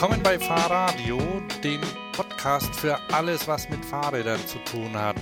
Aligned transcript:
Willkommen 0.00 0.22
bei 0.22 0.38
Fahrradio, 0.38 1.18
dem 1.64 1.80
Podcast 2.12 2.72
für 2.72 2.96
alles, 3.12 3.48
was 3.48 3.68
mit 3.68 3.84
Fahrrädern 3.84 4.38
zu 4.46 4.58
tun 4.58 4.96
hat. 4.96 5.16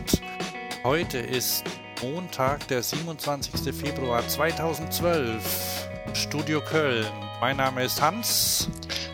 Heute 0.84 1.16
ist 1.16 1.64
Montag, 2.02 2.68
der 2.68 2.82
27. 2.82 3.74
Februar 3.74 4.28
2012. 4.28 5.88
Studio 6.12 6.60
Köln. 6.60 7.06
Mein 7.40 7.56
Name 7.56 7.84
ist 7.84 8.02
Hans. 8.02 8.68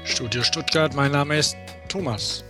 Studio 0.04 0.42
Stuttgart, 0.42 0.96
mein 0.96 1.12
Name 1.12 1.38
ist 1.38 1.56
Thomas. 1.88 2.42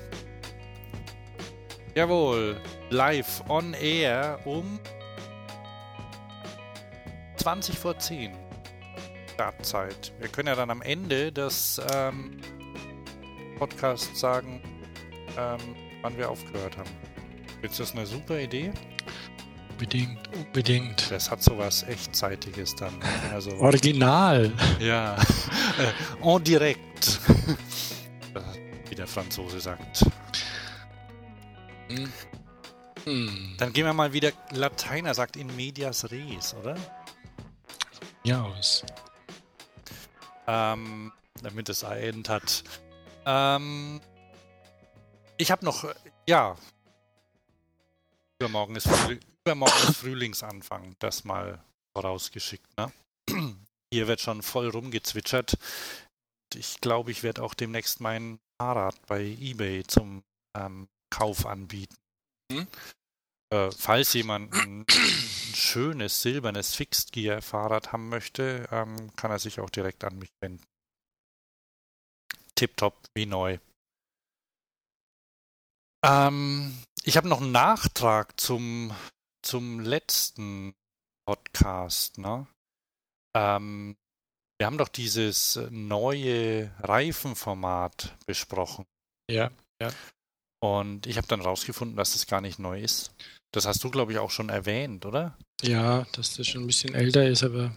Jawohl, 1.94 2.58
live 2.88 3.45
on 3.46 3.74
air 3.74 4.38
um 4.46 4.80
20 7.37 7.79
vor 7.79 7.98
10. 7.98 8.32
Startzeit. 9.34 10.15
Wir 10.18 10.29
können 10.29 10.48
ja 10.48 10.54
dann 10.54 10.70
am 10.70 10.80
Ende 10.80 11.30
des 11.30 11.79
ähm, 11.92 12.40
Podcasts 13.59 14.19
sagen, 14.19 14.61
ähm, 15.38 15.60
wann 16.02 16.16
wir 16.16 16.30
aufgehört 16.30 16.77
haben. 16.77 16.91
Ist 17.62 17.79
das 17.79 17.93
eine 17.93 18.06
super 18.06 18.38
Idee? 18.38 18.73
Unbedingt, 19.70 20.29
unbedingt. 20.34 21.10
Das 21.10 21.30
hat 21.30 21.43
sowas 21.43 21.83
Echtzeitiges 21.84 22.74
dann. 22.77 22.95
Also, 23.33 23.51
Original. 23.59 24.52
ja, 24.79 25.16
äh, 25.16 26.37
en 26.37 26.45
direct. 26.45 27.20
Wie 28.88 28.95
der 28.95 29.07
Franzose 29.07 29.60
sagt. 29.60 30.05
Hm. 31.88 32.12
Hm. 33.05 33.55
Dann 33.59 33.73
gehen 33.73 33.84
wir 33.87 33.93
mal 33.93 34.12
wieder. 34.12 34.30
Lateiner 34.51 35.15
sagt 35.15 35.37
in 35.37 35.54
medias 35.57 36.10
res, 36.10 36.54
oder? 36.54 36.76
Ja, 38.23 38.43
aus. 38.43 38.85
Ähm, 40.46 41.13
damit 41.43 41.69
es 41.69 41.82
ein 41.82 42.23
hat. 42.29 42.63
Ähm, 43.24 44.01
ich 45.37 45.51
habe 45.51 45.65
noch, 45.65 45.84
ja. 46.28 46.56
Übermorgen 48.40 48.76
ist, 48.76 48.88
Übermorgen 49.45 49.88
ist 49.88 49.96
Frühlingsanfang, 49.96 50.96
das 50.98 51.24
mal 51.24 51.62
vorausgeschickt. 51.96 52.66
Ne? 52.76 52.92
Hier 53.92 54.09
wird 54.09 54.20
schon 54.20 54.42
voll 54.42 54.68
rumgezwitschert. 54.68 55.59
Ich 56.54 56.80
glaube, 56.80 57.10
ich 57.10 57.23
werde 57.23 57.42
auch 57.42 57.54
demnächst 57.54 58.01
mein 58.01 58.38
Fahrrad 58.60 58.95
bei 59.06 59.23
eBay 59.23 59.84
zum 59.84 60.23
ähm, 60.57 60.88
Kauf 61.10 61.46
anbieten. 61.46 61.96
Hm? 62.52 62.66
Äh, 63.52 63.70
falls 63.70 64.12
jemand 64.14 64.53
ein, 64.54 64.84
ein 64.88 65.54
schönes 65.54 66.22
silbernes 66.22 66.75
Fixed 66.75 67.12
Gear 67.12 67.42
Fahrrad 67.42 67.92
haben 67.92 68.09
möchte, 68.09 68.66
ähm, 68.70 69.14
kann 69.16 69.31
er 69.31 69.38
sich 69.38 69.60
auch 69.60 69.70
direkt 69.70 70.04
an 70.04 70.19
mich 70.19 70.31
wenden. 70.41 70.64
Tipptopp, 72.62 72.94
wie 73.16 73.27
neu. 73.27 73.59
Ähm, 76.06 76.72
ich 77.03 77.16
habe 77.16 77.27
noch 77.28 77.41
einen 77.41 77.50
Nachtrag 77.50 78.38
zum, 78.38 78.94
zum 79.44 79.81
letzten 79.81 80.72
Podcast. 81.27 82.19
Ne? 82.19 82.47
Ähm, 83.37 83.97
wir 84.60 84.66
haben 84.66 84.78
doch 84.78 84.87
dieses 84.87 85.59
neue 85.71 86.71
Reifenformat 86.78 88.16
besprochen. 88.27 88.87
Ja, 89.28 89.50
ja. 89.81 89.91
Und 90.62 91.09
ich 91.09 91.16
habe 91.16 91.26
dann 91.26 91.41
rausgefunden, 91.41 91.97
dass 91.97 92.15
es 92.15 92.28
gar 92.28 92.41
nicht 92.41 92.60
neu 92.60 92.81
ist. 92.81 93.12
Das 93.53 93.66
hast 93.66 93.82
du, 93.82 93.91
glaube 93.91 94.12
ich, 94.12 94.21
auch 94.21 94.31
schon 94.31 94.50
erwähnt, 94.50 95.04
oder? 95.04 95.37
Ja, 95.62 96.06
dass 96.12 96.37
das 96.37 96.47
schon 96.47 96.62
ein 96.62 96.69
bisschen 96.69 96.94
älter 96.94 97.26
ist, 97.26 97.43
aber 97.43 97.76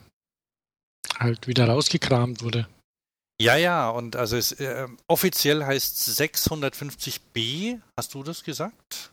halt 1.18 1.48
wieder 1.48 1.68
rausgekramt 1.70 2.44
wurde. 2.44 2.70
Ja, 3.40 3.58
ja, 3.58 3.90
und 3.90 4.16
also 4.16 4.38
es 4.38 4.54
äh, 4.54 4.88
offiziell 5.08 5.66
heißt 5.66 6.08
650b. 6.20 7.82
Hast 7.98 8.14
du 8.14 8.24
das 8.24 8.44
gesagt? 8.44 9.12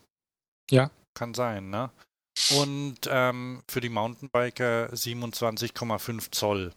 Ja. 0.70 0.90
Kann 1.14 1.34
sein, 1.34 1.70
ne? 1.70 1.90
Und 2.56 3.00
ähm, 3.08 3.62
für 3.68 3.80
die 3.80 3.88
Mountainbiker 3.88 4.90
27,5 4.92 6.30
Zoll. 6.30 6.72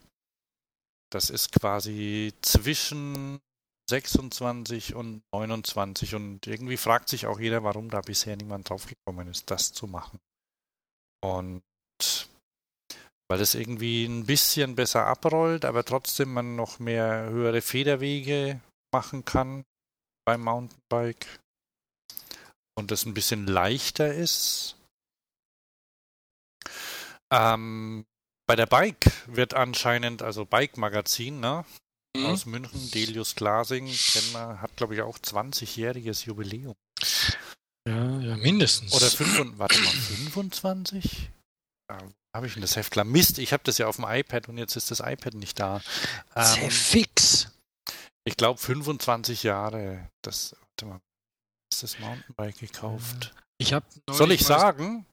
Das 1.10 1.30
ist 1.30 1.52
quasi 1.52 2.34
zwischen 2.42 3.40
26 3.88 4.94
und 4.94 5.22
29 5.32 6.16
und 6.16 6.46
irgendwie 6.46 6.76
fragt 6.76 7.08
sich 7.08 7.26
auch 7.26 7.38
jeder, 7.38 7.62
warum 7.62 7.88
da 7.88 8.00
bisher 8.00 8.36
niemand 8.36 8.68
draufgekommen 8.68 9.28
ist, 9.28 9.50
das 9.50 9.72
zu 9.72 9.86
machen. 9.86 10.18
Und 11.22 11.62
weil 13.28 13.40
es 13.40 13.54
irgendwie 13.54 14.04
ein 14.04 14.26
bisschen 14.26 14.74
besser 14.76 15.06
abrollt, 15.06 15.64
aber 15.64 15.84
trotzdem 15.84 16.32
man 16.32 16.56
noch 16.56 16.78
mehr 16.78 17.28
höhere 17.30 17.60
Federwege 17.60 18.60
machen 18.92 19.24
kann 19.24 19.64
beim 20.24 20.42
Mountainbike 20.42 21.26
und 22.78 22.92
es 22.92 23.04
ein 23.04 23.14
bisschen 23.14 23.46
leichter 23.46 24.14
ist. 24.14 24.76
Ähm, 27.32 28.06
bei 28.46 28.54
der 28.54 28.66
Bike 28.66 29.10
wird 29.26 29.54
anscheinend, 29.54 30.22
also 30.22 30.44
Bike 30.44 30.76
Magazin, 30.76 31.40
ne? 31.40 31.64
Mhm. 32.16 32.26
Aus 32.26 32.46
München, 32.46 32.90
Delius 32.92 33.34
Glasing, 33.34 33.86
kennen 33.86 34.32
wir, 34.32 34.60
hat 34.60 34.76
glaube 34.76 34.94
ich 34.94 35.02
auch 35.02 35.18
20-jähriges 35.18 36.24
Jubiläum. 36.26 36.76
Ja, 37.88 38.20
ja, 38.20 38.36
mindestens. 38.36 38.92
Oder 38.92 39.06
5, 39.06 39.58
warte 39.58 39.78
mal, 39.80 39.90
25? 39.90 41.30
Ja, 41.90 41.98
habe 42.36 42.46
ich 42.46 42.52
denn 42.54 42.62
das 42.62 42.76
Heft 42.76 42.92
klar? 42.92 43.04
Mist, 43.04 43.38
ich 43.38 43.52
habe 43.52 43.62
das 43.64 43.76
ja 43.78 43.86
auf 43.88 43.96
dem 43.96 44.04
iPad 44.08 44.48
und 44.48 44.58
jetzt 44.58 44.76
ist 44.76 44.90
das 44.90 45.00
iPad 45.00 45.34
nicht 45.34 45.58
da. 45.58 45.80
Sehr 46.34 46.62
Ähm, 46.64 46.70
fix. 46.70 47.50
ich 48.24 48.36
glaube 48.36 48.60
25 48.60 49.42
Jahre. 49.42 50.10
Das, 50.22 50.54
warte 50.60 50.86
mal, 50.86 51.00
ist 51.72 51.82
das 51.82 51.98
Mountainbike 51.98 52.58
gekauft? 52.58 53.34
Ich 53.58 53.72
habe 53.72 53.86
Soll 54.10 54.32
ich 54.32 54.44
sagen? 54.44 55.06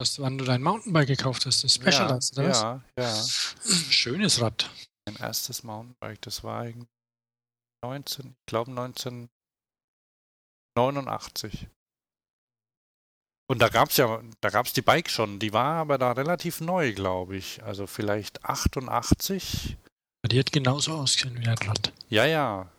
Was, 0.00 0.18
wann 0.18 0.36
du 0.38 0.44
dein 0.44 0.62
Mountainbike 0.62 1.06
gekauft 1.08 1.46
hast, 1.46 1.62
das 1.62 1.74
Specialized, 1.74 2.36
ja, 2.36 2.42
oder 2.42 2.50
was? 2.50 2.62
ja, 2.62 2.82
ja. 2.98 3.22
Schönes 3.90 4.40
Rad. 4.40 4.68
Mein 5.06 5.16
erstes 5.16 5.62
Mountainbike, 5.62 6.20
das 6.22 6.42
war 6.42 6.64
irgendwie 6.66 6.88
19, 7.84 8.30
ich 8.30 8.36
glaube 8.46 8.70
1989. 8.70 11.68
Und 13.50 13.58
da 13.58 13.68
gab 13.68 13.88
es 13.90 13.96
ja, 13.96 14.22
da 14.40 14.50
gab 14.50 14.66
es 14.66 14.74
die 14.74 14.80
Bike 14.80 15.10
schon, 15.10 15.40
die 15.40 15.52
war 15.52 15.74
aber 15.74 15.98
da 15.98 16.12
relativ 16.12 16.60
neu, 16.60 16.92
glaube 16.92 17.36
ich. 17.36 17.60
Also 17.64 17.88
vielleicht 17.88 18.44
88. 18.44 19.76
Die 20.24 20.38
hat 20.38 20.52
genauso 20.52 20.94
ausgesehen 20.94 21.36
wie 21.36 21.48
ein 21.48 21.58
Rad. 21.58 21.92
Ja, 22.08 22.26
ja. 22.26 22.70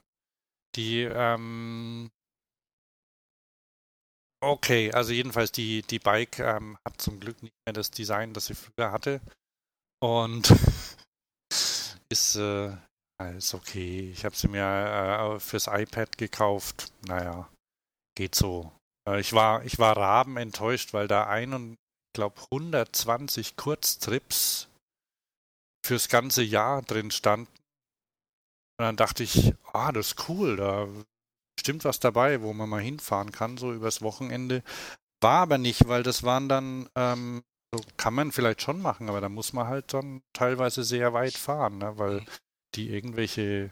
Die, 0.77 1.01
ähm. 1.01 2.09
Okay, 4.41 4.93
also 4.93 5.11
jedenfalls 5.11 5.51
die, 5.51 5.81
die 5.81 5.99
Bike 5.99 6.39
ähm, 6.39 6.77
hat 6.87 7.01
zum 7.01 7.19
Glück 7.19 7.43
nicht 7.43 7.53
mehr 7.65 7.73
das 7.73 7.91
Design, 7.91 8.33
das 8.33 8.45
sie 8.45 8.55
früher 8.55 8.93
hatte. 8.93 9.19
Und 10.01 10.51
ist, 12.09 12.37
äh, 12.37 12.77
ist 13.35 13.53
okay. 13.53 14.09
Ich 14.11 14.23
habe 14.23 14.37
sie 14.37 14.47
mir 14.47 14.63
äh, 15.35 15.39
fürs 15.41 15.67
iPad 15.67 16.17
gekauft. 16.17 16.93
Naja, 17.05 17.49
geht 18.15 18.35
so. 18.35 18.71
Äh, 19.07 19.19
ich 19.19 19.33
war, 19.33 19.63
ich 19.65 19.79
war 19.79 19.97
Raben 19.97 20.37
enttäuscht, 20.37 20.93
weil 20.93 21.07
da 21.07 21.27
ein 21.27 21.53
und, 21.53 21.73
ich 21.73 22.13
glaube, 22.13 22.41
120 22.51 23.55
Kurztrips 23.55 24.67
fürs 25.85 26.09
ganze 26.09 26.43
Jahr 26.43 26.81
drin 26.81 27.11
standen. 27.11 27.51
Und 28.77 28.85
dann 28.85 28.97
dachte 28.97 29.23
ich, 29.23 29.53
ah, 29.73 29.91
das 29.91 30.07
ist 30.07 30.29
cool, 30.29 30.57
da 30.57 30.87
stimmt 31.59 31.85
was 31.85 31.99
dabei, 31.99 32.41
wo 32.41 32.53
man 32.53 32.69
mal 32.69 32.81
hinfahren 32.81 33.31
kann, 33.31 33.57
so 33.57 33.71
übers 33.73 34.01
Wochenende. 34.01 34.63
War 35.21 35.41
aber 35.43 35.57
nicht, 35.57 35.87
weil 35.87 36.03
das 36.03 36.23
waren 36.23 36.49
dann, 36.49 36.89
ähm, 36.95 37.43
so 37.73 37.81
kann 37.97 38.13
man 38.13 38.31
vielleicht 38.31 38.61
schon 38.61 38.81
machen, 38.81 39.07
aber 39.07 39.21
da 39.21 39.29
muss 39.29 39.53
man 39.53 39.67
halt 39.67 39.93
dann 39.93 40.21
teilweise 40.33 40.83
sehr 40.83 41.13
weit 41.13 41.37
fahren, 41.37 41.77
ne? 41.77 41.97
weil 41.97 42.25
die 42.75 42.89
irgendwelche 42.89 43.71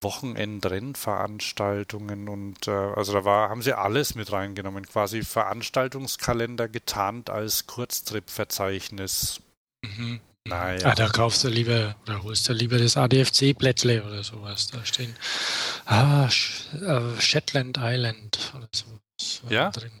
Wochenendrennveranstaltungen 0.00 2.28
und 2.28 2.68
äh, 2.68 2.70
also 2.70 3.12
da 3.12 3.24
war, 3.24 3.50
haben 3.50 3.62
sie 3.62 3.76
alles 3.76 4.14
mit 4.14 4.30
reingenommen, 4.32 4.86
quasi 4.86 5.22
Veranstaltungskalender 5.22 6.68
getarnt 6.68 7.30
als 7.30 7.66
Kurztrip-Verzeichnis. 7.66 9.40
Mhm. 9.84 10.20
Naja. 10.46 10.86
Ah, 10.88 10.94
da 10.94 11.08
kaufst 11.08 11.42
du 11.44 11.48
lieber, 11.48 11.96
oder 12.06 12.22
holst 12.22 12.48
du 12.48 12.52
lieber 12.54 12.78
das 12.78 12.96
ADFC-Blättle 12.96 14.02
oder 14.04 14.22
sowas. 14.22 14.68
Da 14.68 14.82
stehen 14.84 15.14
ah, 15.84 16.30
Sch 16.30 16.72
äh, 16.74 17.20
Shetland 17.20 17.78
Island 17.80 18.52
oder 18.56 18.68
sowas 18.72 19.42
Ja? 19.50 19.70
drin. 19.70 20.00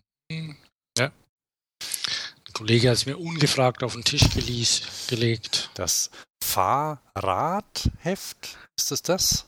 Ja. 0.96 1.06
Ein 1.06 2.52
Kollege 2.54 2.88
hat 2.88 2.96
es 2.96 3.04
mir 3.06 3.18
ungefragt 3.18 3.82
auf 3.82 3.92
den 3.92 4.04
Tisch 4.04 4.30
gelegt. 4.30 5.70
Das 5.74 6.10
Fahrradheft, 6.42 8.56
ist 8.76 8.92
es 8.92 9.02
das? 9.02 9.47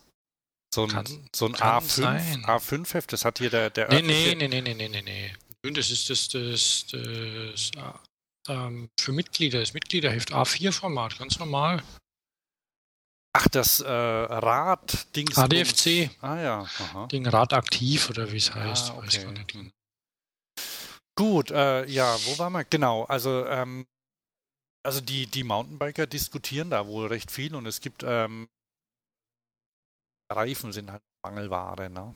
So 0.73 0.83
ein, 0.83 0.89
Kann- 0.89 1.29
so 1.35 1.45
ein 1.47 1.53
kann 1.53 1.83
A5, 1.83 1.89
sein. 1.89 2.45
A5-Heft, 2.45 3.11
das 3.11 3.25
hat 3.25 3.39
hier 3.39 3.49
der, 3.49 3.69
der 3.69 3.89
Nee, 3.89 4.01
nee, 4.01 4.35
nee, 4.35 4.47
nee, 4.47 4.61
nee, 4.61 4.73
nee, 4.73 4.87
nee, 4.87 5.01
nee. 5.01 5.33
Das 5.73 5.91
ist 5.91 6.09
das, 6.09 6.29
das, 6.29 6.85
das, 6.91 7.71
ah, 7.77 7.99
ähm, 8.47 8.89
für 8.99 9.11
Mitglieder, 9.11 9.59
das 9.59 9.73
Mitgliederheft 9.73 10.31
A4-Format, 10.33 11.19
ganz 11.19 11.37
normal. 11.39 11.83
Ach, 13.33 13.47
das 13.49 13.79
äh, 13.79 13.89
Rad-Dings. 13.89 15.37
ADFC. 15.37 16.09
Ah 16.21 16.37
ja. 16.41 16.61
Aha. 16.79 17.07
Ding 17.07 17.25
radaktiv 17.27 18.09
oder 18.09 18.31
wie 18.31 18.37
es 18.37 18.53
heißt. 18.53 18.91
Ah, 18.91 18.97
weiß 18.97 19.25
okay. 19.25 19.43
Hm. 19.53 19.71
Gut, 21.15 21.51
äh, 21.51 21.85
ja, 21.85 22.17
wo 22.25 22.37
waren 22.39 22.53
wir? 22.53 22.63
Genau, 22.65 23.03
also 23.03 23.45
ähm, 23.45 23.85
also 24.83 24.99
die, 24.99 25.27
die 25.27 25.43
Mountainbiker 25.43 26.07
diskutieren 26.07 26.69
da 26.71 26.87
wohl 26.87 27.07
recht 27.07 27.29
viel 27.31 27.55
und 27.55 27.65
es 27.67 27.79
gibt 27.79 28.03
ähm, 28.05 28.49
Reifen 30.31 30.71
sind 30.73 30.91
halt 30.91 31.01
Mangelware, 31.25 31.89
ne? 31.89 32.15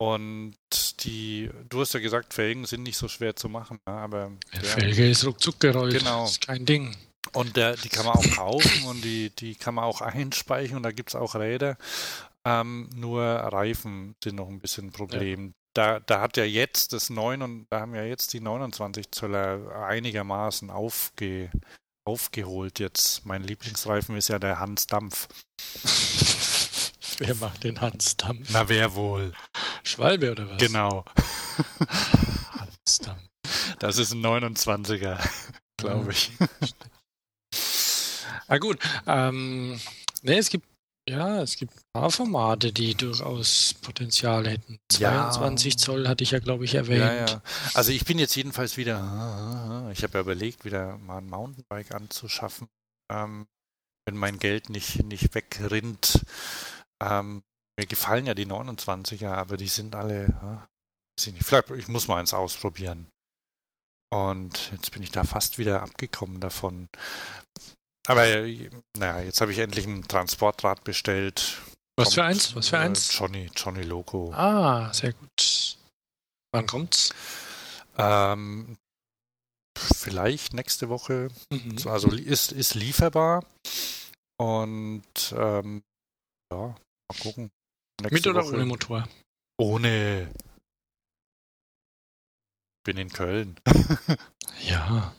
Und 0.00 0.54
die, 1.04 1.50
du 1.68 1.80
hast 1.80 1.94
ja 1.94 2.00
gesagt, 2.00 2.34
Felgen 2.34 2.66
sind 2.66 2.82
nicht 2.82 2.96
so 2.98 3.06
schwer 3.08 3.36
zu 3.36 3.48
machen, 3.48 3.78
ne? 3.86 3.92
aber 3.94 4.32
der- 4.52 4.64
Felge 4.64 5.08
ist 5.08 5.24
ruckzuck 5.24 5.60
gerollt. 5.60 5.96
Genau. 5.98 6.22
Das 6.22 6.32
ist 6.32 6.46
kein 6.46 6.66
Ding. 6.66 6.96
und 7.32 7.56
der, 7.56 7.76
die 7.76 7.88
kann 7.88 8.04
man 8.04 8.16
auch 8.16 8.30
kaufen 8.36 8.84
und 8.86 9.04
die, 9.04 9.30
die 9.30 9.54
kann 9.54 9.74
man 9.74 9.84
auch 9.84 10.00
einspeichern 10.00 10.78
und 10.78 10.82
da 10.82 10.90
gibt 10.92 11.10
es 11.10 11.14
auch 11.14 11.36
Räder. 11.36 11.76
Ähm, 12.44 12.90
nur 12.94 13.22
Reifen 13.22 14.14
sind 14.22 14.36
noch 14.36 14.48
ein 14.48 14.60
bisschen 14.60 14.88
ein 14.88 14.92
Problem. 14.92 15.52
Da, 15.74 16.00
da 16.00 16.20
hat 16.20 16.36
ja 16.36 16.44
jetzt 16.44 16.92
das 16.92 17.08
9 17.08 17.40
und 17.42 17.66
da 17.70 17.80
haben 17.80 17.94
ja 17.94 18.04
jetzt 18.04 18.32
die 18.32 18.40
29 18.40 19.10
Zöller 19.12 19.74
einigermaßen 19.86 20.70
aufge, 20.70 21.50
aufgeholt 22.06 22.78
jetzt. 22.80 23.24
Mein 23.24 23.42
Lieblingsreifen 23.44 24.16
ist 24.16 24.28
ja 24.28 24.38
der 24.38 24.58
Hans 24.60 24.86
Dampf. 24.86 25.28
Wer 27.18 27.34
macht 27.36 27.64
den 27.64 27.80
Hans 27.80 28.16
Dampf? 28.16 28.48
Na, 28.52 28.68
wer 28.68 28.94
wohl? 28.94 29.32
Schwalbe 29.82 30.32
oder 30.32 30.50
was? 30.50 30.58
Genau. 30.58 31.04
Hans 32.58 32.98
Dampf. 32.98 33.22
Das 33.78 33.98
ist 33.98 34.12
ein 34.12 34.24
29er, 34.24 35.18
glaube 35.76 36.12
ich. 36.12 36.32
Ah 38.48 38.58
gut. 38.58 38.78
Ähm, 39.06 39.80
ne, 40.22 40.38
es 40.38 40.50
gibt 40.50 40.66
ja, 41.08 41.42
es 41.42 41.56
gibt 41.56 41.74
ein 41.74 41.82
paar 41.92 42.10
Formate, 42.10 42.72
die 42.72 42.94
durchaus 42.94 43.74
Potenzial 43.82 44.48
hätten. 44.48 44.78
Ja. 44.92 45.30
22 45.30 45.76
Zoll 45.76 46.08
hatte 46.08 46.24
ich 46.24 46.30
ja, 46.30 46.38
glaube 46.38 46.64
ich, 46.64 46.74
erwähnt. 46.74 47.00
Ja, 47.00 47.26
ja. 47.26 47.42
Also 47.74 47.92
ich 47.92 48.06
bin 48.06 48.18
jetzt 48.18 48.34
jedenfalls 48.34 48.78
wieder, 48.78 49.90
ich 49.92 50.02
habe 50.02 50.14
ja 50.14 50.20
überlegt, 50.20 50.64
wieder 50.64 50.96
mal 50.98 51.18
ein 51.18 51.28
Mountainbike 51.28 51.94
anzuschaffen, 51.94 52.68
ähm, 53.12 53.46
wenn 54.06 54.16
mein 54.16 54.38
Geld 54.38 54.70
nicht, 54.70 55.04
nicht 55.04 55.34
wegrinnt. 55.34 56.24
Ähm, 57.02 57.42
mir 57.78 57.86
gefallen 57.86 58.26
ja 58.26 58.34
die 58.34 58.46
29er, 58.46 59.32
aber 59.32 59.56
die 59.56 59.68
sind 59.68 59.94
alle, 59.94 60.24
äh, 60.24 60.30
weiß 60.30 61.26
ich 61.26 61.32
nicht, 61.34 61.44
vielleicht, 61.44 61.70
ich 61.70 61.88
muss 61.88 62.08
mal 62.08 62.20
eins 62.20 62.34
ausprobieren. 62.34 63.08
Und 64.12 64.70
jetzt 64.72 64.92
bin 64.92 65.02
ich 65.02 65.10
da 65.10 65.24
fast 65.24 65.58
wieder 65.58 65.82
abgekommen 65.82 66.40
davon. 66.40 66.88
Aber 68.06 68.26
äh, 68.26 68.70
naja, 68.96 69.20
jetzt 69.22 69.40
habe 69.40 69.50
ich 69.52 69.58
endlich 69.58 69.86
ein 69.86 70.06
Transportrad 70.06 70.84
bestellt. 70.84 71.60
Was 71.96 72.14
für 72.14 72.20
Kommt, 72.20 72.30
eins? 72.30 72.54
Was 72.54 72.68
für 72.68 72.76
äh, 72.76 72.80
eins? 72.80 73.16
Johnny, 73.16 73.50
Johnny 73.56 73.82
Loco. 73.82 74.32
Ah, 74.32 74.92
sehr 74.92 75.12
gut. 75.14 75.78
Wann 76.52 76.66
kommt's? 76.66 77.12
Ähm, 77.96 78.76
vielleicht 79.76 80.52
nächste 80.52 80.88
Woche. 80.88 81.28
Mhm. 81.50 81.78
Also 81.86 82.10
ist, 82.10 82.52
ist 82.52 82.74
lieferbar. 82.74 83.44
Und 84.36 85.34
ähm, 85.36 85.82
ja, 86.54 86.66
mal 86.68 87.18
gucken. 87.20 87.50
Mit 88.02 88.12
Nächste 88.12 88.30
oder 88.30 88.44
Woche. 88.44 88.54
ohne 88.54 88.66
Motor? 88.66 89.08
Ohne. 89.60 90.30
Bin 92.84 92.98
in 92.98 93.10
Köln. 93.10 93.56
Ja. 94.60 95.12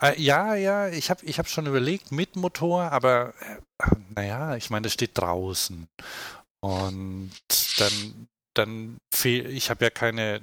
Äh, 0.00 0.20
ja, 0.20 0.54
ja, 0.54 0.88
ich 0.88 1.08
habe 1.10 1.24
ich 1.24 1.38
hab 1.38 1.48
schon 1.48 1.66
überlegt 1.66 2.12
mit 2.12 2.36
Motor, 2.36 2.92
aber 2.92 3.32
äh, 3.40 3.86
naja, 4.14 4.56
ich 4.56 4.68
meine, 4.68 4.84
das 4.84 4.92
steht 4.92 5.16
draußen. 5.16 5.88
Und 6.62 7.32
dann, 7.78 8.28
dann 8.54 8.98
fehl, 9.12 9.46
ich 9.46 9.70
habe 9.70 9.84
ja 9.84 9.90
keine, 9.90 10.42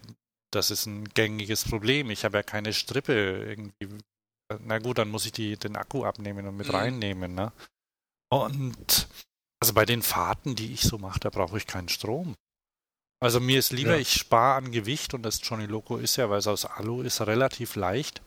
das 0.51 0.71
ist 0.71 0.87
ein 0.87 1.05
gängiges 1.09 1.63
Problem, 1.69 2.09
ich 2.09 2.25
habe 2.25 2.37
ja 2.37 2.43
keine 2.43 2.73
Strippe 2.73 3.45
irgendwie. 3.45 3.99
Na 4.61 4.79
gut, 4.79 4.97
dann 4.97 5.09
muss 5.11 5.25
ich 5.27 5.33
die, 5.33 5.55
den 5.55 5.75
Akku 5.75 6.03
abnehmen 6.03 6.47
und 6.47 6.57
mit 6.57 6.67
Mhm. 6.67 6.75
reinnehmen, 6.75 7.35
ne? 7.35 7.53
Und 8.33 9.07
also 9.59 9.73
bei 9.73 9.85
den 9.85 10.01
Fahrten, 10.01 10.55
die 10.55 10.73
ich 10.73 10.81
so 10.81 10.97
mache, 10.97 11.19
da 11.19 11.29
brauche 11.29 11.57
ich 11.57 11.67
keinen 11.67 11.89
Strom. 11.89 12.35
Also 13.19 13.39
mir 13.39 13.57
ist 13.57 13.71
lieber, 13.71 13.95
Ja. 13.95 13.97
ich 14.01 14.13
spare 14.13 14.55
an 14.55 14.71
Gewicht 14.71 15.13
und 15.13 15.23
das 15.23 15.39
Johnny 15.43 15.65
Loco 15.65 15.97
ist 15.97 16.17
ja, 16.17 16.29
weil 16.29 16.39
es 16.39 16.47
aus 16.47 16.65
Alu 16.65 17.01
ist, 17.01 17.21
relativ 17.21 17.75
leicht. 17.75 18.21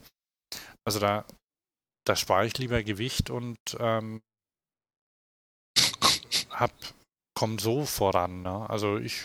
Also 0.84 0.98
da, 0.98 1.24
da 2.04 2.16
spare 2.16 2.46
ich 2.46 2.58
lieber 2.58 2.82
Gewicht 2.82 3.30
und 3.30 3.58
ähm, 3.78 4.20
hab, 6.50 6.72
komm 7.34 7.58
so 7.60 7.86
voran. 7.86 8.42
Ne? 8.42 8.68
Also 8.68 8.98
ich, 8.98 9.22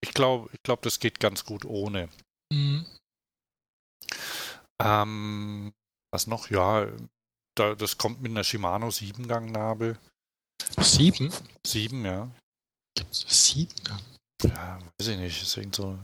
ich 0.00 0.12
glaube, 0.14 0.48
ich 0.52 0.62
glaube, 0.62 0.82
das 0.82 1.00
geht 1.00 1.18
ganz 1.18 1.44
gut 1.44 1.64
ohne. 1.64 2.08
Mhm. 2.52 2.86
Ähm, 4.80 5.72
was 6.12 6.26
noch? 6.28 6.50
Ja, 6.50 6.86
da, 7.56 7.74
das 7.74 7.98
kommt 7.98 8.20
mit 8.20 8.30
einer 8.30 8.44
Shimano 8.44 8.88
7-Gang-Nabel. 8.88 9.98
Sieben? 10.80 11.32
7, 11.66 12.04
ja. 12.04 12.30
Gibt's 12.96 13.24
sieben? 13.28 13.72
Ja, 14.42 14.78
weiß 14.98 15.08
ich 15.08 15.18
nicht. 15.18 15.42
Ist 15.42 15.56
irgend 15.56 15.74
so. 15.76 15.98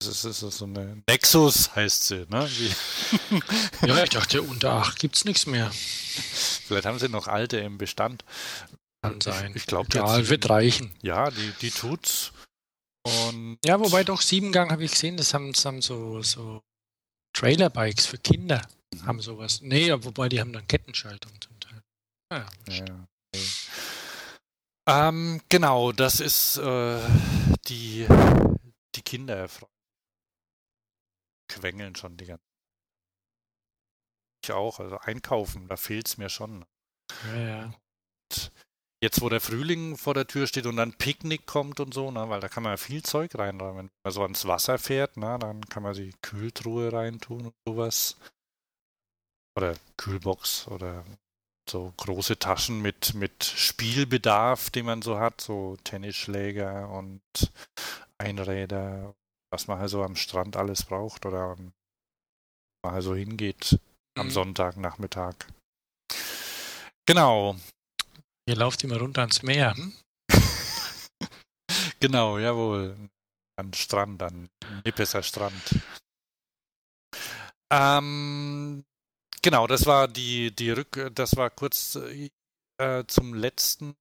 Das 0.00 0.24
ist, 0.24 0.42
ist 0.42 0.58
so 0.58 0.64
eine 0.64 1.02
Nexus 1.08 1.74
heißt 1.74 2.04
sie, 2.06 2.26
ne? 2.28 2.48
Ja, 3.86 4.02
ich 4.04 4.10
dachte, 4.10 4.42
unter 4.42 4.72
acht 4.74 4.98
gibt's 4.98 5.24
nichts 5.24 5.46
mehr. 5.46 5.70
vielleicht 5.72 6.86
haben 6.86 6.98
sie 6.98 7.08
noch 7.08 7.26
alte 7.26 7.56
im 7.58 7.78
Bestand. 7.78 8.24
Kann 9.02 9.20
sein. 9.20 9.50
Ich, 9.50 9.56
ich 9.56 9.66
glaube, 9.66 9.88
Egal, 9.90 10.28
wird 10.28 10.48
reichen. 10.48 10.92
ja, 11.02 11.30
die, 11.30 11.52
die 11.60 11.70
tut's. 11.70 12.32
Und 13.04 13.58
Ja, 13.64 13.80
wobei 13.80 14.04
doch 14.04 14.20
Siebengang 14.20 14.70
habe 14.70 14.84
ich 14.84 14.92
gesehen, 14.92 15.16
das 15.16 15.34
haben, 15.34 15.52
das 15.52 15.64
haben 15.64 15.82
so, 15.82 16.22
so 16.22 16.62
Trailerbikes 17.36 18.06
für 18.06 18.18
Kinder. 18.18 18.66
Haben 19.04 19.20
sowas. 19.20 19.60
Nee, 19.62 19.88
ja, 19.88 20.02
wobei 20.04 20.28
die 20.28 20.40
haben 20.40 20.52
dann 20.52 20.66
Kettenschaltung 20.66 21.32
zum 21.40 21.58
Teil. 21.60 21.82
Ah, 22.32 22.46
ja. 22.68 22.84
Ja. 22.86 23.06
Ähm, 24.88 25.40
genau, 25.48 25.92
das 25.92 26.20
ist 26.20 26.56
äh, 26.56 26.98
die, 27.66 28.06
die 28.94 29.02
Kinder 29.02 29.48
quengeln 31.48 31.94
schon 31.94 32.16
die 32.16 32.26
ganze 32.26 32.44
Ich 34.44 34.52
auch, 34.52 34.80
also 34.80 34.98
einkaufen, 34.98 35.68
da 35.68 35.76
fehlt's 35.76 36.16
mir 36.16 36.28
schon. 36.28 36.64
Ja, 37.26 37.38
ja. 37.38 37.74
Jetzt, 39.00 39.20
wo 39.20 39.28
der 39.28 39.40
Frühling 39.40 39.96
vor 39.96 40.14
der 40.14 40.26
Tür 40.26 40.46
steht 40.46 40.66
und 40.66 40.76
dann 40.76 40.92
Picknick 40.92 41.46
kommt 41.46 41.78
und 41.78 41.94
so, 41.94 42.10
ne, 42.10 42.28
weil 42.28 42.40
da 42.40 42.48
kann 42.48 42.64
man 42.64 42.72
ja 42.72 42.76
viel 42.76 43.02
Zeug 43.02 43.34
reinräumen. 43.36 43.86
Wenn 43.86 44.00
man 44.02 44.12
so 44.12 44.22
ans 44.22 44.46
Wasser 44.46 44.78
fährt, 44.78 45.16
ne, 45.16 45.38
dann 45.38 45.60
kann 45.68 45.84
man 45.84 45.94
die 45.94 46.14
Kühltruhe 46.20 46.92
reintun 46.92 47.46
und 47.46 47.54
sowas. 47.64 48.16
Oder 49.56 49.76
Kühlbox 49.96 50.66
oder 50.68 51.04
so 51.70 51.92
große 51.96 52.38
Taschen 52.38 52.80
mit, 52.82 53.14
mit 53.14 53.44
Spielbedarf, 53.44 54.70
den 54.70 54.86
man 54.86 55.02
so 55.02 55.18
hat, 55.18 55.40
so 55.40 55.76
Tennisschläger 55.84 56.88
und 56.90 57.20
Einräder, 58.18 59.14
was 59.52 59.66
man 59.66 59.78
halt 59.78 59.90
so 59.90 60.02
am 60.02 60.16
Strand 60.16 60.56
alles 60.56 60.84
braucht 60.84 61.26
oder 61.26 61.40
am, 61.56 61.72
man 62.84 62.94
halt 62.94 63.04
so 63.04 63.14
hingeht 63.14 63.78
am 64.18 64.26
Mhm. 64.26 64.30
Sonntagnachmittag. 64.32 65.34
Genau, 67.06 67.56
Ihr 68.48 68.56
lauft 68.56 68.82
immer 68.82 68.96
runter 68.98 69.20
ans 69.20 69.42
Meer. 69.42 69.74
Hm? 69.76 69.92
Genau, 72.00 72.38
jawohl. 72.38 72.96
An 73.58 73.74
Strand, 73.74 74.22
an 74.22 74.48
Nippeser 74.84 75.22
Strand. 75.22 75.82
Ähm, 77.70 78.84
genau, 79.42 79.66
das 79.66 79.86
war 79.86 80.08
die, 80.08 80.54
die 80.54 80.70
Rück, 80.70 81.10
das 81.14 81.36
war 81.36 81.50
kurz 81.50 81.96
äh, 81.96 83.04
zum 83.06 83.34
letzten 83.34 83.96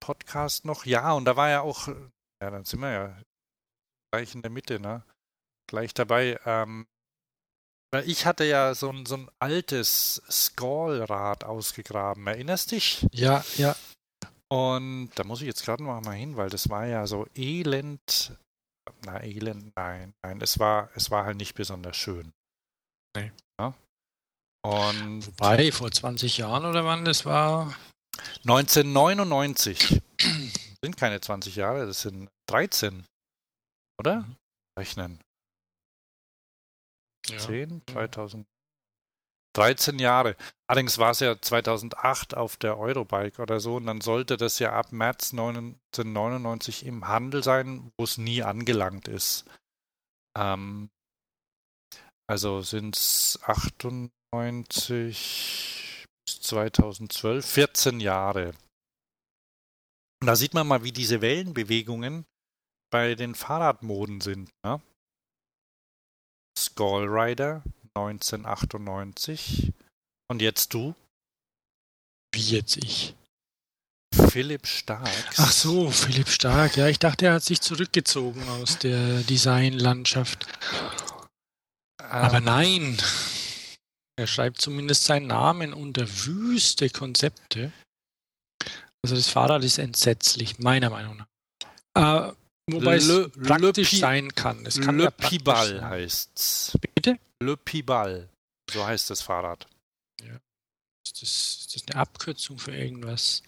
Podcast 0.00 0.64
noch. 0.64 0.86
Ja, 0.86 1.12
und 1.12 1.24
da 1.24 1.36
war 1.36 1.48
ja 1.50 1.60
auch, 1.60 1.88
ja, 1.88 2.50
dann 2.50 2.64
sind 2.64 2.80
wir 2.80 2.90
ja 2.90 3.22
gleich 4.12 4.34
in 4.34 4.42
der 4.42 4.50
Mitte, 4.50 4.80
ne? 4.80 5.04
Gleich 5.68 5.94
dabei. 5.94 6.38
Ähm, 6.44 6.86
weil 7.92 8.08
ich 8.08 8.24
hatte 8.24 8.44
ja 8.44 8.74
so 8.74 8.90
ein, 8.90 9.04
so 9.04 9.16
ein 9.16 9.30
altes 9.38 10.22
Skull-Rad 10.30 11.44
ausgegraben. 11.44 12.26
Erinnerst 12.26 12.72
dich? 12.72 13.06
Ja, 13.12 13.44
ja. 13.56 13.76
Und 14.50 15.10
da 15.14 15.24
muss 15.24 15.40
ich 15.40 15.46
jetzt 15.46 15.64
gerade 15.64 15.82
noch 15.82 16.00
mal 16.02 16.12
hin, 16.12 16.36
weil 16.36 16.50
das 16.50 16.68
war 16.68 16.86
ja 16.86 17.06
so 17.06 17.26
elend. 17.34 18.36
Na, 19.04 19.22
elend, 19.22 19.74
nein, 19.76 20.14
nein, 20.22 20.40
es 20.40 20.58
war, 20.58 20.90
es 20.94 21.10
war 21.10 21.24
halt 21.24 21.36
nicht 21.36 21.54
besonders 21.54 21.96
schön. 21.96 22.32
Nee. 23.16 23.30
Ja? 23.60 23.74
Und 24.64 25.26
Wobei, 25.26 25.72
vor 25.72 25.90
20 25.90 26.38
Jahren 26.38 26.64
oder 26.64 26.84
wann 26.84 27.04
das 27.04 27.26
war? 27.26 27.76
1999 28.42 30.00
sind 30.84 30.96
keine 30.96 31.20
20 31.20 31.56
Jahre, 31.56 31.86
das 31.86 32.02
sind 32.02 32.30
13. 32.46 33.04
Oder? 33.98 34.20
Mhm. 34.22 34.36
Rechnen. 34.78 35.18
Ja. 37.28 37.38
10, 37.38 37.82
2000. 37.90 38.46
13 39.54 39.98
Jahre. 39.98 40.36
Allerdings 40.66 40.98
war 40.98 41.10
es 41.10 41.20
ja 41.20 41.38
2008 41.38 42.34
auf 42.36 42.56
der 42.56 42.78
Eurobike 42.78 43.42
oder 43.42 43.60
so 43.60 43.76
und 43.76 43.86
dann 43.86 44.00
sollte 44.00 44.36
das 44.38 44.58
ja 44.58 44.72
ab 44.72 44.92
März 44.92 45.32
1999 45.32 46.86
im 46.86 47.06
Handel 47.06 47.42
sein, 47.42 47.92
wo 47.98 48.04
es 48.04 48.16
nie 48.16 48.42
angelangt 48.42 49.08
ist. 49.08 49.44
Ähm, 50.38 50.90
also 52.26 52.62
sind 52.62 52.96
es 52.96 53.38
98 54.34 56.06
bis 56.26 56.40
2012, 56.40 57.44
14 57.44 58.00
Jahre. 58.00 58.54
Und 60.20 60.26
da 60.26 60.36
sieht 60.36 60.54
man 60.54 60.66
mal, 60.66 60.84
wie 60.84 60.92
diese 60.92 61.20
Wellenbewegungen 61.20 62.24
bei 62.90 63.14
den 63.14 63.34
Fahrradmoden 63.34 64.20
sind. 64.20 64.50
Ne? 64.64 64.80
Skull 66.58 67.08
Rider 67.08 67.62
1998. 67.94 69.72
Und 70.30 70.40
jetzt 70.40 70.72
du? 70.72 70.94
Wie 72.34 72.50
jetzt 72.50 72.76
ich? 72.78 73.14
Philipp 74.14 74.66
Stark. 74.66 75.34
Ach 75.36 75.52
so, 75.52 75.90
Philipp 75.90 76.28
Stark. 76.28 76.76
Ja, 76.76 76.86
ich 76.86 76.98
dachte, 76.98 77.26
er 77.26 77.34
hat 77.34 77.42
sich 77.42 77.60
zurückgezogen 77.60 78.48
aus 78.48 78.78
der 78.78 79.22
Designlandschaft. 79.22 80.46
Ähm, 82.00 82.06
Aber 82.06 82.40
nein. 82.40 82.98
Er 84.16 84.26
schreibt 84.26 84.60
zumindest 84.60 85.04
seinen 85.04 85.28
Namen 85.28 85.72
unter 85.72 86.06
wüste 86.06 86.90
Konzepte. 86.90 87.72
Also 89.02 89.16
das 89.16 89.28
Fahrrad 89.28 89.64
ist 89.64 89.78
entsetzlich, 89.78 90.58
meiner 90.58 90.90
Meinung 90.90 91.16
nach. 91.16 91.26
Äh, 92.30 92.32
wobei 92.70 92.98
Le, 92.98 93.30
es 93.34 93.48
praktisch 93.48 93.92
Le 93.92 93.98
sein 93.98 94.34
kann. 94.34 94.64
Es 94.66 94.80
kann 94.80 94.98
Le 94.98 95.04
ja 95.04 95.10
Pibal 95.10 95.82
heißt's. 95.82 96.78
Bitte? 96.94 97.18
Le 97.42 97.56
Pibal. 97.56 98.28
So 98.70 98.86
heißt 98.86 99.10
das 99.10 99.22
Fahrrad. 99.22 99.66
Ja. 100.22 100.38
Ist 101.04 101.22
das, 101.22 101.58
ist 101.60 101.74
das 101.74 101.82
eine 101.88 102.00
Abkürzung 102.00 102.58
für 102.58 102.76
irgendwas? 102.76 103.42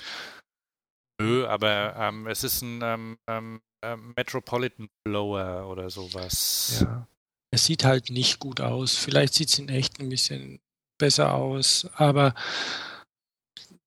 Nö, 1.20 1.46
aber 1.46 1.94
ähm, 1.96 2.26
es 2.26 2.42
ist 2.42 2.62
ein 2.62 2.82
ähm, 3.28 3.60
ähm, 3.84 4.12
Metropolitan 4.16 4.88
Blower 5.04 5.68
oder 5.68 5.88
sowas. 5.90 6.80
Ja. 6.80 7.06
Es 7.54 7.66
sieht 7.66 7.84
halt 7.84 8.10
nicht 8.10 8.40
gut 8.40 8.60
aus. 8.60 8.96
Vielleicht 8.96 9.34
sieht 9.34 9.48
es 9.48 9.58
in 9.60 9.68
echt 9.68 10.00
ein 10.00 10.08
bisschen 10.08 10.58
besser 10.98 11.34
aus, 11.34 11.86
aber 11.94 12.34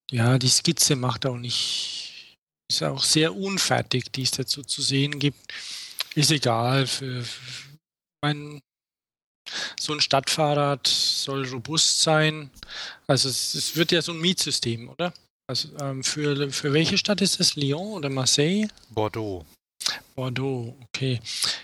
ja, 0.09 0.37
die 0.37 0.47
Skizze 0.47 0.95
macht 0.95 1.25
auch 1.25 1.37
nicht, 1.37 2.37
ist 2.71 2.81
auch 2.83 3.03
sehr 3.03 3.35
unfertig, 3.35 4.11
die 4.13 4.21
es 4.21 4.31
dazu 4.31 4.63
zu 4.63 4.81
sehen 4.81 5.19
gibt. 5.19 5.53
Ist 6.15 6.31
egal. 6.31 6.87
Für, 6.87 7.21
für 7.23 7.77
mein, 8.23 8.61
so 9.77 9.93
ein 9.93 9.99
Stadtfahrrad 9.99 10.87
soll 10.87 11.45
robust 11.49 12.01
sein. 12.01 12.49
Also 13.05 13.27
es, 13.27 13.53
es 13.53 13.75
wird 13.75 13.91
ja 13.91 14.01
so 14.01 14.13
ein 14.13 14.21
Mietsystem, 14.21 14.87
oder? 14.87 15.13
Also 15.49 15.77
ähm, 15.81 16.05
für, 16.05 16.51
für 16.51 16.71
welche 16.71 16.97
Stadt 16.97 17.19
ist 17.19 17.41
es? 17.41 17.55
Lyon 17.57 17.93
oder 17.93 18.09
Marseille? 18.09 18.67
Bordeaux. 18.89 19.45
Bordeaux, 20.15 20.75
okay. 20.83 21.19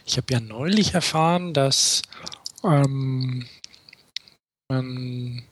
Ich 0.05 0.17
habe 0.17 0.31
ja 0.31 0.39
neulich 0.39 0.93
erfahren, 0.93 1.53
dass 1.53 2.01
ähm, 2.63 3.47
man 4.69 5.43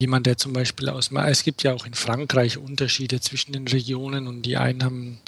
jemand, 0.00 0.26
der 0.26 0.36
zum 0.36 0.52
Beispiel 0.52 0.88
aus, 0.88 1.10
es 1.12 1.42
gibt 1.42 1.62
ja 1.62 1.74
auch 1.74 1.84
in 1.84 1.94
Frankreich 1.94 2.56
Unterschiede 2.56 3.20
zwischen 3.20 3.52
den 3.52 3.68
Regionen 3.68 4.26
und 4.26 4.42
die 4.42 4.56
einen 4.56 4.82
haben 4.82 5.20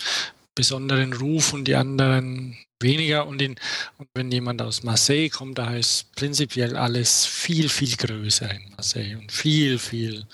besonderen 0.54 1.12
Ruf 1.12 1.52
und 1.52 1.64
die 1.66 1.76
anderen 1.76 2.56
weniger. 2.80 3.26
Und, 3.26 3.40
in, 3.40 3.56
und 3.98 4.08
wenn 4.14 4.30
jemand 4.30 4.60
aus 4.62 4.82
Marseille 4.82 5.30
kommt, 5.30 5.58
da 5.58 5.74
ist 5.74 6.14
prinzipiell 6.14 6.76
alles 6.76 7.26
viel, 7.26 7.68
viel 7.68 7.96
größer 7.96 8.50
in 8.50 8.70
Marseille 8.76 9.16
und 9.16 9.32
viel, 9.32 9.78
viel 9.78 10.26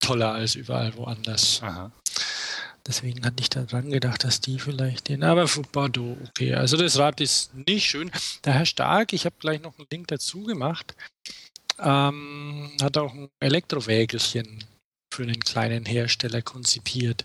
toller 0.00 0.32
als 0.32 0.54
überall 0.54 0.96
woanders. 0.96 1.60
Aha. 1.62 1.92
Deswegen 2.86 3.24
hatte 3.24 3.40
ich 3.40 3.48
daran 3.48 3.90
gedacht, 3.90 4.24
dass 4.24 4.40
die 4.40 4.58
vielleicht 4.58 5.08
den. 5.08 5.22
Aber 5.22 5.46
Bordeaux, 5.72 6.18
okay. 6.28 6.54
Also 6.54 6.76
das 6.76 6.98
Rad 6.98 7.20
ist 7.20 7.54
nicht 7.54 7.86
schön. 7.86 8.10
Der 8.44 8.54
Herr 8.54 8.66
Stark, 8.66 9.12
ich 9.14 9.24
habe 9.24 9.36
gleich 9.38 9.62
noch 9.62 9.78
einen 9.78 9.88
Link 9.90 10.08
dazu 10.08 10.44
gemacht, 10.44 10.94
ähm, 11.78 12.70
hat 12.82 12.98
auch 12.98 13.14
ein 13.14 13.28
Elektrowägelchen 13.40 14.64
für 15.12 15.22
einen 15.22 15.40
kleinen 15.40 15.86
Hersteller 15.86 16.42
konzipiert. 16.42 17.24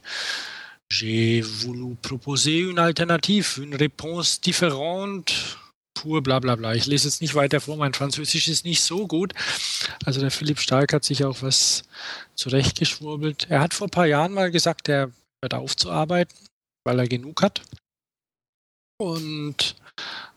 J'ai 0.91 1.43
voulu 1.43 1.95
proposer 2.01 2.69
une 2.69 2.79
alternative, 2.79 3.61
une 3.61 3.75
réponse 3.75 4.41
différente 4.41 5.33
pur 5.93 6.23
bla 6.23 6.39
bla 6.39 6.55
bla. 6.55 6.73
Ich 6.73 6.87
lese 6.87 7.07
jetzt 7.07 7.21
nicht 7.21 7.35
weiter 7.35 7.59
vor, 7.59 7.77
mein 7.77 7.93
Französisch 7.93 8.47
ist 8.47 8.65
nicht 8.65 8.81
so 8.81 9.05
gut. 9.07 9.33
Also 10.05 10.21
der 10.21 10.31
Philipp 10.31 10.59
Stark 10.59 10.93
hat 10.93 11.03
sich 11.03 11.25
auch 11.25 11.41
was 11.41 11.83
zurechtgeschwurbelt. 12.35 13.47
Er 13.49 13.59
hat 13.59 13.73
vor 13.73 13.87
ein 13.87 13.91
paar 13.91 14.07
Jahren 14.07 14.33
mal 14.33 14.49
gesagt, 14.49 14.87
er 14.87 15.11
hört 15.41 15.53
aufzuarbeiten, 15.53 16.37
weil 16.85 16.99
er 16.99 17.07
genug 17.07 17.41
hat. 17.41 17.61
Und 19.01 19.75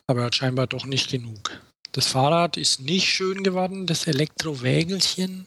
aber 0.07 0.21
er 0.21 0.27
hat 0.27 0.35
scheinbar 0.35 0.67
doch 0.67 0.85
nicht 0.85 1.11
genug. 1.11 1.61
Das 1.93 2.07
Fahrrad 2.07 2.57
ist 2.57 2.81
nicht 2.81 3.09
schön 3.09 3.43
geworden, 3.43 3.87
das 3.87 4.07
Elektrowägelchen, 4.07 5.47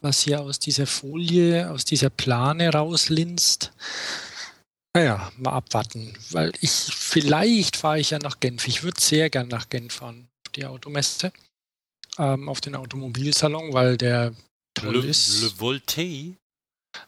was 0.00 0.22
hier 0.22 0.40
aus 0.40 0.58
dieser 0.58 0.86
Folie, 0.86 1.70
aus 1.70 1.84
dieser 1.84 2.10
Plane 2.10 2.70
rauslinst. 2.72 3.72
Naja, 4.94 5.30
mal 5.36 5.52
abwarten, 5.52 6.16
weil 6.30 6.52
ich, 6.60 6.70
vielleicht 6.70 7.76
fahre 7.76 8.00
ich 8.00 8.10
ja 8.10 8.18
nach 8.18 8.40
Genf. 8.40 8.66
Ich 8.68 8.82
würde 8.82 9.00
sehr 9.00 9.30
gern 9.30 9.48
nach 9.48 9.68
Genf 9.68 9.94
fahren, 9.94 10.28
auf 10.46 10.52
die 10.52 10.66
Automesse, 10.66 11.32
ähm, 12.18 12.48
auf 12.48 12.60
den 12.60 12.74
Automobilsalon, 12.74 13.72
weil 13.72 13.96
der 13.96 14.34
toll 14.74 14.96
Le, 14.96 15.06
ist. 15.06 15.42
Le 15.42 15.60
Voltaire? 15.60 16.34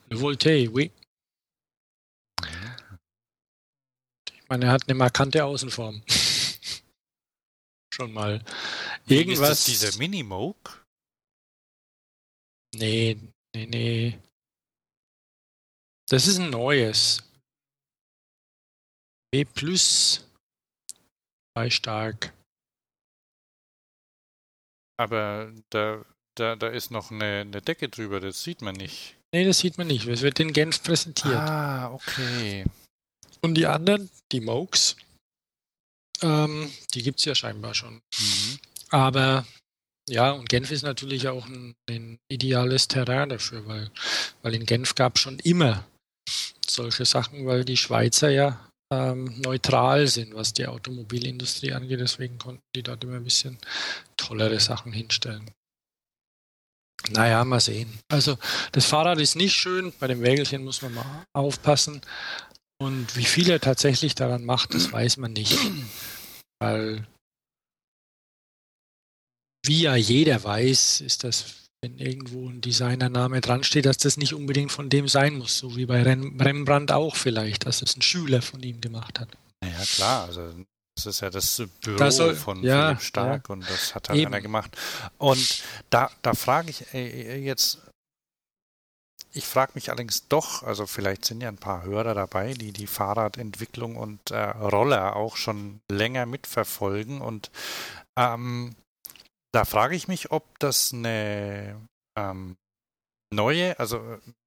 Le 0.09 0.21
Voltaire, 0.21 0.73
oui. 0.73 0.91
Ich 4.33 4.40
meine, 4.51 4.67
er 4.67 4.73
hat 4.73 4.89
eine 4.89 4.97
markante 4.99 5.45
Außenform. 5.45 6.03
Schon 7.95 8.13
mal. 8.13 8.45
Irgendwas. 9.07 9.51
Ist 9.51 9.69
das 9.69 9.89
dieser 9.89 9.99
Minimoke? 9.99 10.73
Nee, 12.75 13.19
nee, 13.55 13.67
nee. 13.67 14.19
Das 16.09 16.27
ist 16.27 16.39
ein 16.39 16.51
neues. 16.51 17.23
B 19.33 19.45
plus 19.45 20.27
bei 21.55 21.71
stark. 21.71 22.33
Aber 24.99 25.53
da, 25.71 26.05
da, 26.37 26.57
da 26.57 26.69
ist 26.69 26.91
noch 26.91 27.11
eine, 27.11 27.41
eine 27.41 27.63
Decke 27.63 27.89
drüber, 27.89 28.21
das 28.21 28.43
sieht 28.43 28.61
man 28.61 28.75
nicht. 28.75 29.17
Nee, 29.33 29.45
das 29.45 29.61
sieht 29.61 29.79
man 29.79 29.87
nicht. 29.87 30.07
Es 30.07 30.23
wird 30.23 30.41
in 30.41 30.53
Genf 30.53 30.83
präsentiert. 30.83 31.37
Ah, 31.37 31.93
okay. 31.93 32.65
Und 33.43 33.55
die 33.55 33.67
anderen, 33.67 34.11
die 34.33 34.41
Mokes, 34.41 34.97
ähm, 36.23 36.71
die 36.95 37.03
gibt 37.03 37.19
es 37.19 37.25
ja 37.25 37.35
scheinbar 37.35 37.75
schon. 37.75 37.95
Mhm. 37.95 38.59
Aber 38.91 39.47
ja, 40.09 40.33
und 40.33 40.49
Genf 40.49 40.71
ist 40.71 40.83
natürlich 40.83 41.29
auch 41.29 41.47
ein, 41.47 41.75
ein 41.89 42.19
ideales 42.29 42.89
Terrain 42.89 43.29
dafür, 43.29 43.67
weil, 43.67 43.91
weil 44.43 44.55
in 44.55 44.67
Genf 44.67 44.95
gab 44.95 45.17
es 45.17 45.23
schon 45.23 45.39
immer 45.39 45.87
solche 46.69 47.05
Sachen, 47.05 47.47
weil 47.47 47.65
die 47.65 47.77
Schweizer 47.77 48.31
ja 48.31 48.71
ähm, 48.93 49.41
neutral 49.41 50.07
sind, 50.09 50.35
was 50.35 50.53
die 50.53 50.67
Automobilindustrie 50.67 51.73
angeht. 51.73 52.01
Deswegen 52.01 52.39
konnten 52.39 52.63
die 52.75 52.83
dort 52.83 53.05
immer 53.05 53.17
ein 53.17 53.25
bisschen 53.25 53.59
tollere 54.17 54.61
Sachen 54.61 54.93
hinstellen. 54.93 55.51
Naja, 57.09 57.45
mal 57.45 57.61
sehen. 57.61 57.99
Also 58.09 58.37
das 58.73 58.85
Fahrrad 58.85 59.19
ist 59.21 59.35
nicht 59.35 59.55
schön, 59.55 59.93
bei 59.99 60.07
dem 60.07 60.23
Wägelchen 60.23 60.65
muss 60.65 60.83
man 60.83 60.95
mal 60.95 61.25
aufpassen. 61.33 62.03
Und 62.81 63.17
wie 63.17 63.25
viel 63.25 63.51
er 63.51 63.61
tatsächlich 63.61 64.15
daran 64.15 64.45
macht, 64.45 64.75
das 64.75 64.91
weiß 64.91 65.19
man 65.19 65.33
nicht. 65.35 65.59
Weil, 66.61 67.07
wie 69.67 69.83
ja 69.83 69.97
jeder 69.97 70.43
weiß, 70.43 71.01
ist 71.03 71.25
das 71.25 71.61
wenn 71.83 71.99
irgendwo 71.99 72.47
ein 72.47 72.61
Designername 72.61 73.41
dran 73.41 73.65
steht, 73.65 73.87
dass 73.87 73.97
das 73.97 74.19
nicht 74.19 74.35
unbedingt 74.35 74.71
von 74.71 74.91
dem 74.91 75.09
sein 75.09 75.39
muss, 75.39 75.59
so 75.59 75.77
wie 75.77 75.87
bei 75.87 76.03
Rembrandt 76.03 76.93
auch 76.93 77.17
vielleicht, 77.17 77.67
dass 77.67 77.81
es 77.81 77.97
ein 77.97 78.03
Schüler 78.03 78.43
von 78.43 78.63
ihm 78.63 78.81
gemacht 78.81 79.19
hat. 79.19 79.29
Ja 79.65 79.83
klar, 79.85 80.25
also 80.27 80.53
das 80.95 81.07
ist 81.07 81.21
ja 81.21 81.31
das 81.31 81.63
Büro 81.83 81.97
das 81.97 82.17
soll, 82.17 82.35
von 82.35 82.63
ja, 82.63 82.89
Philipp 82.89 83.03
Stark 83.03 83.49
ja. 83.49 83.53
und 83.55 83.71
das 83.71 83.95
hat 83.95 84.11
halt 84.11 84.19
Eben. 84.19 84.27
einer 84.27 84.43
gemacht. 84.43 84.77
Und 85.17 85.63
da, 85.89 86.11
da 86.21 86.35
frage 86.35 86.71
ich 86.71 86.85
ey, 86.93 87.43
jetzt, 87.43 87.79
ich 89.33 89.47
frage 89.47 89.73
mich 89.75 89.91
allerdings 89.91 90.29
doch, 90.29 90.63
also 90.63 90.87
vielleicht 90.87 91.25
sind 91.25 91.41
ja 91.41 91.49
ein 91.49 91.57
paar 91.57 91.85
Hörer 91.85 92.15
dabei, 92.15 92.55
die 92.55 92.73
die 92.73 92.87
Fahrradentwicklung 92.87 93.97
und 93.97 94.31
äh, 94.31 94.37
Roller 94.37 95.17
auch 95.17 95.37
schon 95.37 95.81
länger 95.89 96.27
mitverfolgen. 96.27 97.21
Und 97.21 97.51
ähm, 98.17 98.75
da 99.53 99.65
frage 99.65 99.95
ich 99.95 100.09
mich, 100.09 100.31
ob 100.33 100.59
das 100.59 100.93
eine 100.93 101.81
ähm, 102.17 102.57
neue, 103.33 103.79
also 103.79 104.01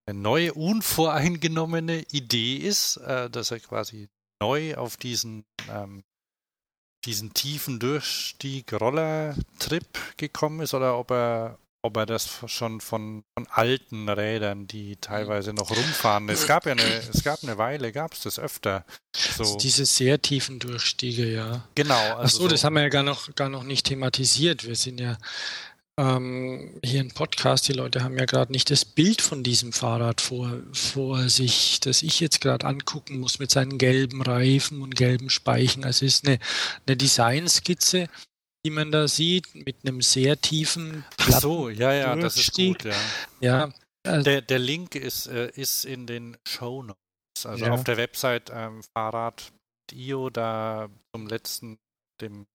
eine 0.05 0.19
neue, 0.19 0.53
unvoreingenommene 0.53 2.05
Idee 2.11 2.57
ist, 2.57 2.97
äh, 2.97 3.29
dass 3.29 3.51
er 3.51 3.61
quasi 3.61 4.09
neu 4.41 4.75
auf 4.75 4.97
diesen, 4.97 5.45
ähm, 5.69 6.03
diesen 7.05 7.33
tiefen 7.33 7.79
Durchstieg 7.79 8.73
Roller-Trip 8.73 10.17
gekommen 10.17 10.59
ist 10.59 10.73
oder 10.73 10.97
ob 10.97 11.11
er 11.11 11.57
ob 11.83 11.97
er 11.97 12.05
das 12.05 12.39
schon 12.47 12.79
von, 12.79 13.23
von 13.37 13.45
alten 13.49 14.07
Rädern, 14.07 14.67
die 14.67 14.95
teilweise 14.95 15.53
noch 15.53 15.69
rumfahren. 15.69 16.29
Es 16.29 16.47
gab 16.47 16.65
ja 16.65 16.71
eine, 16.71 16.81
es 16.81 17.23
gab 17.23 17.43
eine 17.43 17.57
Weile, 17.57 17.91
gab 17.91 18.13
es 18.13 18.21
das 18.21 18.39
öfter. 18.39 18.85
So. 19.15 19.43
Also 19.43 19.57
diese 19.57 19.85
sehr 19.85 20.21
tiefen 20.21 20.59
Durchstiege, 20.59 21.29
ja. 21.29 21.67
Genau. 21.75 21.99
Also 22.15 22.21
Ach 22.21 22.29
so, 22.29 22.37
so, 22.43 22.47
das 22.47 22.63
haben 22.63 22.75
wir 22.75 22.83
ja 22.83 22.89
gar 22.89 23.03
noch, 23.03 23.35
gar 23.35 23.49
noch 23.49 23.63
nicht 23.63 23.85
thematisiert. 23.85 24.65
Wir 24.65 24.77
sind 24.77 25.01
ja 25.01 25.17
ähm, 25.99 26.79
hier 26.83 27.01
im 27.01 27.11
Podcast, 27.11 27.67
die 27.67 27.73
Leute 27.73 28.01
haben 28.01 28.17
ja 28.17 28.25
gerade 28.25 28.53
nicht 28.53 28.71
das 28.71 28.85
Bild 28.85 29.21
von 29.21 29.43
diesem 29.43 29.73
Fahrrad 29.73 30.21
vor, 30.21 30.53
vor 30.71 31.27
sich, 31.27 31.81
das 31.81 32.01
ich 32.01 32.21
jetzt 32.21 32.39
gerade 32.39 32.65
angucken 32.65 33.19
muss 33.19 33.39
mit 33.39 33.51
seinen 33.51 33.77
gelben 33.77 34.21
Reifen 34.21 34.81
und 34.81 34.95
gelben 34.95 35.29
Speichen. 35.29 35.83
Also 35.83 36.05
es 36.05 36.15
ist 36.15 36.27
eine, 36.27 36.39
eine 36.87 36.95
Designskizze, 36.95 38.07
die 38.65 38.71
man 38.71 38.91
da 38.91 39.07
sieht, 39.07 39.53
mit 39.53 39.77
einem 39.83 40.01
sehr 40.01 40.39
tiefen 40.39 41.03
Ach 41.17 41.41
so, 41.41 41.69
ja, 41.69 41.93
ja, 41.93 42.15
das 42.15 42.37
ist 42.37 42.53
gut, 42.53 42.85
ja. 42.85 42.95
ja 43.41 43.73
also 44.05 44.23
der, 44.23 44.41
der 44.41 44.59
Link 44.59 44.95
ist, 44.95 45.27
äh, 45.27 45.49
ist 45.55 45.85
in 45.85 46.07
den 46.07 46.37
Show 46.47 46.83
Notes. 46.83 47.45
Also 47.45 47.65
ja. 47.65 47.71
auf 47.71 47.83
der 47.83 47.97
Website 47.97 48.51
ähm, 48.53 48.81
Fahrrad.io, 48.95 50.29
da 50.29 50.89
zum 51.15 51.27
letzten, 51.27 51.77
dem 52.21 52.45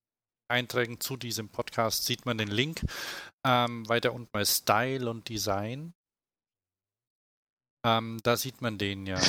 Einträgen 0.51 1.01
zu 1.01 1.17
diesem 1.17 1.49
Podcast 1.49 2.07
sieht 2.07 2.25
man 2.27 2.39
den 2.39 2.49
Link. 2.49 2.83
Ähm, 3.47 3.89
weiter 3.89 4.13
unten 4.13 4.31
bei 4.33 4.45
Style 4.45 5.09
und 5.11 5.29
Design. 5.29 5.93
Ähm, 7.87 8.19
da 8.23 8.37
sieht 8.37 8.61
man 8.61 8.79
den 8.79 9.07
ja. 9.07 9.21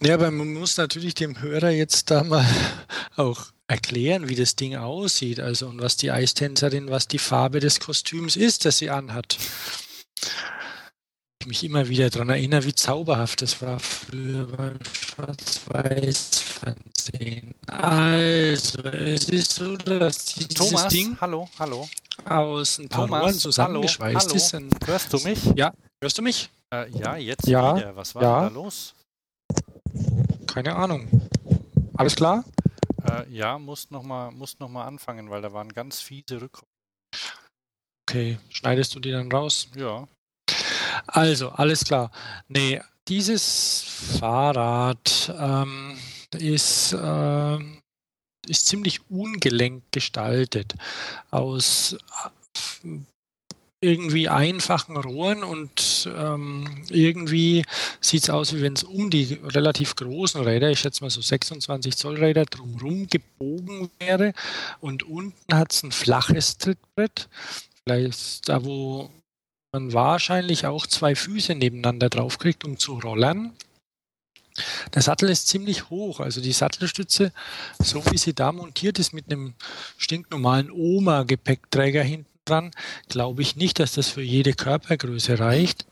Ja, 0.00 0.14
aber 0.14 0.30
man 0.30 0.54
muss 0.54 0.76
natürlich 0.76 1.14
dem 1.14 1.40
Hörer 1.40 1.70
jetzt 1.70 2.10
da 2.10 2.24
mal 2.24 2.46
auch 3.16 3.52
erklären, 3.72 4.28
wie 4.28 4.36
das 4.36 4.54
Ding 4.54 4.76
aussieht. 4.76 5.40
Also 5.40 5.66
und 5.66 5.80
was 5.80 5.96
die 5.96 6.10
Eistänzerin, 6.10 6.90
was 6.90 7.08
die 7.08 7.18
Farbe 7.18 7.58
des 7.58 7.80
Kostüms 7.80 8.36
ist, 8.36 8.66
das 8.66 8.76
sie 8.78 8.90
anhat. 8.90 9.38
Ich 11.40 11.46
mich 11.46 11.64
immer 11.64 11.88
wieder 11.88 12.10
daran 12.10 12.28
erinnere, 12.28 12.66
wie 12.66 12.74
zauberhaft 12.74 13.40
das 13.42 13.60
war 13.62 13.80
früher 13.80 14.46
beim 14.46 14.78
Schwarz-Weiß-Fernsehen. 14.84 17.54
Also, 17.66 18.82
es 18.82 19.28
ist 19.28 19.54
so, 19.54 19.76
dass 19.76 20.26
dieses 20.26 20.54
Thomas, 20.54 20.86
Ding 20.88 21.16
hallo, 21.20 21.48
hallo. 21.58 21.88
aus 22.26 22.78
ein 22.78 22.88
paar 22.88 23.06
Thomas, 23.06 23.22
Rohren 23.22 23.34
zusammengeschweißt 23.34 24.28
hallo, 24.28 24.36
ist. 24.36 24.56
Hörst 24.86 25.12
du 25.12 25.18
mich? 25.18 25.40
Ja, 25.56 25.74
hörst 26.00 26.16
du 26.18 26.22
mich? 26.22 26.48
Äh, 26.72 26.88
ja, 26.90 27.16
jetzt 27.16 27.48
ja, 27.48 27.76
wieder. 27.76 27.96
Was 27.96 28.14
war 28.14 28.22
ja. 28.22 28.42
da 28.42 28.48
los? 28.48 28.94
Keine 30.46 30.76
Ahnung. 30.76 31.08
Alles 31.94 32.14
klar? 32.14 32.44
Äh, 33.08 33.28
ja, 33.30 33.58
musst 33.58 33.90
nochmal 33.90 34.32
noch 34.32 34.74
anfangen, 34.74 35.30
weil 35.30 35.42
da 35.42 35.52
waren 35.52 35.72
ganz 35.72 36.00
fiese 36.00 36.40
Rückkommen. 36.40 36.68
Okay, 38.08 38.38
schneidest 38.50 38.94
du 38.94 39.00
die 39.00 39.10
dann 39.10 39.30
raus? 39.30 39.68
Ja. 39.74 40.06
Also, 41.06 41.50
alles 41.50 41.84
klar. 41.84 42.10
Nee, 42.48 42.80
dieses 43.08 43.82
Fahrrad 44.18 45.32
ähm, 45.38 45.98
ist, 46.32 46.92
äh, 46.92 47.58
ist 48.46 48.66
ziemlich 48.66 49.08
ungelenk 49.10 49.84
gestaltet. 49.92 50.74
Aus 51.30 51.96
irgendwie 53.82 54.28
einfachen 54.28 54.96
Rohren 54.96 55.42
und 55.42 56.08
ähm, 56.16 56.84
irgendwie 56.88 57.64
sieht 58.00 58.22
es 58.22 58.30
aus, 58.30 58.54
wie 58.54 58.62
wenn 58.62 58.74
es 58.74 58.84
um 58.84 59.10
die 59.10 59.40
relativ 59.42 59.96
großen 59.96 60.40
Räder, 60.40 60.70
ich 60.70 60.78
schätze 60.78 61.02
mal 61.02 61.10
so 61.10 61.20
26 61.20 61.96
Zoll 61.96 62.16
Räder, 62.16 62.44
drumherum 62.44 63.08
gebogen 63.08 63.90
wäre. 63.98 64.34
Und 64.80 65.02
unten 65.02 65.52
hat 65.52 65.72
es 65.72 65.82
ein 65.82 65.90
flaches 65.90 66.58
Trittbrett. 66.58 67.28
Vielleicht 67.82 68.48
da, 68.48 68.64
wo 68.64 69.10
man 69.72 69.92
wahrscheinlich 69.92 70.66
auch 70.66 70.86
zwei 70.86 71.16
Füße 71.16 71.56
nebeneinander 71.56 72.08
draufkriegt, 72.08 72.64
um 72.64 72.78
zu 72.78 73.00
rollern. 73.00 73.52
Der 74.94 75.02
Sattel 75.02 75.28
ist 75.28 75.48
ziemlich 75.48 75.90
hoch, 75.90 76.20
also 76.20 76.40
die 76.40 76.52
Sattelstütze, 76.52 77.32
so 77.82 78.04
wie 78.12 78.18
sie 78.18 78.34
da 78.34 78.52
montiert 78.52 78.98
ist, 79.00 79.12
mit 79.12 79.32
einem 79.32 79.54
stinknormalen 79.96 80.70
Oma-Gepäckträger 80.70 82.02
hinten 82.02 82.31
dran, 82.44 82.70
glaube 83.08 83.42
ich 83.42 83.56
nicht, 83.56 83.78
dass 83.78 83.92
das 83.92 84.08
für 84.08 84.22
jede 84.22 84.54
Körpergröße 84.54 85.38
reicht. 85.38 85.86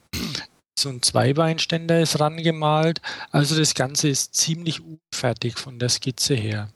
So 0.78 0.88
ein 0.88 1.02
Zweibeinständer 1.02 2.00
ist 2.00 2.20
rangemalt. 2.20 3.02
Also 3.30 3.58
das 3.58 3.74
Ganze 3.74 4.08
ist 4.08 4.34
ziemlich 4.34 4.80
unfertig 4.80 5.58
von 5.58 5.78
der 5.78 5.90
Skizze 5.90 6.34
her. 6.34 6.72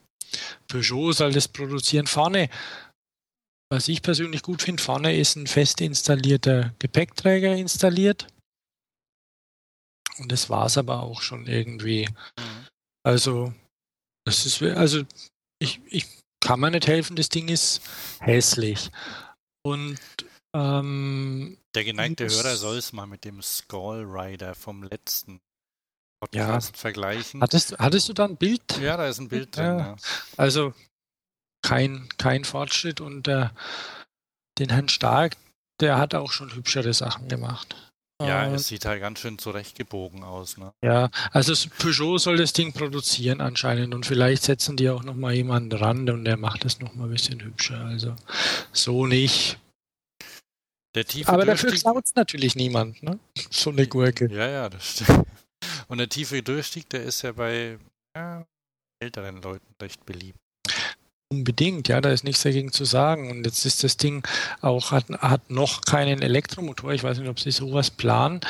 Peugeot 0.68 1.12
soll 1.12 1.32
das 1.32 1.48
produzieren. 1.48 2.06
Vorne, 2.06 2.50
was 3.70 3.88
ich 3.88 4.02
persönlich 4.02 4.42
gut 4.42 4.62
finde, 4.62 4.82
vorne 4.82 5.16
ist 5.16 5.36
ein 5.36 5.46
fest 5.46 5.80
installierter 5.80 6.74
Gepäckträger 6.78 7.54
installiert. 7.54 8.26
Und 10.18 10.30
das 10.30 10.50
war 10.50 10.66
es 10.66 10.78
aber 10.78 11.02
auch 11.02 11.22
schon 11.22 11.46
irgendwie. 11.46 12.08
Mhm. 12.38 12.66
Also, 13.04 13.54
das 14.26 14.46
ist, 14.46 14.62
also 14.62 15.02
ich, 15.58 15.80
ich 15.86 16.06
kann 16.40 16.60
mir 16.60 16.70
nicht 16.70 16.86
helfen, 16.86 17.16
das 17.16 17.28
Ding 17.28 17.48
ist 17.48 17.80
hässlich. 18.20 18.90
Und 19.66 19.98
ähm, 20.54 21.58
der 21.74 21.84
geneigte 21.84 22.28
Hörer 22.28 22.56
soll 22.56 22.76
es 22.76 22.92
mal 22.92 23.06
mit 23.06 23.24
dem 23.24 23.42
Skull 23.42 24.04
Rider 24.06 24.54
vom 24.54 24.82
letzten 24.82 25.40
Podcast 26.20 26.72
ja. 26.72 26.78
vergleichen. 26.78 27.40
Hattest, 27.40 27.78
hattest 27.78 28.08
du 28.08 28.12
da 28.12 28.26
ein 28.26 28.36
Bild? 28.36 28.78
Ja, 28.80 28.96
da 28.96 29.08
ist 29.08 29.18
ein 29.18 29.28
Bild 29.28 29.56
drin. 29.56 29.78
Ja. 29.78 29.96
Also 30.36 30.74
kein, 31.62 32.08
kein 32.18 32.44
Fortschritt 32.44 33.00
und 33.00 33.26
der, 33.26 33.54
den 34.58 34.70
Herrn 34.70 34.88
Stark, 34.88 35.36
der 35.80 35.98
hat 35.98 36.14
auch 36.14 36.30
schon 36.30 36.54
hübschere 36.54 36.92
Sachen 36.92 37.28
gemacht. 37.28 37.93
Ja, 38.22 38.46
es 38.46 38.68
sieht 38.68 38.84
halt 38.84 39.00
ganz 39.00 39.18
schön 39.18 39.38
zurechtgebogen 39.38 40.22
aus. 40.22 40.56
Ne? 40.56 40.72
Ja, 40.82 41.10
also 41.32 41.52
Peugeot 41.78 42.18
soll 42.18 42.36
das 42.36 42.52
Ding 42.52 42.72
produzieren 42.72 43.40
anscheinend 43.40 43.92
und 43.92 44.06
vielleicht 44.06 44.44
setzen 44.44 44.76
die 44.76 44.88
auch 44.88 45.02
nochmal 45.02 45.34
jemanden 45.34 45.72
ran 45.72 46.08
und 46.08 46.24
der 46.24 46.36
macht 46.36 46.64
das 46.64 46.78
nochmal 46.78 47.08
ein 47.08 47.12
bisschen 47.12 47.40
hübscher. 47.42 47.84
Also 47.84 48.14
so 48.72 49.06
nicht. 49.06 49.58
Der 50.94 51.04
tiefe 51.04 51.32
Aber 51.32 51.44
dafür 51.44 51.72
klaut 51.72 52.04
es 52.04 52.14
natürlich 52.14 52.54
niemand, 52.54 53.02
ne? 53.02 53.18
So 53.50 53.70
eine 53.70 53.86
Gurke. 53.88 54.30
Ja, 54.32 54.48
ja, 54.48 54.68
das 54.68 54.92
stimmt. 54.92 55.26
Und 55.88 55.98
der 55.98 56.08
tiefe 56.08 56.42
Durchstieg, 56.42 56.88
der 56.90 57.02
ist 57.02 57.22
ja 57.22 57.32
bei 57.32 57.78
ja, 58.16 58.46
älteren 59.00 59.42
Leuten 59.42 59.74
recht 59.82 60.06
beliebt. 60.06 60.38
Unbedingt, 61.34 61.88
ja, 61.88 62.00
da 62.00 62.10
ist 62.10 62.22
nichts 62.22 62.42
dagegen 62.42 62.70
zu 62.70 62.84
sagen. 62.84 63.30
Und 63.30 63.44
jetzt 63.44 63.66
ist 63.66 63.82
das 63.82 63.96
Ding 63.96 64.24
auch, 64.60 64.92
hat, 64.92 65.08
hat 65.10 65.50
noch 65.50 65.80
keinen 65.80 66.22
Elektromotor. 66.22 66.92
Ich 66.92 67.02
weiß 67.02 67.18
nicht, 67.18 67.28
ob 67.28 67.40
sie 67.40 67.50
sowas 67.50 67.90
planen. 67.90 68.40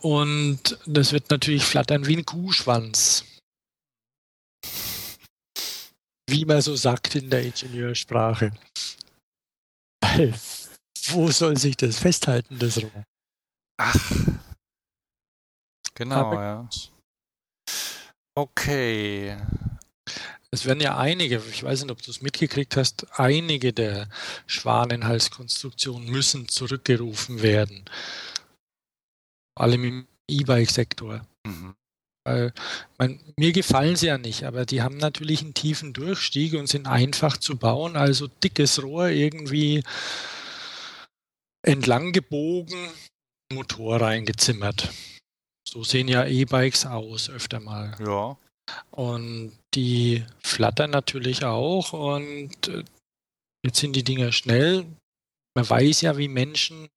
Und 0.00 0.78
das 0.86 1.12
wird 1.12 1.30
natürlich 1.30 1.64
flattern 1.64 2.06
wie 2.06 2.16
ein 2.16 2.24
Kuhschwanz. 2.24 3.24
Wie 6.28 6.44
man 6.46 6.62
so 6.62 6.74
sagt 6.74 7.14
in 7.16 7.28
der 7.28 7.42
Ingenieursprache. 7.42 8.52
Wo 11.08 11.30
soll 11.30 11.56
sich 11.58 11.76
das 11.76 11.98
festhalten, 11.98 12.58
das 12.58 12.82
Rohr? 12.82 13.04
Ach. 13.78 14.12
Genau, 15.94 16.16
Aber 16.16 16.42
ja. 16.42 16.68
Okay. 18.34 19.36
Es 20.52 20.64
werden 20.64 20.80
ja 20.80 20.96
einige, 20.96 21.42
ich 21.50 21.62
weiß 21.62 21.82
nicht, 21.82 21.90
ob 21.90 22.02
du 22.02 22.10
es 22.10 22.22
mitgekriegt 22.22 22.76
hast, 22.76 23.06
einige 23.18 23.72
der 23.72 24.08
Schwanenhalskonstruktionen 24.46 26.08
müssen 26.08 26.48
zurückgerufen 26.48 27.42
werden. 27.42 27.84
Vor 29.56 29.64
allem 29.64 29.84
im 29.84 30.06
E-Bike-Sektor. 30.30 31.26
Mhm. 31.46 31.74
Weil, 32.26 32.52
mein, 32.98 33.20
mir 33.36 33.52
gefallen 33.52 33.94
sie 33.94 34.06
ja 34.06 34.18
nicht, 34.18 34.44
aber 34.44 34.66
die 34.66 34.82
haben 34.82 34.96
natürlich 34.96 35.42
einen 35.42 35.54
tiefen 35.54 35.92
Durchstieg 35.92 36.54
und 36.54 36.66
sind 36.68 36.86
einfach 36.86 37.36
zu 37.36 37.56
bauen. 37.56 37.96
Also 37.96 38.26
dickes 38.26 38.82
Rohr 38.82 39.08
irgendwie 39.08 39.84
entlang 41.62 42.12
gebogen, 42.12 42.90
Motor 43.52 44.00
reingezimmert. 44.00 44.90
So 45.68 45.84
sehen 45.84 46.08
ja 46.08 46.24
E-Bikes 46.24 46.86
aus, 46.86 47.30
öfter 47.30 47.60
mal. 47.60 47.96
Ja. 48.00 48.36
Und 48.90 49.56
die 49.74 50.24
flattern 50.42 50.90
natürlich 50.90 51.44
auch 51.44 51.92
und 51.92 52.68
äh, 52.68 52.84
jetzt 53.64 53.78
sind 53.78 53.94
die 53.94 54.04
Dinger 54.04 54.32
schnell. 54.32 54.86
Man 55.54 55.68
weiß 55.68 56.00
ja, 56.02 56.16
wie 56.16 56.28
Menschen 56.28 56.88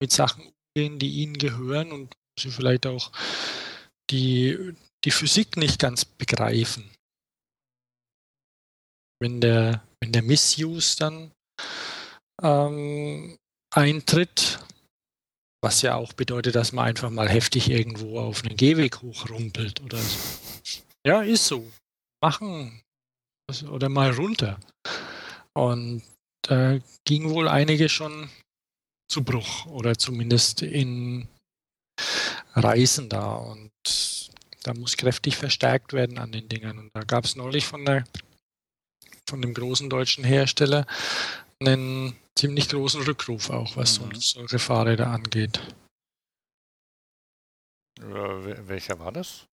mit 0.00 0.12
Sachen 0.12 0.50
umgehen, 0.74 0.98
die 0.98 1.22
ihnen 1.22 1.38
gehören 1.38 1.92
und 1.92 2.14
sie 2.38 2.50
vielleicht 2.50 2.86
auch 2.86 3.12
die, 4.10 4.74
die 5.04 5.10
Physik 5.10 5.56
nicht 5.56 5.78
ganz 5.78 6.04
begreifen. 6.04 6.90
Wenn 9.20 9.40
der, 9.40 9.84
wenn 10.00 10.12
der 10.12 10.22
Missuse 10.22 10.96
dann 10.96 11.32
ähm, 12.42 13.36
eintritt, 13.74 14.60
was 15.62 15.82
ja 15.82 15.96
auch 15.96 16.14
bedeutet, 16.14 16.54
dass 16.54 16.72
man 16.72 16.86
einfach 16.86 17.10
mal 17.10 17.28
heftig 17.28 17.68
irgendwo 17.70 18.18
auf 18.18 18.42
einen 18.42 18.56
Gehweg 18.56 19.02
hochrumpelt 19.02 19.80
oder 19.82 19.98
so. 19.98 20.18
Ja, 21.06 21.22
ist 21.22 21.46
so. 21.46 21.70
Machen 22.22 22.82
oder 23.70 23.88
mal 23.88 24.12
runter. 24.12 24.60
Und 25.54 26.02
da 26.42 26.78
ging 27.04 27.30
wohl 27.30 27.48
einige 27.48 27.88
schon 27.88 28.30
zu 29.08 29.24
Bruch 29.24 29.66
oder 29.66 29.96
zumindest 29.98 30.62
in 30.62 31.28
Reisen 32.54 33.08
da. 33.08 33.34
Und 33.34 33.70
da 34.62 34.74
muss 34.74 34.96
kräftig 34.96 35.36
verstärkt 35.36 35.92
werden 35.92 36.18
an 36.18 36.32
den 36.32 36.48
Dingern. 36.48 36.78
Und 36.78 36.90
da 36.94 37.02
gab 37.02 37.24
es 37.24 37.36
neulich 37.36 37.66
von 37.66 37.84
der 37.84 38.04
von 39.28 39.40
dem 39.40 39.54
großen 39.54 39.88
deutschen 39.88 40.24
Hersteller 40.24 40.86
einen 41.60 42.16
ziemlich 42.34 42.68
großen 42.68 43.02
Rückruf 43.02 43.50
auch, 43.50 43.76
was 43.76 44.00
mhm. 44.00 44.14
solche 44.16 44.58
Fahrräder 44.58 45.06
angeht. 45.06 45.60
Äh, 48.00 48.68
welcher 48.68 48.98
war 48.98 49.12
das? 49.12 49.46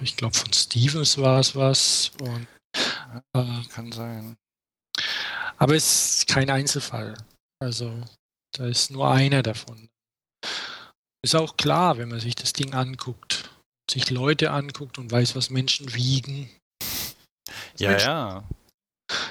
Ich 0.00 0.16
glaube, 0.16 0.34
von 0.34 0.50
Stevens 0.50 1.18
war 1.18 1.38
es 1.38 1.54
was. 1.54 2.12
Und, 2.18 2.46
äh, 3.34 3.62
Kann 3.68 3.92
sein. 3.92 4.36
Aber 5.58 5.74
es 5.74 6.18
ist 6.18 6.26
kein 6.26 6.48
Einzelfall. 6.48 7.14
Also, 7.62 7.92
da 8.52 8.66
ist 8.68 8.90
nur 8.90 9.10
einer 9.10 9.42
davon. 9.42 9.90
Ist 11.22 11.34
auch 11.34 11.58
klar, 11.58 11.98
wenn 11.98 12.08
man 12.08 12.20
sich 12.20 12.34
das 12.34 12.54
Ding 12.54 12.72
anguckt, 12.72 13.50
sich 13.90 14.08
Leute 14.08 14.50
anguckt 14.50 14.96
und 14.96 15.12
weiß, 15.12 15.36
was 15.36 15.50
Menschen 15.50 15.92
wiegen. 15.92 16.48
Ja, 17.76 17.90
Menschen, 17.90 18.08
ja. 18.08 18.44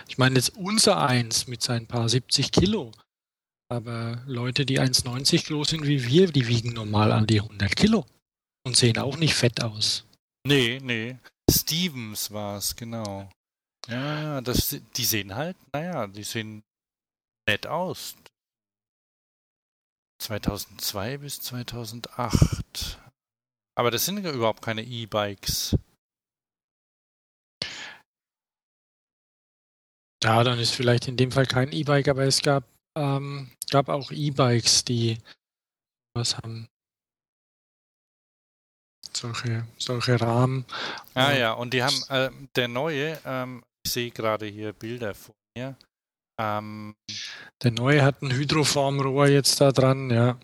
Ich 0.08 0.19
meine 0.19 0.36
jetzt 0.36 0.56
unser 0.58 1.02
Eins 1.02 1.48
mit 1.48 1.63
seinen 1.63 1.88
paar 1.88 2.08
70 2.08 2.52
Kilo. 2.52 2.91
Aber 3.67 4.21
Leute, 4.28 4.63
die 4.63 4.80
1,90 4.80 5.48
groß 5.48 5.69
sind 5.69 5.88
wie 5.88 6.06
wir, 6.06 6.32
die 6.32 6.48
wiegen 6.48 6.74
normal 6.74 7.12
an 7.12 7.26
die 7.26 7.41
100 7.41 7.76
Kilo 7.76 8.06
und 8.65 8.75
sehen 8.75 8.97
auch 8.97 9.17
nicht 9.17 9.36
fett 9.36 9.63
aus. 9.63 10.06
Nee, 10.45 10.80
nee. 10.82 11.17
Stevens 11.49 12.32
war 12.32 12.58
es, 12.58 12.75
genau. 12.75 13.30
Ja, 13.88 14.41
das, 14.41 14.75
die 14.95 15.06
sehen 15.06 15.36
halt, 15.36 15.58
naja, 15.73 16.08
die 16.08 16.23
sehen 16.23 16.63
nett 17.47 17.67
aus. 17.67 18.15
2002 20.21 21.17
bis 21.19 21.41
2008. 21.41 22.99
Aber 23.78 23.91
das 23.91 24.06
sind 24.06 24.23
ja 24.23 24.32
überhaupt 24.32 24.62
keine 24.63 24.84
E-Bikes. 24.84 25.78
Ja, 30.23 30.43
dann 30.43 30.58
ist 30.58 30.71
vielleicht 30.71 31.08
in 31.08 31.17
dem 31.17 31.32
Fall 31.32 31.45
kein 31.45 31.71
E-Bike, 31.71 32.08
aber 32.08 32.23
es 32.23 32.41
gab, 32.41 32.63
ähm, 32.97 33.51
gab 33.69 33.89
auch 33.89 34.12
E-Bikes, 34.12 34.86
die 34.86 35.19
was 36.15 36.38
haben. 36.38 36.67
Solche, 39.15 39.65
solche 39.78 40.19
Rahmen. 40.19 40.65
Ah 41.13 41.32
ja, 41.32 41.54
und 41.54 41.73
die 41.73 41.82
haben, 41.82 42.04
äh, 42.10 42.30
der 42.56 42.67
neue, 42.67 43.19
ähm, 43.25 43.63
ich 43.86 43.93
sehe 43.93 44.12
gerade 44.12 44.45
hier 44.45 44.73
Bilder 44.73 45.15
von 45.15 45.36
mir. 45.58 45.78
Ähm, 46.39 46.95
der 47.63 47.71
neue 47.71 48.04
hat 48.04 48.21
ein 48.21 48.32
Hydroformrohr 48.32 49.28
jetzt 49.28 49.62
da 49.62 49.71
dran, 49.71 50.10
ja. 50.10 50.38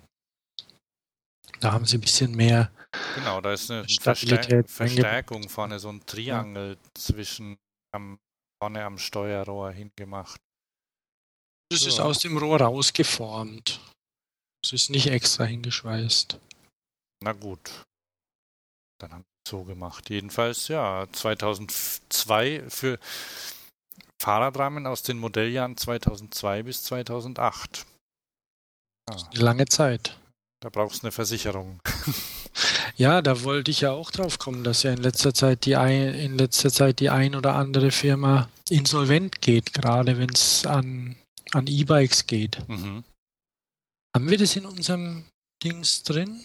Da 1.60 1.74
haben 1.74 1.86
sie 1.86 1.98
ein 1.98 2.02
bisschen 2.02 2.34
mehr. 2.34 2.72
Genau, 3.16 3.42
da 3.42 3.54
ist 3.54 3.70
eine 3.70 3.86
Verstär 3.88 4.64
Verstärkung 4.66 5.48
vorne, 5.50 5.80
so 5.80 5.90
ein 5.90 6.06
Triangel 6.06 6.78
ja. 6.82 6.90
zwischen 6.94 7.58
am 7.94 8.20
vorne 8.62 8.84
am 8.84 8.98
Steuerrohr 8.98 9.72
hingemacht. 9.72 10.40
Das 11.72 11.82
so. 11.82 11.88
ist 11.88 12.00
aus 12.00 12.20
dem 12.20 12.38
Rohr 12.38 12.62
rausgeformt. 12.62 13.82
Es 14.64 14.74
ist 14.74 14.90
nicht 14.90 15.08
extra 15.08 15.46
hingeschweißt. 15.46 16.40
Na 17.24 17.34
gut. 17.34 17.84
Dann 19.02 19.12
haben 19.12 19.22
wir 19.22 19.42
es 19.46 19.50
so 19.50 19.64
gemacht. 19.64 20.10
Jedenfalls, 20.10 20.68
ja, 20.68 21.08
2002 21.12 22.64
für 22.70 23.00
Fahrradrahmen 24.22 24.86
aus 24.86 25.02
den 25.04 25.18
Modelljahren 25.18 25.78
2002 25.78 26.64
bis 26.64 26.84
2008. 26.84 27.86
Ja. 29.10 29.16
Eine 29.16 29.40
lange 29.40 29.66
Zeit. 29.66 30.18
Da 30.62 30.70
brauchst 30.70 31.02
du 31.02 31.08
eine 31.08 31.12
Versicherung. 31.12 31.80
Ja, 32.98 33.22
da 33.22 33.44
wollte 33.44 33.72
ich 33.72 33.82
ja 33.82 33.92
auch 33.92 34.12
drauf 34.12 34.38
kommen, 34.38 34.64
dass 34.64 34.84
ja 34.84 34.92
in 34.92 35.02
letzter 35.02 35.34
Zeit 35.34 35.66
die 35.66 35.76
ein, 35.76 36.14
in 36.14 36.38
letzter 36.38 36.70
Zeit 36.72 37.00
die 37.00 37.10
ein 37.10 37.34
oder 37.36 37.56
andere 37.56 37.92
Firma 37.92 38.50
insolvent 38.70 39.42
geht, 39.42 39.74
gerade 39.74 40.18
wenn 40.18 40.30
es 40.30 40.66
an, 40.66 41.16
an 41.52 41.68
E-Bikes 41.68 42.28
geht. 42.28 42.60
Mhm. 42.68 43.04
Haben 44.14 44.30
wir 44.30 44.38
das 44.38 44.56
in 44.56 44.66
unserem 44.66 45.26
Dings 45.64 46.04
drin? 46.04 46.44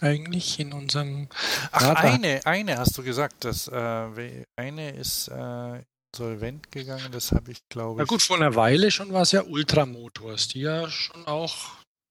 Eigentlich 0.00 0.60
in 0.60 0.72
unserem. 0.72 1.28
Ach, 1.72 1.82
Radar. 1.82 2.04
eine, 2.04 2.40
eine 2.46 2.78
hast 2.78 2.96
du 2.96 3.02
gesagt, 3.02 3.44
dass 3.44 3.68
äh, 3.68 4.44
eine 4.56 4.90
ist 4.90 5.28
äh, 5.28 5.82
insolvent 6.12 6.70
gegangen, 6.70 7.10
das 7.10 7.32
habe 7.32 7.50
ich 7.50 7.68
glaube 7.68 8.02
ich. 8.02 8.06
Na 8.06 8.10
gut, 8.10 8.22
vor 8.22 8.36
einer 8.36 8.54
Weile 8.54 8.90
schon 8.90 9.12
war 9.12 9.22
es 9.22 9.32
ja 9.32 9.42
Ultramotors, 9.42 10.48
die 10.48 10.60
ja 10.60 10.88
schon 10.88 11.26
auch 11.26 11.54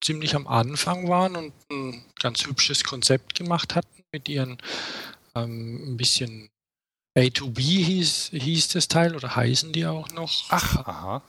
ziemlich 0.03 0.35
am 0.35 0.47
Anfang 0.47 1.07
waren 1.07 1.35
und 1.35 1.53
ein 1.71 2.05
ganz 2.19 2.45
hübsches 2.45 2.83
Konzept 2.83 3.35
gemacht 3.35 3.75
hatten 3.75 4.03
mit 4.11 4.29
ihren 4.29 4.57
ähm, 5.35 5.93
ein 5.93 5.97
bisschen 5.97 6.49
A2B 7.17 7.59
hieß, 7.59 8.29
hieß 8.33 8.67
das 8.69 8.87
Teil 8.87 9.15
oder 9.15 9.35
heißen 9.35 9.73
die 9.73 9.85
auch 9.85 10.09
noch. 10.11 10.45
Ach, 10.49 10.75
aha. 10.85 11.23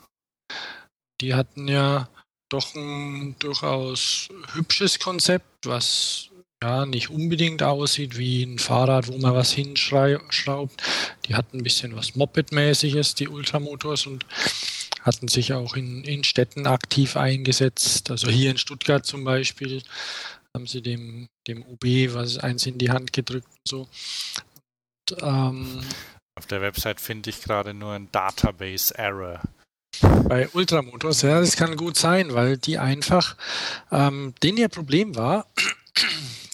Die 1.21 1.35
hatten 1.35 1.67
ja 1.67 2.09
doch 2.51 2.75
ein 2.75 3.37
durchaus 3.39 4.29
hübsches 4.53 4.99
Konzept, 4.99 5.67
was 5.67 6.31
ja 6.63 6.87
nicht 6.87 7.11
unbedingt 7.11 7.63
aussieht 7.63 8.19
wie 8.19 8.43
ein 8.43 8.59
Fahrrad, 8.59 9.09
wo 9.09 9.17
man 9.19 9.35
was 9.35 9.53
hinschraubt. 9.53 10.83
Die 11.27 11.35
hatten 11.35 11.59
ein 11.59 11.63
bisschen 11.63 11.95
was 11.95 12.17
Moped-mäßiges, 12.17 13.15
die 13.15 13.29
Ultramotors 13.29 14.07
und 14.07 14.27
hatten 15.03 15.29
sich 15.29 15.53
auch 15.53 15.77
in, 15.77 16.03
in 16.05 16.25
Städten 16.25 16.67
aktiv 16.67 17.17
eingesetzt. 17.17 18.11
Also 18.11 18.29
hier 18.29 18.51
in 18.51 18.59
Stuttgart 18.59 19.07
zum 19.07 19.25
Beispiel 19.25 19.83
haben 20.55 20.67
sie 20.67 20.83
dem, 20.83 21.29
dem 21.47 21.63
OB 21.63 22.15
was 22.15 22.39
eins 22.39 22.67
in 22.67 22.79
die 22.79 22.91
Hand 22.91 23.13
gedrückt 23.13 23.49
und 23.49 23.69
so. 23.69 23.89
Und, 25.11 25.23
ähm, 25.23 25.81
Auf 26.35 26.47
der 26.47 26.61
Website 26.61 27.01
finde 27.01 27.31
ich 27.31 27.41
gerade 27.41 27.73
nur 27.73 27.93
ein 27.93 28.11
Database 28.11 28.97
Error. 28.99 29.41
Bei 30.29 30.49
Ultramotors, 30.51 31.23
ja, 31.23 31.41
das 31.41 31.57
kann 31.57 31.77
gut 31.77 31.97
sein, 31.97 32.35
weil 32.35 32.57
die 32.57 32.79
einfach, 32.79 33.37
ähm, 33.91 34.35
denen 34.43 34.59
ihr 34.59 34.69
Problem 34.69 35.17
war, 35.17 35.47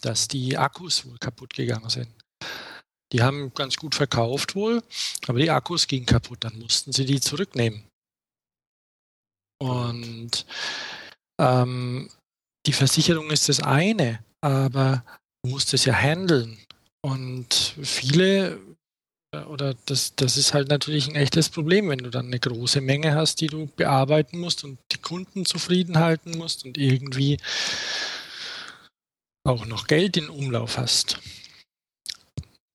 dass 0.04 0.28
die 0.28 0.56
Akkus 0.56 1.06
wohl 1.06 1.18
kaputt 1.18 1.54
gegangen 1.54 1.88
sind. 1.88 2.08
Die 3.12 3.22
haben 3.22 3.52
ganz 3.54 3.76
gut 3.76 3.94
verkauft 3.94 4.54
wohl, 4.54 4.82
aber 5.26 5.38
die 5.38 5.50
Akkus 5.50 5.86
gingen 5.86 6.06
kaputt. 6.06 6.38
Dann 6.40 6.58
mussten 6.58 6.92
sie 6.92 7.04
die 7.04 7.20
zurücknehmen. 7.20 7.84
Und 9.62 10.44
ähm, 11.40 12.10
die 12.66 12.72
Versicherung 12.72 13.30
ist 13.30 13.48
das 13.48 13.62
eine, 13.62 14.24
aber 14.42 15.04
du 15.42 15.50
musst 15.50 15.72
es 15.74 15.84
ja 15.84 15.94
handeln. 15.94 16.58
Und 17.02 17.76
viele, 17.82 18.58
äh, 19.34 19.42
oder 19.44 19.74
das, 19.86 20.16
das 20.16 20.36
ist 20.36 20.52
halt 20.52 20.68
natürlich 20.68 21.08
ein 21.08 21.16
echtes 21.16 21.48
Problem, 21.50 21.88
wenn 21.88 21.98
du 21.98 22.10
dann 22.10 22.26
eine 22.26 22.40
große 22.40 22.80
Menge 22.80 23.14
hast, 23.14 23.40
die 23.40 23.46
du 23.46 23.66
bearbeiten 23.76 24.38
musst 24.38 24.64
und 24.64 24.78
die 24.92 24.98
Kunden 25.00 25.46
zufrieden 25.46 25.98
halten 25.98 26.32
musst 26.36 26.64
und 26.64 26.78
irgendwie 26.78 27.38
auch 29.44 29.66
noch 29.66 29.86
Geld 29.86 30.16
in 30.16 30.28
Umlauf 30.28 30.78
hast. 30.78 31.20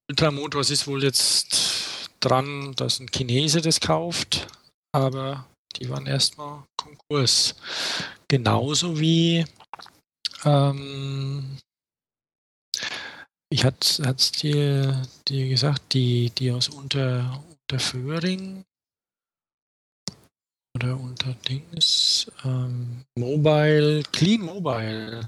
Ultramotors 0.10 0.70
ist 0.70 0.88
wohl 0.88 1.04
jetzt 1.04 2.10
dran, 2.20 2.74
dass 2.76 3.00
ein 3.00 3.10
Chinese 3.12 3.62
das 3.62 3.80
kauft, 3.80 4.48
aber 4.92 5.48
die 5.76 5.90
waren 5.90 6.08
erstmal 6.08 6.64
Konkurs. 6.78 7.56
Genauso 8.28 9.00
wie 9.00 9.46
ähm, 10.46 11.58
ich 13.52 13.66
hatte 13.66 14.04
es 14.04 14.32
dir, 14.32 15.02
dir 15.28 15.50
gesagt, 15.50 15.94
die, 15.94 16.30
die 16.30 16.52
aus 16.52 16.70
Unter, 16.70 17.44
Unterföhring 17.52 18.64
oder 20.76 21.00
unter 21.00 21.34
Dings 21.34 22.32
ähm, 22.44 23.06
Mobile, 23.18 24.04
Clean 24.12 24.42
Mobile. 24.42 25.28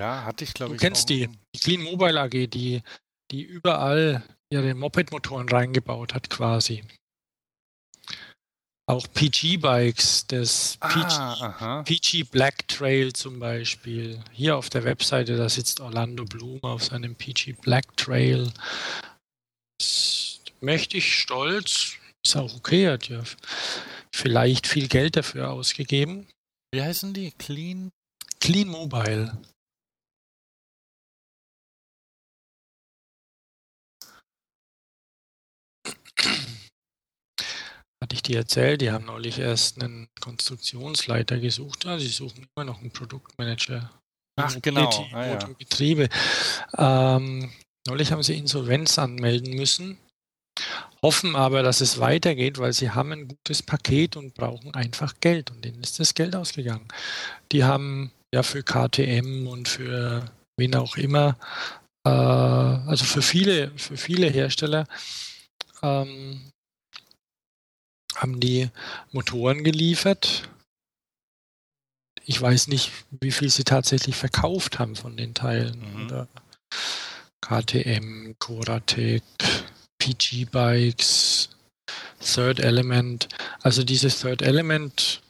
Ja, 0.00 0.24
hatte 0.24 0.44
ich 0.44 0.54
glaube 0.54 0.74
ich. 0.74 0.80
Du 0.80 0.86
kennst 0.86 1.08
die, 1.08 1.28
die 1.54 1.58
Clean 1.58 1.82
Mobile 1.82 2.20
AG, 2.20 2.30
die, 2.30 2.82
die 3.30 3.42
überall 3.42 4.22
ihre 4.50 4.74
Moped-Motoren 4.74 5.48
reingebaut 5.48 6.14
hat 6.14 6.30
quasi. 6.30 6.84
Auch 8.86 9.06
PG-Bikes, 9.12 10.28
das 10.28 10.78
ah, 10.80 11.82
PG, 11.84 12.22
PG, 12.22 12.30
Black 12.30 12.66
Trail 12.68 13.12
zum 13.12 13.38
Beispiel. 13.38 14.18
Hier 14.32 14.56
auf 14.56 14.70
der 14.70 14.84
Webseite, 14.84 15.36
da 15.36 15.50
sitzt 15.50 15.80
Orlando 15.80 16.24
Bloom 16.24 16.62
auf 16.62 16.84
seinem 16.84 17.14
PG 17.14 17.56
Black 17.60 17.94
Trail. 17.98 18.50
Das 19.78 20.40
mächtig 20.62 21.12
stolz, 21.12 21.96
ist 22.24 22.36
auch 22.36 22.54
okay, 22.56 22.88
hat 22.88 23.10
ja 23.10 23.22
vielleicht 24.14 24.66
viel 24.66 24.88
Geld 24.88 25.16
dafür 25.16 25.50
ausgegeben. 25.50 26.26
Wie 26.72 26.82
heißen 26.82 27.12
die? 27.12 27.32
Clean? 27.32 27.90
Clean 28.40 28.68
Mobile. 28.68 29.36
Hatte 38.02 38.14
ich 38.14 38.22
dir 38.22 38.38
erzählt, 38.38 38.80
die 38.80 38.90
haben 38.90 39.06
neulich 39.06 39.38
erst 39.38 39.82
einen 39.82 40.08
Konstruktionsleiter 40.20 41.38
gesucht. 41.38 41.84
Ja, 41.84 41.98
sie 41.98 42.08
suchen 42.08 42.46
immer 42.54 42.64
noch 42.64 42.80
einen 42.80 42.90
Produktmanager. 42.90 43.90
Ach, 44.36 44.56
genau. 44.62 44.88
Ah, 45.12 45.26
ja. 45.26 45.38
Betriebe. 45.58 46.08
Ähm, 46.76 47.50
neulich 47.86 48.12
haben 48.12 48.22
sie 48.22 48.36
Insolvenz 48.36 48.98
anmelden 48.98 49.54
müssen, 49.56 49.98
hoffen 51.02 51.34
aber, 51.34 51.62
dass 51.62 51.80
es 51.80 51.98
weitergeht, 51.98 52.58
weil 52.58 52.72
sie 52.72 52.90
haben 52.90 53.12
ein 53.12 53.28
gutes 53.28 53.62
Paket 53.62 54.16
und 54.16 54.34
brauchen 54.34 54.72
einfach 54.74 55.14
Geld. 55.20 55.50
Und 55.50 55.64
denen 55.64 55.82
ist 55.82 55.98
das 55.98 56.14
Geld 56.14 56.36
ausgegangen. 56.36 56.86
Die 57.50 57.64
haben 57.64 58.12
ja 58.32 58.44
für 58.44 58.62
KTM 58.62 59.48
und 59.48 59.68
für 59.68 60.30
wen 60.56 60.76
auch 60.76 60.96
immer, 60.96 61.36
äh, 62.06 62.10
also 62.10 63.04
für 63.04 63.22
viele, 63.22 63.72
für 63.76 63.96
viele 63.96 64.28
Hersteller, 64.28 64.86
ähm, 65.82 66.50
haben 68.16 68.40
die 68.40 68.70
Motoren 69.12 69.64
geliefert. 69.64 70.48
Ich 72.24 72.40
weiß 72.40 72.68
nicht, 72.68 72.92
wie 73.20 73.32
viel 73.32 73.48
sie 73.48 73.64
tatsächlich 73.64 74.16
verkauft 74.16 74.78
haben 74.78 74.96
von 74.96 75.16
den 75.16 75.34
Teilen. 75.34 75.80
Mhm. 75.80 76.26
KTM, 77.40 78.34
Coratec, 78.38 79.22
PG 79.98 80.46
Bikes, 80.50 81.50
Third 82.20 82.60
Element. 82.60 83.28
Also 83.62 83.84
dieses 83.84 84.20
Third 84.20 84.42
Element 84.42 85.22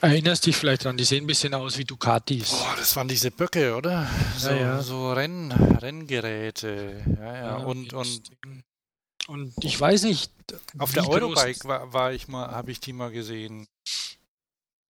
Erinnerst 0.00 0.46
dich 0.46 0.56
vielleicht 0.56 0.84
dran, 0.84 0.96
die 0.96 1.04
sehen 1.04 1.24
ein 1.24 1.26
bisschen 1.26 1.52
aus 1.52 1.76
wie 1.76 1.84
Ducatis. 1.84 2.50
Boah, 2.50 2.74
das 2.78 2.96
waren 2.96 3.08
diese 3.08 3.30
Böcke, 3.30 3.76
oder? 3.76 4.08
So, 4.36 4.48
ja, 4.48 4.56
ja. 4.56 4.82
so 4.82 5.12
Renn, 5.12 5.52
Renngeräte. 5.52 7.04
Ja, 7.18 7.34
ja. 7.34 7.56
und, 7.56 7.92
und, 7.92 8.30
und 9.28 9.52
ich 9.62 9.78
weiß 9.78 10.04
nicht. 10.04 10.32
Auf 10.78 10.92
der 10.92 11.06
Eurobike 11.06 11.68
war, 11.68 11.92
war 11.92 12.12
ich 12.12 12.28
mal, 12.28 12.50
habe 12.50 12.70
ich 12.70 12.80
die 12.80 12.94
mal 12.94 13.10
gesehen. 13.10 13.66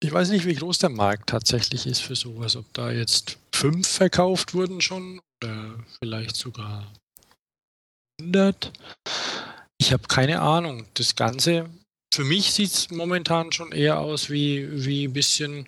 Ich 0.01 0.13
weiß 0.13 0.29
nicht, 0.29 0.45
wie 0.45 0.55
groß 0.55 0.79
der 0.79 0.91
Markt 0.91 1.31
tatsächlich 1.31 1.87
ist 1.87 2.01
für 2.01 2.15
sowas. 2.15 2.55
Ob 2.55 2.73
da 2.75 2.91
jetzt 2.91 3.39
fünf 3.53 3.89
verkauft 3.89 4.53
wurden 4.55 4.81
schon 4.81 5.21
oder 5.43 5.75
vielleicht 5.99 6.37
sogar 6.37 6.93
100. 8.21 8.73
Ich 9.79 9.93
habe 9.93 10.07
keine 10.07 10.41
Ahnung. 10.41 10.87
Das 10.95 11.17
Ganze 11.17 11.69
für 12.13 12.25
mich 12.25 12.53
sieht 12.53 12.73
es 12.73 12.91
momentan 12.91 13.53
schon 13.53 13.73
eher 13.73 13.99
aus 13.99 14.31
wie, 14.31 14.85
wie 14.85 15.07
ein 15.07 15.13
bisschen 15.13 15.67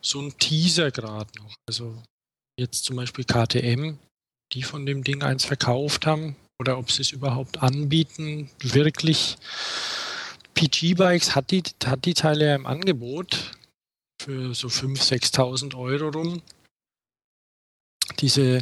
so 0.00 0.20
ein 0.20 0.36
Teaser 0.38 0.90
gerade 0.90 1.30
noch. 1.38 1.54
Also 1.68 2.02
jetzt 2.58 2.84
zum 2.84 2.96
Beispiel 2.96 3.24
KTM, 3.24 3.98
die 4.52 4.62
von 4.62 4.86
dem 4.86 5.04
Ding 5.04 5.22
eins 5.22 5.44
verkauft 5.44 6.06
haben 6.06 6.36
oder 6.58 6.78
ob 6.78 6.90
sie 6.90 7.02
es 7.02 7.12
überhaupt 7.12 7.62
anbieten, 7.62 8.50
wirklich. 8.60 9.36
PG-Bikes 10.54 11.34
hat 11.34 11.50
die, 11.50 11.62
hat 11.84 12.06
die 12.06 12.14
Teile 12.14 12.46
ja 12.46 12.54
im 12.54 12.66
Angebot 12.66 13.52
für 14.22 14.54
so 14.54 14.68
5.000, 14.68 15.34
6.000 15.34 15.78
Euro 15.78 16.08
rum 16.08 16.42
diese 18.16 18.60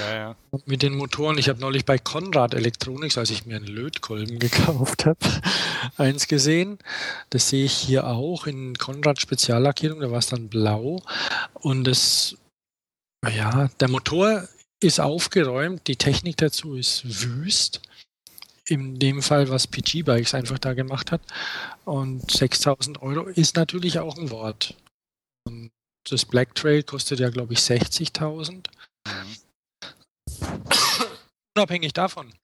ja, 0.00 0.14
ja. 0.14 0.36
mit 0.66 0.82
den 0.82 0.94
Motoren. 0.94 1.38
Ich 1.38 1.48
habe 1.48 1.60
neulich 1.60 1.84
bei 1.84 1.98
Konrad 1.98 2.54
Electronics, 2.54 3.18
als 3.18 3.30
ich 3.30 3.46
mir 3.46 3.56
einen 3.56 3.66
Lötkolben 3.66 4.38
gekauft 4.40 5.06
habe, 5.06 5.18
eins 5.96 6.28
gesehen. 6.28 6.78
Das 7.30 7.48
sehe 7.48 7.64
ich 7.64 7.72
hier 7.72 8.06
auch 8.06 8.46
in 8.46 8.76
Konrad 8.76 9.20
Speziallackierung, 9.20 10.00
da 10.00 10.10
war 10.10 10.18
es 10.18 10.26
dann 10.26 10.48
blau. 10.48 11.02
Und 11.54 11.84
das, 11.84 12.36
ja, 13.28 13.68
der 13.80 13.88
Motor 13.88 14.48
ist 14.80 15.00
aufgeräumt, 15.00 15.86
die 15.86 15.96
Technik 15.96 16.36
dazu 16.36 16.74
ist 16.74 17.22
wüst. 17.22 17.80
In 18.68 18.98
dem 18.98 19.22
Fall, 19.22 19.48
was 19.48 19.68
PG 19.68 20.02
Bikes 20.02 20.34
einfach 20.34 20.58
da 20.58 20.74
gemacht 20.74 21.12
hat. 21.12 21.20
Und 21.84 22.28
6000 22.30 23.00
Euro 23.00 23.26
ist 23.26 23.54
natürlich 23.54 24.00
auch 24.00 24.18
ein 24.18 24.30
Wort. 24.30 24.74
Und 25.44 25.70
das 26.10 26.24
Black 26.24 26.54
Trail 26.54 26.82
kostet 26.82 27.20
ja, 27.20 27.30
glaube 27.30 27.52
ich, 27.52 27.60
60.000. 27.60 28.66
Unabhängig 31.56 31.92
davon, 31.92 32.34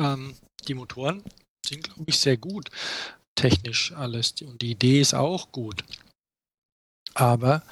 ähm, 0.00 0.36
die 0.66 0.74
Motoren 0.74 1.24
sind, 1.64 1.84
glaube 1.84 2.04
ich, 2.06 2.18
sehr 2.18 2.36
gut. 2.36 2.70
Technisch 3.34 3.92
alles. 3.92 4.34
Und 4.42 4.60
die 4.62 4.72
Idee 4.72 5.00
ist 5.00 5.14
auch 5.14 5.50
gut. 5.52 5.84
Aber 7.14 7.62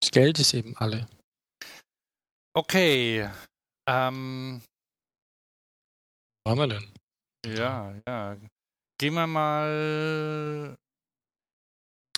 das 0.00 0.10
Geld 0.10 0.38
ist 0.38 0.54
eben 0.54 0.76
alle. 0.76 1.08
Okay. 2.54 3.30
Ähm, 3.88 4.62
Wo 6.44 6.50
haben 6.50 6.58
wir 6.58 6.68
denn? 6.68 6.92
Ja, 7.46 7.94
ja. 8.06 8.36
Gehen 8.98 9.14
wir 9.14 9.26
mal 9.26 10.76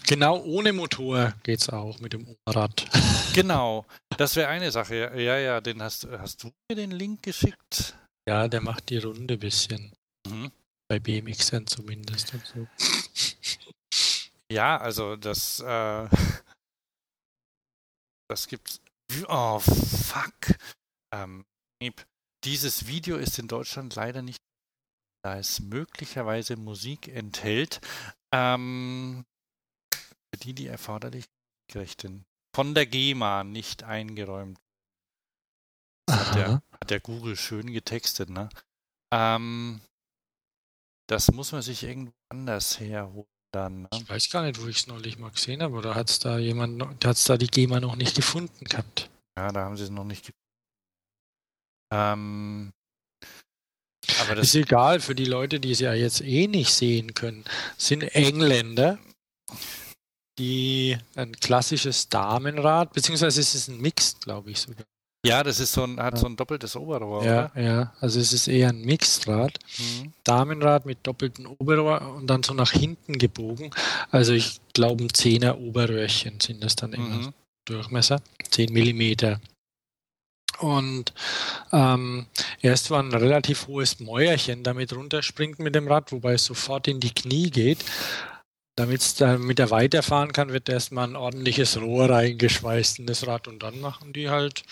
Genau 0.06 0.42
ohne 0.42 0.72
Motor 0.72 1.34
geht 1.42 1.60
es 1.60 1.68
auch 1.68 1.98
mit 2.00 2.12
dem 2.12 2.36
Rad. 2.48 2.86
Genau, 3.34 3.86
das 4.18 4.36
wäre 4.36 4.48
eine 4.48 4.70
Sache. 4.70 5.10
Ja, 5.18 5.38
ja, 5.38 5.62
den 5.62 5.80
hast, 5.80 6.06
hast 6.06 6.42
du 6.42 6.52
mir 6.68 6.76
den 6.76 6.90
Link 6.90 7.22
geschickt? 7.22 7.96
Ja, 8.28 8.46
der 8.46 8.60
macht 8.60 8.90
die 8.90 8.98
Runde 8.98 9.34
ein 9.34 9.40
bisschen. 9.40 9.90
Mhm. 10.28 10.52
Bei 10.86 10.98
BMXern 10.98 11.66
zumindest 11.66 12.34
und 12.34 12.44
so. 12.44 12.66
Ja, 14.52 14.76
also 14.76 15.16
das, 15.16 15.60
äh, 15.60 16.08
das 18.28 18.48
gibt's. 18.48 18.82
Oh, 19.26 19.58
fuck. 19.58 20.58
Ähm, 21.14 21.46
dieses 22.44 22.86
Video 22.86 23.16
ist 23.16 23.38
in 23.38 23.48
Deutschland 23.48 23.94
leider 23.94 24.20
nicht, 24.20 24.36
da 25.24 25.38
es 25.38 25.60
möglicherweise 25.60 26.56
Musik 26.56 27.08
enthält. 27.08 27.80
Ähm, 28.34 29.24
die 30.42 30.54
die 30.54 30.66
erforderlichen 30.66 31.30
Rechte 31.74 32.24
von 32.54 32.74
der 32.74 32.86
GEMA 32.86 33.44
nicht 33.44 33.82
eingeräumt. 33.82 34.58
Hat 36.10 36.34
der, 36.34 36.62
hat 36.72 36.90
der, 36.90 37.00
Google 37.00 37.36
schön 37.36 37.72
getextet, 37.72 38.28
ne? 38.28 38.48
Ähm, 39.12 39.80
das 41.08 41.30
muss 41.30 41.52
man 41.52 41.62
sich 41.62 41.84
irgendwo 41.84 42.12
anders 42.28 42.80
herholen 42.80 43.26
dann. 43.52 43.82
Ne? 43.82 43.88
Ich 43.94 44.08
weiß 44.08 44.30
gar 44.30 44.42
nicht, 44.42 44.60
wo 44.60 44.66
ich 44.66 44.78
es 44.78 44.86
neulich 44.86 45.18
mal 45.18 45.30
gesehen 45.30 45.62
habe, 45.62 45.74
oder 45.76 45.94
hat 45.94 46.10
es 46.10 46.18
da 46.18 46.38
jemand, 46.38 46.82
hat 47.04 47.16
es 47.16 47.24
da 47.24 47.36
die 47.36 47.46
GEMA 47.46 47.80
noch 47.80 47.96
nicht 47.96 48.16
gefunden 48.16 48.64
gehabt? 48.64 49.10
Ja, 49.38 49.52
da 49.52 49.64
haben 49.64 49.76
sie 49.76 49.84
es 49.84 49.90
noch 49.90 50.04
nicht 50.04 50.26
gefunden. 50.26 50.38
Ähm, 51.92 52.72
aber 54.20 54.34
das 54.34 54.48
ist 54.48 54.54
egal 54.54 55.00
für 55.00 55.14
die 55.14 55.24
Leute, 55.24 55.60
die 55.60 55.70
es 55.70 55.80
ja 55.80 55.94
jetzt 55.94 56.22
eh 56.22 56.48
nicht 56.48 56.72
sehen 56.72 57.14
können. 57.14 57.44
sind 57.76 58.02
Engländer, 58.02 58.98
die 60.38 60.96
ein 61.14 61.32
klassisches 61.32 62.08
Damenrad, 62.08 62.92
beziehungsweise 62.92 63.40
es 63.40 63.54
ist 63.54 63.68
ein 63.68 63.80
Mix, 63.80 64.18
glaube 64.20 64.50
ich 64.50 64.60
sogar. 64.60 64.84
Ja, 65.24 65.44
das 65.44 65.60
ist 65.60 65.72
so 65.72 65.84
ein, 65.84 66.00
hat 66.00 66.18
so 66.18 66.26
ein 66.26 66.34
doppeltes 66.34 66.74
Oberrohr, 66.74 67.24
ja, 67.24 67.50
oder? 67.52 67.62
Ja, 67.62 67.92
also 68.00 68.18
es 68.18 68.32
ist 68.32 68.48
eher 68.48 68.70
ein 68.70 68.80
Mixrad. 68.80 69.56
Mhm. 69.78 70.12
Damenrad 70.24 70.84
mit 70.84 70.98
doppeltem 71.04 71.46
Oberrohr 71.46 72.16
und 72.16 72.26
dann 72.26 72.42
so 72.42 72.54
nach 72.54 72.72
hinten 72.72 73.18
gebogen. 73.18 73.70
Also 74.10 74.32
ich 74.32 74.60
glaube 74.72 75.04
ein 75.04 75.14
Zehner 75.14 75.58
Oberröhrchen 75.58 76.40
sind 76.40 76.64
das 76.64 76.74
dann 76.74 76.92
immer. 76.92 77.06
Mhm. 77.06 77.32
Durchmesser, 77.64 78.20
10 78.50 78.72
Millimeter. 78.72 79.40
Und 80.58 81.12
ähm, 81.72 82.26
erst 82.60 82.90
war 82.90 83.00
ein 83.00 83.12
relativ 83.12 83.68
hohes 83.68 84.00
Mäuerchen 84.00 84.64
damit 84.64 84.92
runterspringt 84.92 85.60
mit 85.60 85.76
dem 85.76 85.86
Rad, 85.86 86.10
wobei 86.10 86.34
es 86.34 86.44
sofort 86.44 86.88
in 86.88 86.98
die 86.98 87.14
Knie 87.14 87.50
geht. 87.50 87.84
Damit 88.76 89.20
er 89.20 89.70
weiterfahren 89.70 90.32
kann, 90.32 90.52
wird 90.52 90.68
erstmal 90.68 91.08
ein 91.08 91.16
ordentliches 91.16 91.78
Rohr 91.78 92.08
reingeschweißt 92.08 93.00
in 93.00 93.06
das 93.06 93.26
Rad 93.26 93.46
und 93.48 93.62
dann 93.62 93.80
machen 93.80 94.12
die 94.12 94.30
halt 94.30 94.64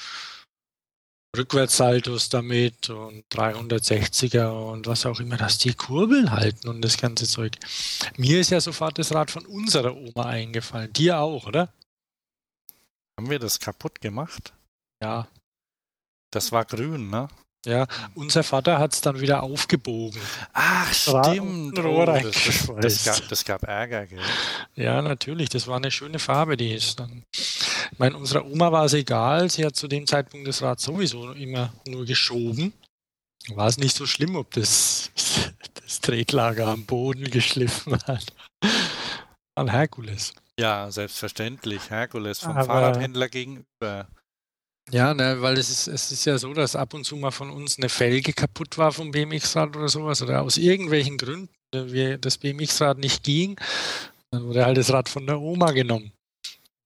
Rückwärtssaltos 1.37 2.29
damit 2.29 2.91
und 2.91 3.25
360er 3.31 4.49
und 4.49 4.87
was 4.87 5.07
auch 5.07 5.21
immer, 5.21 5.37
dass 5.37 5.59
die 5.59 5.75
Kurbeln 5.75 6.33
halten 6.33 6.69
und 6.69 6.83
das 6.83 6.97
ganze 6.97 7.27
Zeug. 7.27 7.57
Mir 8.17 8.41
ist 8.41 8.51
ja 8.51 8.61
sofort 8.61 8.99
das 8.99 9.15
Rad 9.15 9.31
von 9.31 9.47
unserer 9.47 9.95
Oma 9.95 10.25
eingefallen. 10.25 10.93
Dir 10.93 11.19
auch, 11.19 11.47
oder? 11.47 11.73
Haben 13.19 13.31
wir 13.31 13.39
das 13.39 13.61
kaputt 13.61 14.01
gemacht? 14.01 14.55
Ja. 15.03 15.29
Das 16.33 16.51
war 16.53 16.65
grün, 16.65 17.11
ne? 17.11 17.29
Ja, 17.67 17.87
unser 18.15 18.43
Vater 18.43 18.79
hat 18.79 18.95
es 18.95 19.03
dann 19.03 19.21
wieder 19.21 19.43
aufgebogen. 19.43 20.21
Ach, 20.55 20.93
stimmt. 20.95 21.79
Oh, 21.79 22.07
das, 22.07 22.25
das, 22.81 23.05
gab, 23.05 23.29
das, 23.29 23.45
gab, 23.45 23.63
Ärger, 23.65 24.07
gell? 24.07 24.19
Ja, 24.77 25.03
natürlich. 25.03 25.51
Das 25.51 25.67
war 25.67 25.77
eine 25.77 25.91
schöne 25.91 26.19
Farbe, 26.19 26.57
die 26.57 26.73
ist 26.73 27.01
dann. 27.01 27.23
Ich 27.33 27.99
meine, 27.99 28.17
unserer 28.17 28.47
Oma 28.47 28.73
war 28.73 28.87
es 28.87 28.95
egal. 28.95 29.51
Sie 29.51 29.67
hat 29.67 29.77
zu 29.77 29.89
dem 29.89 30.07
Zeitpunkt 30.07 30.49
das 30.49 30.63
Rad 30.63 30.81
sowieso 30.81 31.33
immer 31.33 31.71
nur 31.87 32.07
geschoben. 32.07 32.73
War 33.49 33.67
es 33.67 33.77
nicht 33.77 33.95
so 33.95 34.07
schlimm, 34.07 34.37
ob 34.37 34.51
das, 34.53 35.11
das 35.85 36.01
Tretlager 36.01 36.69
am 36.69 36.87
Boden 36.87 37.31
geschliffen 37.31 37.99
hat. 38.07 38.25
An 39.55 39.69
Herkules. 39.71 40.33
Ja, 40.59 40.91
selbstverständlich. 40.91 41.91
Herkules 41.91 42.41
vom 42.41 42.53
Aber, 42.53 42.65
Fahrradhändler 42.65 43.29
gegenüber. 43.29 44.09
Ja, 44.93 45.15
ne, 45.15 45.41
weil 45.41 45.57
es 45.57 45.71
ist, 45.71 45.87
es 45.87 46.11
ist 46.11 46.25
ja 46.25 46.37
so, 46.39 46.53
dass 46.53 46.75
ab 46.75 46.95
und 46.95 47.05
zu 47.05 47.17
mal 47.17 47.31
von 47.31 47.51
uns 47.51 47.79
eine 47.79 47.89
Felge 47.89 48.33
kaputt 48.33 48.77
war 48.77 48.93
vom 48.93 49.13
BMX-Rad 49.13 49.77
oder 49.77 49.89
sowas 49.89 50.21
oder 50.23 50.43
aus 50.43 50.57
irgendwelchen 50.57 51.17
Gründen 51.17 51.49
äh, 51.73 51.93
wir, 51.93 52.19
das 52.19 52.39
BMX-Rad 52.39 52.99
nicht 52.99 53.23
ging. 53.23 53.57
Dann 54.31 54.45
wurde 54.45 54.65
halt 54.65 54.79
das 54.79 54.93
Rad 54.93 55.09
von 55.09 55.27
der 55.27 55.41
Oma 55.41 55.73
genommen. 55.73 56.13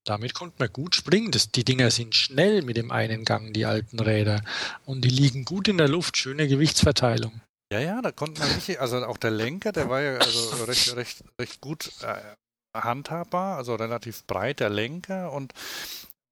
Damit 0.05 0.35
konnte 0.35 0.57
man 0.59 0.73
gut 0.73 0.95
springen. 0.95 1.31
Das, 1.31 1.51
die 1.51 1.65
Dinger 1.65 1.91
sind 1.91 2.15
schnell 2.15 2.63
mit 2.63 2.77
dem 2.77 2.91
einen 2.91 3.25
Gang, 3.25 3.55
die 3.55 3.65
alten 3.65 3.99
Räder. 3.99 4.43
Und 4.85 5.03
die 5.03 5.09
liegen 5.09 5.47
gut 5.47 5.69
in 5.69 5.79
der 5.79 5.89
Luft. 5.89 6.19
Schöne 6.19 6.47
Gewichtsverteilung. 6.47 7.41
Ja, 7.73 7.81
ja, 7.81 8.03
da 8.03 8.13
konnte 8.13 8.41
man 8.41 8.51
richtig, 8.51 8.81
also 8.81 9.05
auch 9.07 9.17
der 9.17 9.31
Lenker, 9.31 9.73
der 9.73 9.89
war 9.89 10.03
ja 10.03 10.19
also 10.19 10.65
recht, 10.65 10.95
recht, 10.95 11.25
recht 11.41 11.61
gut 11.63 11.91
äh, 12.03 12.79
handhabbar, 12.79 13.57
also 13.57 13.75
relativ 13.75 14.25
breit 14.27 14.61
der 14.61 14.69
Lenker 14.69 15.33
und 15.33 15.53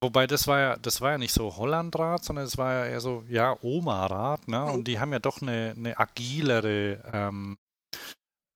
Wobei 0.03 0.27
das 0.27 0.49
war 0.49 0.59
ja, 0.59 0.77
das 0.77 1.01
war 1.01 1.13
ja 1.13 1.19
nicht 1.19 1.33
so 1.33 1.57
Hollandrad, 1.57 2.25
sondern 2.25 2.45
es 2.45 2.59
war 2.59 2.73
ja 2.73 2.87
eher 2.87 3.01
so, 3.01 3.25
ja, 3.29 3.57
Oma-Rad, 3.63 4.49
ne? 4.49 4.65
Und 4.65 4.89
die 4.89 4.99
haben 4.99 5.13
ja 5.13 5.21
doch 5.21 5.41
eine, 5.41 5.75
eine 5.77 5.97
agilere 5.97 7.01
ähm, 7.13 7.57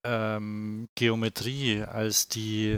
ähm, 0.05 0.89
Geometrie 0.95 1.83
als 1.83 2.27
die 2.27 2.77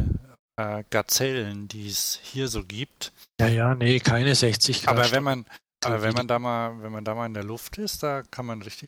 äh, 0.56 0.84
Gazellen, 0.92 1.68
die 1.68 1.88
es 1.88 2.20
hier 2.22 2.48
so 2.48 2.64
gibt. 2.64 3.12
Ja, 3.42 3.48
ja, 3.48 3.74
nee, 3.74 4.00
keine 4.00 4.36
60 4.36 4.84
Grad. 4.84 4.98
Aber 4.98 5.12
wenn 5.12 5.24
man, 5.24 5.46
aber 5.84 6.04
wenn 6.04 6.14
man 6.14 6.28
da 6.28 6.38
mal, 6.38 6.80
wenn 6.84 6.92
man 6.92 7.04
da 7.04 7.16
mal 7.16 7.26
in 7.26 7.34
der 7.34 7.44
Luft 7.44 7.80
ist, 7.80 8.04
da 8.04 8.22
kann 8.22 8.46
man 8.46 8.62
richtig 8.62 8.88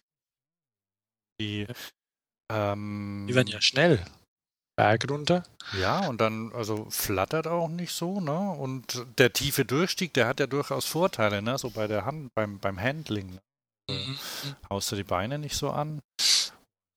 die, 1.40 1.66
ähm, 2.52 3.26
die 3.28 3.34
werden 3.34 3.48
ja 3.48 3.62
schnell. 3.62 4.06
Berg 4.76 5.10
runter. 5.10 5.44
Ja, 5.80 6.08
und 6.08 6.20
dann, 6.20 6.52
also 6.54 6.88
flattert 6.90 7.48
auch 7.48 7.68
nicht 7.68 7.94
so, 7.94 8.20
ne? 8.20 8.52
Und 8.52 9.06
der 9.18 9.34
tiefe 9.34 9.66
Durchstieg, 9.66 10.14
der 10.14 10.28
hat 10.28 10.40
ja 10.40 10.48
durchaus 10.48 10.86
Vorteile, 10.86 11.42
ne? 11.42 11.58
So 11.58 11.70
bei 11.70 11.88
der 11.88 12.06
Hand, 12.06 12.34
beim, 12.36 12.60
beim 12.60 12.80
Handling. 12.80 13.32
Ne? 13.32 13.42
Mhm. 13.90 14.18
Haust 14.70 14.92
du 14.92 14.96
die 14.96 15.04
Beine 15.04 15.38
nicht 15.38 15.56
so 15.56 15.72
an. 15.72 16.00
Das 16.18 16.54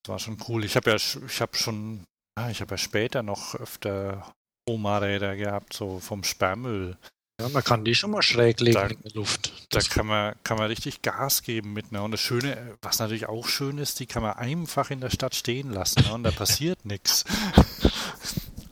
war 0.07 0.19
schon 0.19 0.37
cool. 0.47 0.63
Ich 0.63 0.75
habe 0.75 0.91
ja, 0.91 0.95
ich 0.95 1.41
habe 1.41 1.55
schon, 1.55 2.03
ich 2.49 2.61
habe 2.61 2.71
ja 2.71 2.77
später 2.77 3.23
noch 3.23 3.55
öfter 3.55 4.33
Oma-Räder 4.67 5.35
gehabt, 5.35 5.73
so 5.73 5.99
vom 5.99 6.23
Sperrmüll. 6.23 6.97
Ja, 7.39 7.49
man 7.49 7.63
kann 7.63 7.83
die 7.83 7.95
schon 7.95 8.11
mal 8.11 8.21
schräg 8.21 8.61
legen 8.61 8.75
da, 8.75 8.87
in 8.87 9.01
der 9.01 9.11
Luft. 9.11 9.51
Da 9.69 9.81
kann 9.81 10.07
man, 10.07 10.35
kann 10.43 10.57
man 10.57 10.67
richtig 10.67 11.01
Gas 11.01 11.43
geben 11.43 11.73
mit. 11.73 11.91
Ne? 11.91 12.01
Und 12.01 12.11
das 12.11 12.21
Schöne, 12.21 12.77
was 12.81 12.99
natürlich 12.99 13.27
auch 13.27 13.47
schön 13.47 13.77
ist, 13.77 13.99
die 13.99 14.05
kann 14.05 14.23
man 14.23 14.33
einfach 14.33 14.89
in 14.89 15.01
der 15.01 15.09
Stadt 15.09 15.35
stehen 15.35 15.71
lassen 15.71 16.03
ne? 16.05 16.13
und 16.13 16.23
da 16.23 16.31
passiert 16.31 16.85
nichts. 16.85 17.25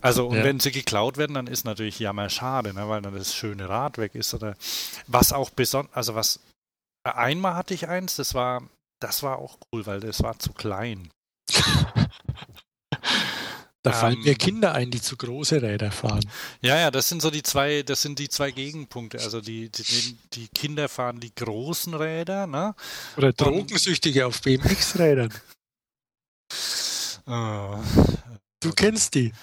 Also, 0.04 0.28
und 0.28 0.36
ja. 0.36 0.44
wenn 0.44 0.60
sie 0.60 0.74
geklaut 0.74 1.16
werden, 1.16 1.34
dann 1.34 1.48
ist 1.48 1.64
natürlich 1.64 1.98
jammer 1.98 2.30
schade, 2.30 2.74
ne? 2.74 2.90
weil 2.90 3.02
dann 3.02 3.16
das 3.16 3.34
schöne 3.34 3.70
Rad 3.70 3.98
weg 3.98 4.16
ist. 4.16 4.34
Oder 4.34 4.58
was 5.08 5.32
auch 5.32 5.50
besonders, 5.50 5.96
also 5.96 6.14
was, 6.14 6.42
einmal 7.06 7.56
hatte 7.56 7.74
ich 7.74 7.88
eins, 7.88 8.18
das 8.18 8.34
war, 8.34 8.64
das 9.00 9.24
war 9.24 9.38
auch 9.38 9.58
cool, 9.72 9.86
weil 9.86 10.02
das 10.02 10.22
war 10.22 10.38
zu 10.40 10.52
klein. 10.52 11.10
Da 13.84 13.92
ähm, 13.92 13.98
fallen 13.98 14.20
mir 14.22 14.36
Kinder 14.36 14.74
ein, 14.74 14.90
die 14.92 15.02
zu 15.02 15.18
große 15.18 15.62
Räder 15.62 15.92
fahren. 15.92 16.26
Ja, 16.62 16.80
ja, 16.80 16.90
das 16.90 17.10
sind 17.10 17.22
so 17.22 17.30
die 17.30 17.44
zwei, 17.44 17.84
das 17.84 18.02
sind 18.02 18.18
die 18.18 18.30
zwei 18.30 18.52
Gegenpunkte. 18.52 19.20
Also 19.20 19.42
die, 19.42 19.70
die, 19.70 20.18
die 20.34 20.48
Kinder 20.48 20.88
fahren 20.88 21.20
die 21.20 21.36
großen 21.36 21.94
Räder, 21.94 22.48
ne? 22.48 22.74
Oder 23.18 23.34
Drogensüchtige 23.34 24.26
auf 24.26 24.42
BMX-Rädern. 24.42 25.34
Oh. 27.28 27.78
Du 28.62 28.72
kennst 28.72 29.16
die. 29.16 29.34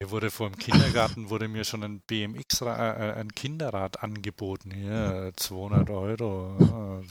Mir 0.00 0.10
wurde 0.10 0.30
vor 0.30 0.50
dem 0.50 0.58
Kindergarten 0.58 1.30
wurde 1.30 1.48
mir 1.48 1.64
schon 1.64 1.82
ein 1.82 2.00
BMX, 2.00 2.60
äh, 2.60 2.66
ein 2.66 3.32
Kinderrad 3.34 4.02
angeboten. 4.02 4.70
Hier, 4.70 5.32
200 5.36 5.90
Euro 5.90 7.02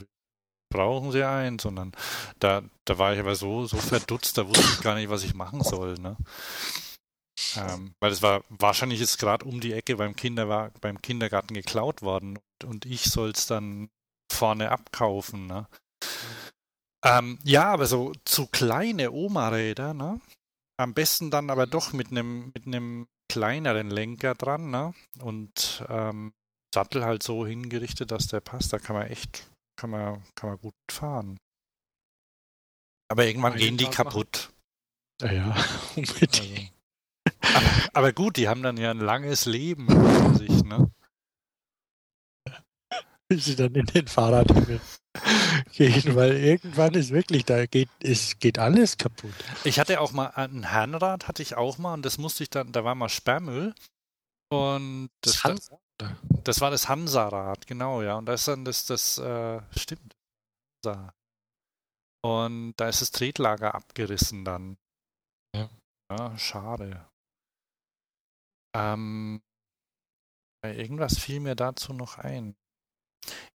brauchen 0.74 1.12
sie 1.12 1.22
eins, 1.22 1.62
sondern 1.62 1.92
da, 2.40 2.62
da 2.84 2.98
war 2.98 3.14
ich 3.14 3.20
aber 3.20 3.36
so, 3.36 3.66
so 3.66 3.76
verdutzt, 3.78 4.36
da 4.36 4.46
wusste 4.46 4.66
ich 4.74 4.80
gar 4.82 4.96
nicht, 4.96 5.08
was 5.08 5.22
ich 5.22 5.34
machen 5.34 5.62
soll. 5.62 5.94
Ne? 5.94 6.16
Ähm, 7.56 7.94
weil 8.00 8.10
es 8.10 8.22
war, 8.22 8.42
wahrscheinlich 8.48 9.00
ist 9.00 9.18
gerade 9.18 9.44
um 9.44 9.60
die 9.60 9.72
Ecke 9.72 9.96
beim, 9.96 10.16
Kinder, 10.16 10.72
beim 10.80 11.00
Kindergarten 11.00 11.54
geklaut 11.54 12.02
worden 12.02 12.36
und, 12.36 12.68
und 12.68 12.86
ich 12.86 13.04
soll 13.04 13.30
es 13.30 13.46
dann 13.46 13.88
vorne 14.30 14.72
abkaufen. 14.72 15.46
Ne? 15.46 15.68
Ähm, 17.04 17.38
ja, 17.44 17.66
aber 17.72 17.86
so 17.86 18.12
zu 18.24 18.46
kleine 18.46 19.12
Oma-Räder, 19.12 19.94
ne? 19.94 20.20
Am 20.76 20.92
besten 20.92 21.30
dann 21.30 21.50
aber 21.50 21.68
doch 21.68 21.92
mit 21.92 22.10
einem 22.10 22.50
mit 22.52 22.66
einem 22.66 23.06
kleineren 23.28 23.90
Lenker 23.90 24.34
dran, 24.34 24.70
ne? 24.70 24.92
Und 25.20 25.84
ähm, 25.88 26.32
Sattel 26.74 27.04
halt 27.04 27.22
so 27.22 27.46
hingerichtet, 27.46 28.10
dass 28.10 28.26
der 28.26 28.40
passt. 28.40 28.72
Da 28.72 28.78
kann 28.80 28.96
man 28.96 29.06
echt 29.06 29.48
kann 29.76 29.90
man, 29.90 30.22
kann 30.34 30.50
man 30.50 30.58
gut 30.58 30.74
fahren. 30.90 31.38
Aber 33.08 33.26
irgendwann 33.26 33.52
Einen 33.52 33.62
gehen 33.62 33.76
die 33.76 33.84
Tag 33.84 34.06
kaputt. 34.06 34.52
Ja, 35.20 35.32
ja, 35.32 35.56
unbedingt. 35.96 36.72
Also. 37.42 37.56
Aber, 37.56 37.70
aber, 37.92 38.12
gut, 38.12 38.36
die 38.36 38.48
haben 38.48 38.62
dann 38.62 38.76
ja 38.76 38.90
ein 38.90 38.98
langes 38.98 39.46
Leben 39.46 39.88
für 39.88 40.34
sich, 40.36 40.64
ne? 40.64 40.90
Bis 43.28 43.44
sie 43.46 43.56
dann 43.56 43.74
in 43.74 43.86
den 43.86 44.06
Fahrradhimmel 44.06 44.80
gehen, 45.72 46.14
weil 46.14 46.36
irgendwann 46.36 46.94
ist 46.94 47.10
wirklich, 47.10 47.44
da 47.44 47.66
geht, 47.66 47.88
ist, 48.00 48.40
geht 48.40 48.58
alles 48.58 48.98
kaputt. 48.98 49.32
Ich 49.64 49.78
hatte 49.78 50.00
auch 50.00 50.12
mal 50.12 50.26
ein 50.34 50.64
Herrenrad, 50.64 51.28
hatte 51.28 51.42
ich 51.42 51.56
auch 51.56 51.78
mal 51.78 51.94
und 51.94 52.04
das 52.04 52.18
musste 52.18 52.42
ich 52.42 52.50
dann, 52.50 52.72
da 52.72 52.84
war 52.84 52.94
mal 52.94 53.08
Sperrmüll 53.08 53.74
und 54.50 55.08
das, 55.22 55.40
das, 55.42 55.70
das 55.98 56.60
war 56.60 56.70
das 56.70 56.88
Hansa-Rad, 56.88 57.66
genau, 57.66 58.02
ja. 58.02 58.16
Und 58.16 58.26
da 58.26 58.34
ist 58.34 58.48
dann 58.48 58.64
das, 58.64 58.86
das, 58.86 59.18
äh, 59.18 59.60
stimmt. 59.76 60.16
Und 62.22 62.74
da 62.76 62.88
ist 62.88 63.00
das 63.00 63.10
Tretlager 63.10 63.74
abgerissen 63.74 64.44
dann. 64.44 64.76
Ja. 65.54 65.70
ja 66.10 66.38
schade. 66.38 67.08
Ähm, 68.76 69.42
irgendwas 70.62 71.18
fiel 71.18 71.40
mir 71.40 71.54
dazu 71.54 71.92
noch 71.92 72.18
ein. 72.18 72.56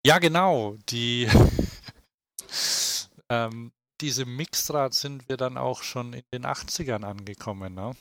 Ja, 0.06 0.18
genau, 0.18 0.76
die 0.88 1.28
ähm, 3.30 3.72
diese 4.00 4.24
Mixdraht 4.24 4.94
sind 4.94 5.28
wir 5.28 5.36
dann 5.36 5.58
auch 5.58 5.82
schon 5.82 6.12
in 6.12 6.24
den 6.32 6.46
80ern 6.46 7.04
angekommen, 7.04 7.74
ne? 7.74 7.96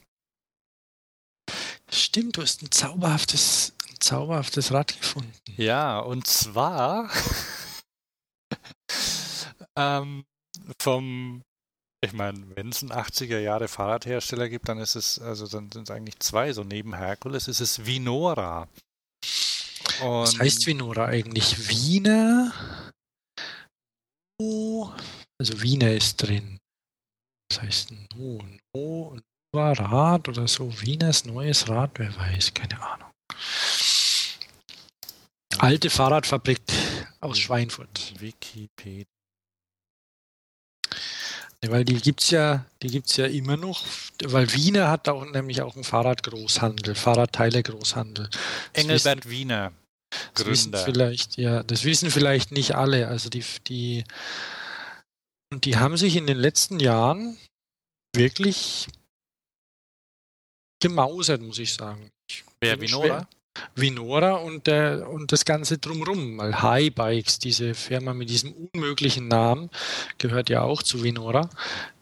Stimmt, 1.89 2.38
du 2.38 2.41
hast 2.41 2.62
ein 2.62 2.71
zauberhaftes, 2.71 3.73
zauberhaftes 3.99 4.71
Rad 4.71 4.97
gefunden. 4.99 5.33
Ja, 5.55 5.99
und 5.99 6.27
zwar 6.27 7.10
ähm, 9.75 10.25
vom, 10.79 11.43
ich 12.03 12.13
meine, 12.13 12.55
wenn 12.55 12.69
es 12.69 12.81
einen 12.81 12.91
80er 12.91 13.39
Jahre 13.39 13.67
Fahrradhersteller 13.67 14.49
gibt, 14.49 14.69
dann 14.69 14.79
ist 14.79 14.95
es, 14.95 15.19
also 15.19 15.47
dann 15.47 15.71
sind 15.71 15.89
es 15.89 15.95
eigentlich 15.95 16.19
zwei, 16.19 16.53
so 16.53 16.63
neben 16.63 16.95
Herkules 16.95 17.47
ist 17.47 17.62
es 17.62 17.86
Vinora. 17.86 18.67
Und 20.01 20.21
Was 20.23 20.39
heißt 20.39 20.67
Vinora 20.67 21.05
eigentlich? 21.05 21.69
Wiener? 21.69 22.53
Oh, 24.39 24.91
also 25.39 25.62
Wiener 25.62 25.91
ist 25.91 26.17
drin. 26.17 26.60
Was 27.49 27.62
heißt 27.62 27.91
No? 28.13 28.39
No, 28.75 29.17
Rad 29.53 30.27
oder 30.27 30.47
so. 30.47 30.69
Wieners 30.81 31.25
neues 31.25 31.67
Rad, 31.67 31.97
wer 31.97 32.15
weiß, 32.15 32.53
keine 32.53 32.81
Ahnung. 32.81 33.12
Alte 35.60 35.90
Fahrradfabrik 35.90 36.62
aus 37.20 37.40
Schweinfurt. 37.40 38.13
Wikipedia. 38.20 39.06
weil 41.66 41.84
die 41.84 41.96
gibt's 41.96 42.30
ja, 42.30 42.66
die 42.84 42.90
gibt's 42.90 43.18
ja 43.18 43.26
immer 43.26 43.58
noch, 43.58 43.84
weil 44.24 44.54
Wiener 44.54 44.90
hat 44.90 45.10
auch 45.10 45.26
nämlich 45.26 45.62
auch 45.62 45.76
einen 45.76 45.84
Fahrradgroßhandel, 45.84 46.94
Fahrradteile 46.96 47.63
Großhandel. 47.63 48.30
Engelbert 48.73 49.25
wissen, 49.25 49.32
Wiener. 49.32 49.73
Gründer. 50.36 50.46
Das 50.46 50.48
wissen 50.48 50.73
vielleicht, 50.86 51.38
ja, 51.38 51.63
das 51.63 51.84
wissen 51.84 52.12
vielleicht 52.12 52.52
nicht 52.52 52.75
alle. 52.75 53.08
Also 53.08 53.30
die, 53.30 53.44
die, 53.67 54.04
und 55.52 55.65
die 55.65 55.78
haben 55.78 55.98
sich 55.98 56.15
in 56.15 56.28
den 56.28 56.38
letzten 56.38 56.80
Jahren 56.80 57.38
wirklich 58.15 58.88
gemausert, 60.80 61.42
muss 61.42 61.60
ich 61.60 61.73
sagen. 61.73 62.12
Wer, 62.60 62.79
Vinora? 62.81 63.27
Vinora 63.75 64.33
und, 64.35 64.67
der, 64.67 65.10
und 65.10 65.31
das 65.31 65.45
Ganze 65.45 65.77
drumrum, 65.77 66.37
weil 66.37 66.62
High 66.62 66.93
Bikes, 66.93 67.39
diese 67.39 67.73
Firma 67.73 68.13
mit 68.13 68.29
diesem 68.29 68.53
unmöglichen 68.53 69.27
Namen, 69.27 69.69
gehört 70.17 70.49
ja 70.49 70.62
auch 70.62 70.83
zu 70.83 71.03
Vinora, 71.03 71.49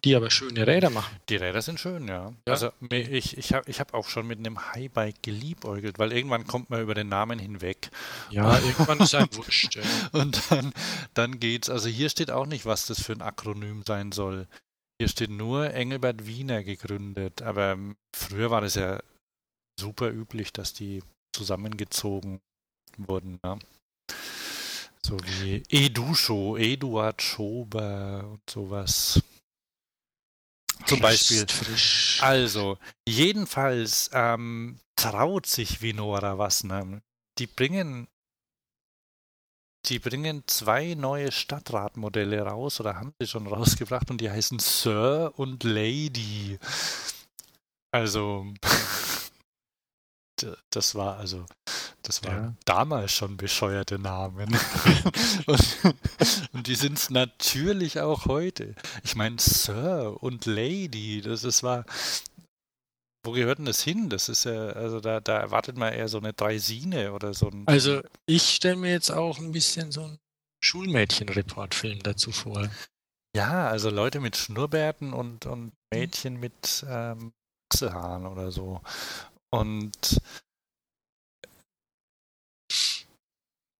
die 0.04 0.16
aber 0.16 0.30
schöne 0.30 0.68
Räder 0.68 0.90
machen. 0.90 1.16
Die 1.30 1.36
Räder 1.36 1.62
sind 1.62 1.80
schön, 1.80 2.08
ja. 2.08 2.34
ja. 2.48 2.54
Also 2.54 2.72
ich, 2.90 3.38
ich 3.38 3.54
habe 3.54 3.70
ich 3.70 3.80
hab 3.80 3.94
auch 3.94 4.08
schon 4.10 4.28
mit 4.28 4.40
einem 4.40 4.74
High 4.74 4.92
Bike 4.92 5.22
geliebäugelt, 5.22 6.00
weil 6.00 6.14
irgendwann 6.14 6.48
kommt 6.48 6.70
man 6.70 6.82
über 6.82 6.94
den 6.94 7.10
Namen 7.10 7.40
hinweg. 7.40 7.90
Ja, 8.30 8.58
irgendwann 8.60 9.00
ist 9.00 9.16
ein 9.16 9.28
wurscht. 9.32 9.76
Ja. 9.76 9.84
Und 10.20 10.40
dann, 10.50 10.74
dann 11.14 11.40
geht's, 11.40 11.70
also 11.70 11.90
hier 11.90 12.10
steht 12.10 12.32
auch 12.32 12.46
nicht, 12.46 12.66
was 12.66 12.86
das 12.86 13.02
für 13.02 13.14
ein 13.14 13.22
Akronym 13.22 13.84
sein 13.86 14.12
soll. 14.12 14.48
Hier 15.00 15.10
steht 15.10 15.30
nur 15.30 15.74
Engelbert 15.74 16.26
Wiener 16.26 16.64
gegründet, 16.64 17.42
aber 17.42 17.78
früher 18.16 18.50
war 18.50 18.62
das 18.62 18.76
ja 18.76 19.00
super 19.80 20.10
üblich, 20.10 20.54
dass 20.54 20.74
die 20.74 21.04
zusammengezogen 21.34 22.42
wurden. 22.98 23.40
Ne? 23.44 23.60
So 25.02 25.18
wie 25.20 25.64
Edusho, 25.70 26.58
Eduard 26.58 27.22
Schober 27.22 28.28
und 28.32 28.50
sowas. 28.50 29.22
Zum 30.86 31.00
Beispiel. 31.00 31.46
Frisch. 31.48 32.20
Also, 32.22 32.78
jedenfalls 33.08 34.10
ähm, 34.14 34.80
traut 34.96 35.46
sich 35.46 35.82
Vinora 35.82 36.38
Wassner. 36.38 37.02
Die 37.38 37.48
bringen, 37.48 38.08
die 39.88 40.00
bringen 40.00 40.44
zwei 40.48 40.94
neue 40.96 41.32
Stadtradmodelle 41.32 42.42
raus 42.42 42.80
oder 42.80 42.96
haben 42.96 43.14
sie 43.20 43.28
schon 43.28 43.48
rausgebracht 43.48 44.10
und 44.10 44.22
die 44.22 44.30
heißen 44.30 44.60
Sir 44.60 45.34
und 45.36 45.64
Lady. 45.64 46.60
Also, 47.92 48.46
das 50.70 50.96
war 50.96 51.18
also, 51.18 51.46
das 52.02 52.24
war 52.24 52.32
Ja. 52.34 52.54
damals 52.66 53.12
schon 53.12 53.38
bescheuerte 53.38 54.00
Namen. 54.00 54.48
und, 55.46 55.78
und 56.54 56.68
die 56.68 56.76
sind 56.76 56.98
es 56.98 57.10
natürlich 57.10 58.00
auch 58.00 58.26
heute. 58.26 58.76
Ich 59.04 59.16
meine, 59.16 59.38
Sir 59.40 60.18
und 60.22 60.46
Lady, 60.46 61.22
das 61.22 61.44
ist 61.44 61.64
war. 61.64 61.86
Wo 63.26 63.32
gehört 63.32 63.58
denn 63.58 63.66
das 63.66 63.82
hin? 63.82 64.10
Das 64.10 64.30
ist 64.30 64.46
ja, 64.46 64.68
also 64.70 65.00
da, 65.00 65.20
da 65.20 65.40
erwartet 65.40 65.78
man 65.78 65.92
eher 65.92 66.08
so 66.08 66.20
eine 66.20 66.34
Dreisine 66.34 67.12
oder 67.12 67.34
so 67.34 67.48
ein. 67.50 67.68
Also 67.68 68.02
ich 68.28 68.44
stelle 68.54 68.76
mir 68.76 68.92
jetzt 68.92 69.10
auch 69.12 69.40
ein 69.40 69.52
bisschen 69.52 69.92
so 69.92 70.04
einen 70.04 70.20
Schulmädchen-Reportfilm 70.64 72.04
dazu 72.04 72.32
vor. 72.32 72.70
Ja, 73.36 73.68
also 73.68 73.90
Leute 73.90 74.20
mit 74.20 74.38
Schnurrbärten 74.38 75.12
und, 75.12 75.48
und 75.48 75.74
Mädchen 75.92 76.40
mit 76.40 76.86
ähm, 76.88 77.34
Achselhaaren 77.74 78.28
oder 78.28 78.52
so. 78.52 78.82
Und 79.60 80.22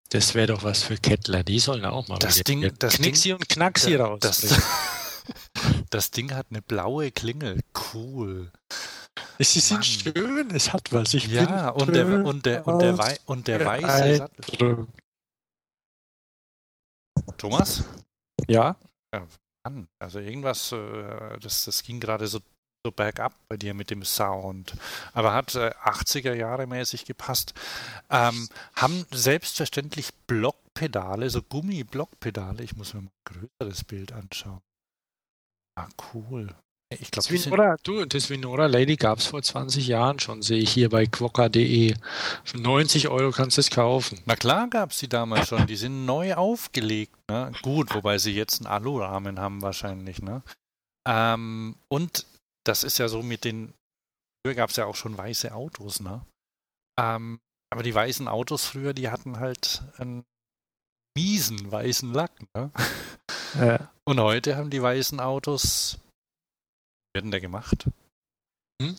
Das 0.10 0.34
wäre 0.34 0.48
doch 0.48 0.64
was 0.64 0.84
für 0.84 0.98
Kettler. 0.98 1.44
Die 1.44 1.60
sollen 1.60 1.84
auch 1.86 2.08
mal 2.08 2.20
Das 2.20 2.40
Ding- 2.44 2.72
das 2.80 2.96
Knixi 2.98 3.34
und 3.34 3.50
Knaxi 3.50 3.98
das, 3.98 4.44
rausbringen. 4.44 4.64
das 5.90 6.12
Ding 6.12 6.34
hat 6.34 6.48
eine 6.52 6.62
blaue 6.62 7.12
Klingel. 7.12 7.60
Cool. 7.94 8.52
Sie 9.40 9.60
sind 9.60 9.78
Mann. 9.78 9.84
schön, 9.84 10.52
es 10.52 10.72
hat 10.72 10.92
was. 10.94 11.14
Ich 11.14 11.28
Ja, 11.28 11.72
bin 11.72 11.82
und 11.82 11.94
der, 11.96 12.26
und 12.26 12.46
der, 12.46 12.68
und 12.68 12.80
der, 12.80 12.98
Wei 12.98 13.20
und 13.26 13.48
der 13.48 13.66
weiße 13.66 14.16
Sattel. 14.18 14.88
Thomas? 17.38 17.84
Ja, 18.48 18.78
Mann, 19.66 19.88
also 20.00 20.20
irgendwas, 20.20 20.72
äh, 20.72 21.40
das, 21.40 21.66
das 21.66 21.82
ging 21.84 22.00
gerade 22.00 22.28
so, 22.28 22.40
so 22.86 22.92
bergab 22.92 23.34
bei 23.50 23.58
dir 23.58 23.74
mit 23.74 23.90
dem 23.90 24.04
Sound. 24.04 24.76
Aber 25.14 25.34
hat 25.34 25.56
äh, 25.56 25.72
80er 25.84 26.34
Jahre 26.34 26.68
mäßig 26.68 27.06
gepasst. 27.06 27.56
Ähm, 28.12 28.48
haben 28.76 29.06
selbstverständlich 29.12 30.14
Blockpedale, 30.28 31.32
so 31.32 31.42
Gummi-Blockpedale. 31.42 32.64
Ich 32.64 32.76
muss 32.76 32.94
mir 32.94 33.02
mal 33.02 33.10
ein 33.10 33.50
größeres 33.60 33.84
Bild 33.86 34.14
anschauen. 34.14 34.62
Ah, 35.76 35.88
cool. 36.14 36.54
Ich 36.92 37.10
glaube, 37.10 37.28
das 37.28 37.46
Vinora, 37.46 37.76
du, 37.82 38.06
das 38.06 38.30
Vinora 38.30 38.68
Lady 38.68 38.96
gab 38.96 39.18
es 39.18 39.26
vor 39.26 39.42
20 39.42 39.88
Jahren 39.88 40.20
schon, 40.20 40.44
sehe 40.44 40.60
ich 40.60 40.70
hier 40.70 40.90
bei 40.90 41.08
quokka.de. 41.08 41.96
Für 42.44 42.58
90 42.60 43.08
Euro 43.08 43.32
kannst 43.32 43.58
du 43.58 43.62
es 43.62 43.72
kaufen. 43.72 44.22
Na 44.26 44.36
klar 44.36 44.70
gab 44.70 44.92
es 44.92 45.00
die 45.00 45.10
damals 45.10 45.48
schon. 45.48 45.66
Die 45.66 45.76
sind 45.76 46.06
neu 46.06 46.36
aufgelegt. 46.36 47.16
Ne? 47.28 47.52
Gut, 47.64 47.96
wobei 47.96 48.20
sie 48.20 48.34
jetzt 48.34 48.62
einen 48.62 48.68
Alurahmen 48.68 49.40
haben 49.40 49.64
wahrscheinlich. 49.64 50.22
Ne? 50.22 50.44
Ähm, 51.08 51.76
und 51.88 52.26
das 52.68 52.84
ist 52.84 52.98
ja 52.98 53.08
so 53.08 53.22
mit 53.22 53.44
den. 53.44 53.74
Früher 54.46 54.56
gab 54.56 54.70
es 54.70 54.76
ja 54.76 54.86
auch 54.86 54.96
schon 54.96 55.18
weiße 55.18 55.54
Autos. 55.54 56.00
Ne? 56.00 56.26
Ähm, 57.00 57.40
aber 57.72 57.84
die 57.84 57.96
weißen 57.96 58.28
Autos 58.28 58.66
früher, 58.66 58.94
die 58.94 59.10
hatten 59.10 59.40
halt 59.40 59.84
einen 59.98 60.26
miesen 61.18 61.72
weißen 61.72 62.14
Lack. 62.14 62.32
Ne? 62.56 62.72
Ja. 63.58 63.90
Und 64.04 64.20
heute 64.20 64.58
haben 64.58 64.70
die 64.70 64.82
weißen 64.82 65.22
Autos. 65.22 65.98
Wie 67.14 67.20
werden 67.20 67.32
der 67.32 67.40
gemacht? 67.40 67.90
Hm? 68.82 68.98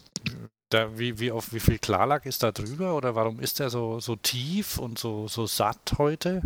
Da, 0.71 0.99
wie, 0.99 1.19
wie, 1.19 1.31
auf 1.31 1.53
wie 1.53 1.61
viel 1.61 1.79
Klarlack 1.79 2.25
ist 2.25 2.43
da 2.43 2.53
drüber 2.53 2.97
oder 2.97 3.15
warum 3.15 3.39
ist 3.39 3.59
der 3.59 3.69
so, 3.69 4.01
so 4.01 4.17
tief 4.17 4.79
und 4.79 4.99
so, 4.99 5.29
so 5.29 5.47
satt 5.47 5.99
heute? 5.99 6.41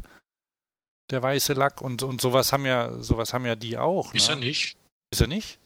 Der 1.12 1.22
weiße 1.22 1.52
Lack 1.52 1.80
und, 1.82 2.02
und 2.02 2.20
sowas 2.20 2.52
haben 2.52 2.66
ja, 2.66 3.00
sowas 3.00 3.32
haben 3.32 3.46
ja 3.46 3.54
die 3.54 3.78
auch. 3.78 4.12
Ist 4.12 4.26
ne? 4.26 4.34
er 4.34 4.40
nicht? 4.40 4.76
Ist 5.12 5.20
er 5.20 5.28
nicht? 5.28 5.60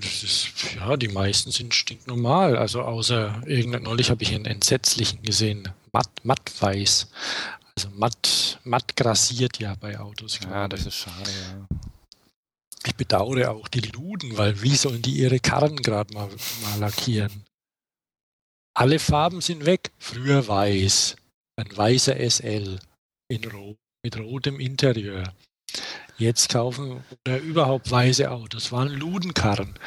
Das 0.00 0.22
ist, 0.22 0.74
ja, 0.74 0.96
die 0.96 1.08
meisten 1.08 1.50
sind 1.50 1.74
stinknormal. 1.74 2.56
Also 2.56 2.82
außer 2.82 3.42
irgendein, 3.46 3.82
neulich 3.82 4.10
habe 4.10 4.22
ich 4.22 4.34
einen 4.34 4.46
entsetzlichen 4.46 5.22
gesehen. 5.22 5.68
Matt, 5.92 6.10
mattweiß. 6.24 7.10
Also 7.76 7.88
matt, 7.90 8.60
matt 8.64 8.96
grassiert 8.96 9.58
ja 9.58 9.74
bei 9.74 9.98
Autos. 9.98 10.38
Ja, 10.40 10.48
glaube 10.48 10.68
das 10.70 10.80
ich. 10.80 10.86
ist 10.86 10.94
schade, 10.96 11.30
ja. 11.30 11.76
ich 12.86 12.94
bedauere 12.94 13.50
auch 13.50 13.68
die 13.68 13.80
Luden, 13.80 14.36
weil 14.36 14.62
wie 14.62 14.76
sollen 14.76 15.02
die 15.02 15.18
ihre 15.18 15.40
Karren 15.40 15.76
gerade 15.76 16.12
mal, 16.14 16.28
mal 16.62 16.78
lackieren? 16.78 17.44
Alle 18.76 18.98
Farben 18.98 19.40
sind 19.40 19.66
weg. 19.66 19.92
Früher 19.98 20.46
weiß. 20.46 21.16
Ein 21.56 21.76
weißer 21.76 22.16
SL 22.18 22.80
in 23.28 23.44
Rot, 23.44 23.76
mit 24.04 24.18
rotem 24.18 24.58
Interieur. 24.58 25.32
Jetzt 26.16 26.48
kaufen 26.50 27.02
oder 27.26 27.38
überhaupt 27.38 27.90
weiße 27.90 28.30
Autos. 28.30 28.72
Waren 28.72 28.88
Ludenkarren. 28.88 29.78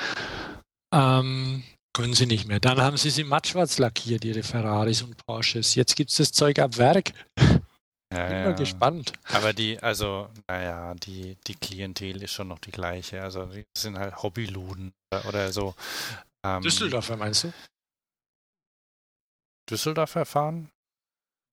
Ähm, 0.94 1.64
können 1.94 2.14
sie 2.14 2.26
nicht 2.26 2.48
mehr. 2.48 2.60
Dann 2.60 2.82
haben 2.82 2.98
sie 2.98 3.10
sie 3.10 3.24
mattschwarz 3.24 3.78
lackiert, 3.78 4.26
ihre 4.26 4.44
Ferraris 4.44 5.02
und 5.02 5.18
Porsches. 5.26 5.76
Jetzt 5.76 5.96
gibt 5.96 6.12
es 6.12 6.18
das 6.18 6.32
Zeug 6.32 6.60
ab 6.60 6.78
Werk. 6.78 7.14
ja, 7.40 8.28
Bin 8.28 8.38
ja. 8.38 8.44
mal 8.44 8.56
gespannt. 8.56 9.14
Aber 9.26 9.54
die, 9.54 9.80
also, 9.80 10.30
naja, 10.48 10.94
die, 10.96 11.38
die 11.48 11.56
Klientel 11.56 12.22
ist 12.22 12.34
schon 12.34 12.50
noch 12.50 12.60
die 12.60 12.72
gleiche. 12.72 13.22
Also, 13.22 13.46
die 13.46 13.64
sind 13.76 13.98
halt 13.98 14.22
Hobbyluden 14.22 14.92
oder, 15.12 15.28
oder 15.28 15.54
so. 15.54 15.76
Ähm, 16.46 16.62
Düsseldorfer 16.62 17.18
meinst 17.18 17.46
du? 17.46 17.54
Düsseldorf 19.70 20.16
erfahren? 20.16 20.70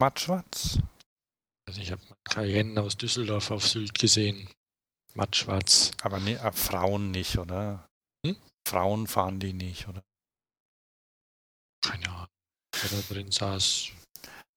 Mattschwarz? 0.01 0.79
Also 1.67 1.81
ich 1.81 1.91
habe 1.93 2.03
Cayenne 2.25 2.81
aus 2.81 2.97
Düsseldorf 2.97 3.51
auf 3.51 3.67
Sylt 3.67 3.99
gesehen. 3.99 4.49
Mattschwarz. 5.15 5.93
Aber 6.03 6.21
nee, 6.21 6.35
äh, 6.35 6.53
Frauen 6.53 7.11
nicht, 7.11 7.39
oder? 7.39 7.89
Hm? 8.27 8.37
Frauen 8.67 9.07
fahren 9.07 9.41
die 9.41 9.53
nicht, 9.53 9.89
oder? 9.89 10.03
Keine 11.85 12.09
Ahnung, 12.09 12.29
wer 12.81 12.91
da 12.91 13.15
drin 13.15 13.31
saß. 13.31 13.91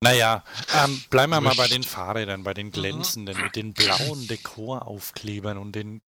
Naja, 0.04 0.44
ähm, 0.76 1.04
bleiben 1.10 1.32
wir 1.32 1.42
mal 1.42 1.56
bei 1.56 1.68
den 1.68 1.84
Fahrrädern, 1.84 2.44
bei 2.44 2.54
den 2.54 2.72
glänzenden, 2.72 3.42
mit 3.42 3.56
den 3.56 3.74
blauen 3.74 4.28
Dekoraufklebern 4.28 5.58
und 5.58 5.72
den 5.74 6.02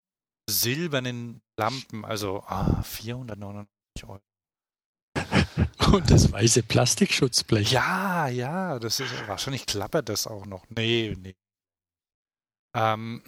silbernen 0.48 1.40
Lampen. 1.58 2.04
Also, 2.04 2.42
ah, 2.46 2.82
499 2.82 3.68
Euro. 4.04 4.20
Und 5.92 6.10
das 6.10 6.30
weiße 6.30 6.62
Plastikschutzblech. 6.64 7.72
Ja, 7.72 8.28
ja, 8.28 8.78
das 8.78 9.00
ist 9.00 9.10
wahrscheinlich 9.26 9.64
klappert 9.64 10.10
das 10.10 10.26
auch 10.26 10.44
noch. 10.44 10.64
Nee, 10.68 11.16
nee. 11.18 11.34
Ähm, 12.76 13.22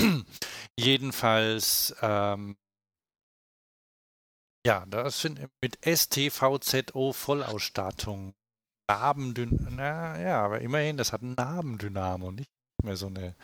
jedenfalls, 0.78 1.94
ähm, 2.02 2.56
ja, 4.66 4.84
das 4.86 5.20
sind 5.20 5.40
mit 5.60 5.78
STVZO 5.84 7.12
Vollausstattung. 7.12 8.34
Nabendyn 8.88 9.68
na 9.70 10.20
ja, 10.20 10.44
aber 10.44 10.60
immerhin, 10.60 10.96
das 10.96 11.12
hat 11.12 11.22
einen 11.22 11.34
Nabendynamo, 11.34 12.32
nicht 12.32 12.50
mehr 12.82 12.96
so 12.96 13.06
eine 13.06 13.36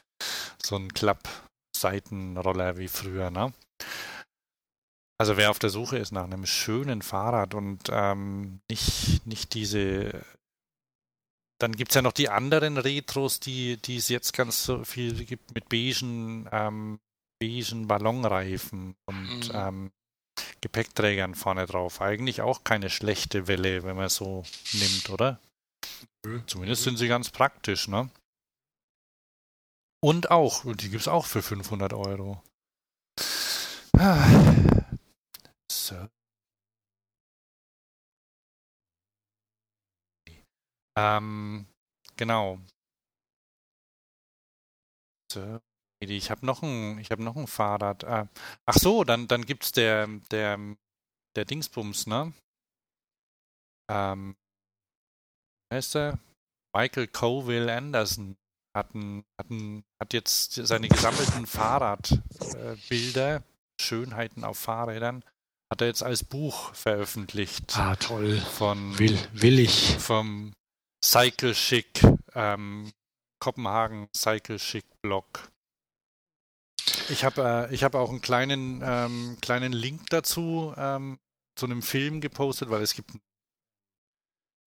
so 0.63 0.77
ein 0.77 0.93
Klapp-Seitenroller 0.93 2.77
wie 2.79 2.89
früher, 2.89 3.31
ne? 3.31 3.53
Also 5.19 5.37
wer 5.39 5.51
auf 5.51 5.59
der 5.59 5.71
Suche 5.71 5.97
ist 5.97 6.13
nach 6.13 6.25
einem 6.25 6.45
schönen 6.45 7.01
Fahrrad 7.01 7.55
und 7.55 7.85
ähm, 7.91 8.61
nicht, 8.69 9.27
nicht 9.27 9.55
diese 9.55 10.23
dann 11.59 11.73
gibt 11.73 11.91
es 11.91 11.95
ja 11.95 12.03
noch 12.03 12.13
die 12.13 12.29
anderen 12.29 12.77
Retros, 12.79 13.41
die, 13.41 13.77
die 13.79 13.97
es 13.97 14.09
jetzt 14.09 14.33
ganz 14.33 14.65
so 14.65 14.85
viel 14.85 15.25
gibt 15.25 15.55
mit 15.55 15.69
beigen, 15.69 16.49
ähm, 16.53 17.01
beigen 17.41 17.87
Ballonreifen 17.89 18.95
und 19.07 19.49
Mhm. 19.49 19.53
ähm, 19.55 19.93
Gepäckträgern 20.61 21.35
vorne 21.35 21.67
drauf. 21.67 22.01
Eigentlich 22.01 22.43
auch 22.43 22.63
keine 22.65 22.91
schlechte 22.91 23.47
Welle, 23.49 23.85
wenn 23.85 23.97
man 23.97 24.09
so 24.09 24.45
nimmt, 24.73 25.09
oder? 25.11 25.41
Nö. 26.27 26.43
Zumindest 26.47 26.83
sind 26.83 26.99
sie 26.99 27.09
ganz 27.09 27.31
praktisch, 27.31 27.89
ne? 27.89 28.11
Und 30.03 30.31
auch, 30.31 30.65
die 30.75 30.91
gibt 30.91 31.01
es 31.03 31.09
auch 31.09 31.25
für 31.27 31.43
500 31.43 31.93
Euro. 31.95 32.43
Ah. 33.99 34.27
So. 35.73 36.07
Ähm, 40.97 41.67
genau. 42.17 42.59
So. 45.33 45.61
Ich 46.01 46.31
habe 46.31 46.45
noch 46.45 46.63
ein, 46.63 46.99
ich 46.99 47.11
habe 47.11 47.23
noch 47.23 47.37
ein 47.37 47.47
Fahrrad. 47.47 48.05
Ah, 48.05 48.29
ach 48.67 48.75
so, 48.75 49.03
dann, 49.03 49.29
dann 49.29 49.47
gibt's 49.47 49.73
der, 49.73 50.07
der, 50.31 50.59
der 51.35 51.45
Dingsbums, 51.47 52.07
ne? 52.07 52.35
Ähm, 53.91 54.37
heißt 55.73 55.95
der? 55.95 56.19
Michael 56.75 57.07
Coville 57.07 57.75
Anderson 57.75 58.37
hatten, 58.77 59.25
hatten, 59.41 59.85
hat 60.01 60.13
jetzt 60.13 60.53
seine 60.53 60.89
gesammelten 60.89 61.47
Fahrradbilder, 61.47 63.43
Schönheiten 63.81 64.45
auf 64.45 64.59
Fahrrädern, 64.59 65.25
hat 65.73 65.81
er 65.81 65.87
jetzt 65.87 66.03
als 66.03 66.23
Buch 66.23 66.75
veröffentlicht. 66.75 67.75
Ah, 67.79 67.97
toll. 67.97 68.39
Von, 68.39 68.99
will, 68.99 69.19
will 69.33 69.59
ich. 69.59 69.97
Vom 69.97 70.53
Cycle 71.07 71.55
Chic, 71.55 72.03
ähm, 72.35 72.93
Kopenhagen 73.39 74.09
Cycle 74.13 74.59
Chic 74.59 74.85
Blog. 75.03 75.53
Ich 77.11 77.25
habe 77.25 77.69
äh, 77.71 77.77
hab 77.77 77.95
auch 77.95 78.11
einen 78.11 78.21
kleinen, 78.21 78.83
ähm, 78.83 79.39
kleinen 79.41 79.73
Link 79.73 80.11
dazu 80.11 80.75
ähm, 80.77 81.21
zu 81.55 81.67
einem 81.67 81.83
Film 81.83 82.21
gepostet, 82.21 82.71
weil 82.71 82.83
es 82.83 82.95
gibt 82.95 83.11
einen 83.11 83.21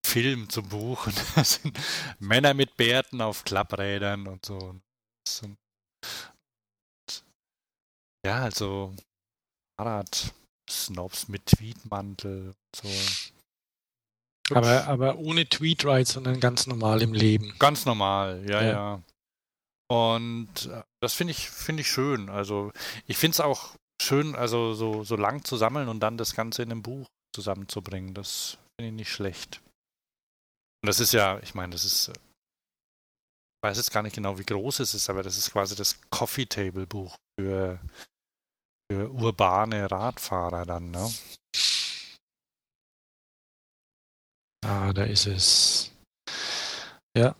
Film 0.08 0.50
zum 0.50 0.70
Buch 0.70 1.08
und 1.08 1.22
da 1.36 1.44
sind 1.44 1.78
Männer 2.20 2.54
mit 2.54 2.78
Bärten 2.78 3.20
auf 3.20 3.44
Klapprädern 3.44 4.26
und 4.26 4.46
so. 4.46 4.58
Und 4.58 4.82
ja, 8.26 8.44
also 8.44 8.96
Fahrrad, 9.78 10.34
Snobs 10.70 11.28
mit 11.28 11.46
Tweetmantel 11.48 12.48
und 12.48 12.76
so. 12.76 12.88
Aber, 14.58 14.88
aber 14.88 15.18
ohne 15.20 15.48
Tweetride, 15.48 16.10
sondern 16.10 16.40
ganz 16.40 16.68
normal 16.68 17.02
im 17.02 17.14
Leben. 17.14 17.54
Ganz 17.60 17.86
normal, 17.86 18.44
ja, 18.48 18.62
ja. 18.62 18.72
ja. 18.72 19.04
Und 19.92 20.68
äh, 20.68 20.84
das 21.02 21.14
finde 21.14 21.32
ich, 21.32 21.50
finde 21.50 21.82
ich 21.82 21.90
schön. 21.90 22.30
Also 22.30 22.72
ich 23.08 23.18
finde 23.18 23.34
es 23.34 23.40
auch 23.40 23.76
schön, 24.02 24.36
also 24.36 24.74
so, 24.74 25.04
so 25.04 25.16
lang 25.16 25.44
zu 25.44 25.58
sammeln 25.58 25.90
und 25.90 26.00
dann 26.00 26.18
das 26.18 26.36
Ganze 26.36 26.62
in 26.62 26.72
einem 26.72 26.84
Buch 26.84 27.08
zusammenzubringen. 27.36 28.14
Das 28.14 28.58
finde 28.78 28.90
ich 28.90 28.96
nicht 28.96 29.12
schlecht. 29.12 29.62
Und 30.82 30.88
das 30.88 31.00
ist 31.00 31.14
ja, 31.14 31.40
ich 31.40 31.56
meine, 31.56 31.74
das 31.74 31.86
ist, 31.86 32.10
äh, 32.10 32.14
ich 32.14 33.68
weiß 33.68 33.78
jetzt 33.78 33.92
gar 33.92 34.04
nicht 34.04 34.16
genau, 34.16 34.38
wie 34.38 34.46
groß 34.46 34.80
es 34.80 34.94
ist, 34.94 35.10
aber 35.10 35.24
das 35.24 35.38
ist 35.38 35.52
quasi 35.52 35.76
das 35.76 36.00
Coffee 36.10 36.46
Table 36.46 36.88
Buch 36.88 37.18
für, 37.38 37.80
für 38.90 39.12
urbane 39.12 39.92
Radfahrer 39.92 40.66
dann, 40.66 40.92
ne? 40.92 41.12
Ah, 44.66 44.94
da 44.94 45.04
ist 45.04 45.28
es. 45.28 45.92
Ja. 47.16 47.36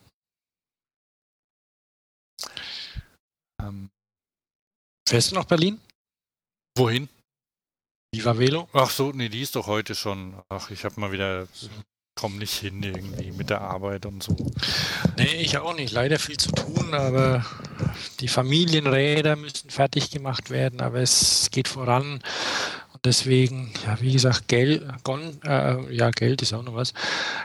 Ähm, 3.62 3.90
Fährst 5.08 5.32
du 5.32 5.36
nach 5.36 5.46
Berlin? 5.46 5.80
Wohin? 6.78 7.10
Viva 8.14 8.38
Velo? 8.38 8.70
Ach 8.74 8.90
so, 8.90 9.12
nee, 9.12 9.30
die 9.30 9.42
ist 9.42 9.56
doch 9.56 9.68
heute 9.68 9.96
schon. 9.96 10.42
Ach, 10.50 10.72
ich 10.72 10.86
habe 10.86 11.00
mal 11.00 11.12
wieder 11.12 11.48
komme 12.20 12.36
nicht 12.36 12.56
hin 12.56 12.84
irgendwie 12.84 13.32
mit 13.32 13.50
der 13.50 13.62
Arbeit 13.62 14.06
und 14.06 14.22
so. 14.22 14.36
Nee, 15.18 15.36
ich 15.36 15.58
auch 15.58 15.74
nicht. 15.74 15.94
Leider 15.94 16.20
viel 16.20 16.36
zu 16.36 16.52
tun, 16.52 16.94
aber 16.94 17.46
die 18.20 18.28
Familienräder 18.28 19.38
müssen 19.38 19.70
fertig 19.70 20.12
gemacht 20.12 20.50
werden, 20.50 20.82
aber 20.82 21.00
es 21.00 21.48
geht 21.50 21.70
voran. 21.70 22.22
Und 23.00 23.06
deswegen, 23.06 23.72
ja, 23.86 24.02
wie 24.02 24.12
gesagt, 24.12 24.50
Geld, 24.50 24.84
äh, 25.46 25.96
ja, 25.96 26.12
Geld 26.12 26.42
ist 26.42 26.52
auch 26.52 26.64
noch 26.64 26.76
was. 26.76 26.94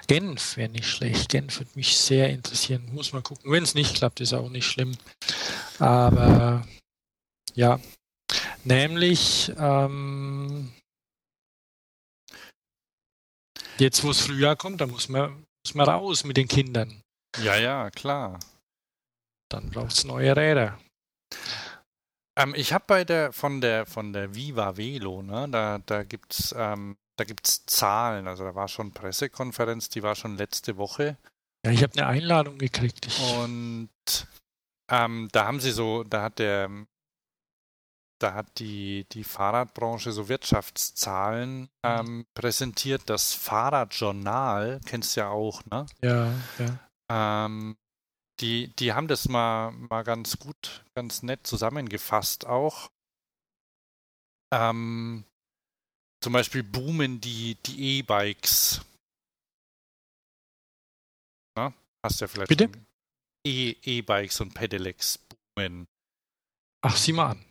Genf 0.08 0.56
wäre 0.56 0.68
nicht 0.68 0.88
schlecht. 0.88 1.28
Genf 1.28 1.60
würde 1.60 1.70
mich 1.76 1.96
sehr 1.96 2.30
interessieren. 2.30 2.88
Muss 2.92 3.12
mal 3.12 3.22
gucken. 3.22 3.52
Wenn 3.52 3.62
es 3.62 3.76
nicht 3.76 3.94
klappt, 3.94 4.20
ist 4.20 4.32
auch 4.32 4.50
nicht 4.50 4.66
schlimm. 4.66 4.96
Aber 5.78 6.66
ja, 7.54 7.78
nämlich 8.64 9.52
ähm, 9.56 10.72
Jetzt, 13.78 14.02
wo 14.02 14.10
es 14.10 14.20
Frühjahr 14.20 14.56
kommt, 14.56 14.80
da 14.80 14.86
muss 14.86 15.08
man, 15.08 15.44
muss 15.64 15.74
man 15.74 15.88
raus 15.88 16.24
mit 16.24 16.36
den 16.36 16.48
Kindern. 16.48 17.00
Ja, 17.42 17.56
ja, 17.56 17.90
klar. 17.90 18.40
Dann 19.50 19.70
braucht 19.70 19.92
es 19.92 20.04
neue 20.04 20.36
Räder. 20.36 20.80
Ähm, 22.36 22.54
ich 22.56 22.72
habe 22.72 22.84
bei 22.86 23.04
der 23.04 23.32
von 23.32 23.60
der 23.60 23.86
von 23.86 24.12
der 24.12 24.34
Viva 24.34 24.76
Velo, 24.76 25.22
ne, 25.22 25.48
da, 25.50 25.78
da 25.78 26.02
gibt's 26.02 26.54
ähm, 26.56 26.96
da 27.16 27.24
gibt's 27.24 27.64
Zahlen. 27.66 28.26
Also 28.26 28.44
da 28.44 28.54
war 28.54 28.68
schon 28.68 28.92
Pressekonferenz, 28.92 29.88
die 29.88 30.02
war 30.02 30.14
schon 30.14 30.36
letzte 30.36 30.76
Woche. 30.76 31.16
Ja, 31.64 31.72
ich 31.72 31.82
habe 31.82 31.92
eine 31.94 32.06
Einladung 32.06 32.58
gekriegt. 32.58 33.08
Und 33.38 33.88
ähm, 34.90 35.28
da 35.32 35.46
haben 35.46 35.60
sie 35.60 35.70
so, 35.70 36.04
da 36.04 36.22
hat 36.22 36.38
der 36.38 36.68
da 38.20 38.34
hat 38.34 38.58
die, 38.58 39.06
die 39.12 39.24
Fahrradbranche 39.24 40.12
so 40.12 40.28
Wirtschaftszahlen 40.28 41.60
mhm. 41.60 41.68
ähm, 41.82 42.26
präsentiert. 42.34 43.02
Das 43.06 43.34
Fahrradjournal, 43.34 44.80
kennst 44.86 45.16
du 45.16 45.20
ja 45.20 45.28
auch, 45.28 45.62
ne? 45.66 45.86
Ja, 46.02 46.32
ja. 46.58 47.46
Ähm, 47.46 47.76
die, 48.44 48.68
die 48.76 48.92
haben 48.92 49.08
das 49.08 49.26
mal, 49.28 49.70
mal 49.70 50.04
ganz 50.04 50.38
gut, 50.38 50.84
ganz 50.94 51.22
nett 51.22 51.46
zusammengefasst 51.46 52.46
auch. 52.46 52.90
Ähm, 54.52 55.24
zum 56.22 56.32
Beispiel 56.34 56.62
boomen 56.62 57.20
die, 57.22 57.56
die 57.66 57.98
E-Bikes. 57.98 58.82
Hast 62.04 62.20
du 62.20 62.24
ja 62.24 62.28
vielleicht 62.28 62.48
Bitte? 62.50 62.70
E-Bikes 63.46 64.40
und 64.42 64.52
Pedelecs 64.52 65.18
boomen. 65.56 65.86
Ach, 66.84 66.96
sieh 66.98 67.14
mal 67.14 67.30
an. 67.30 67.44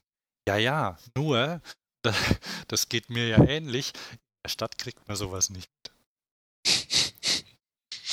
Ja, 0.48 0.58
ja, 0.58 1.00
nur, 1.16 1.60
das 2.68 2.88
geht 2.88 3.10
mir 3.10 3.28
ja 3.28 3.44
ähnlich. 3.44 3.94
In 4.12 4.20
der 4.44 4.50
Stadt 4.50 4.78
kriegt 4.78 5.08
man 5.08 5.18
sowas 5.18 5.50
nicht. 5.50 5.72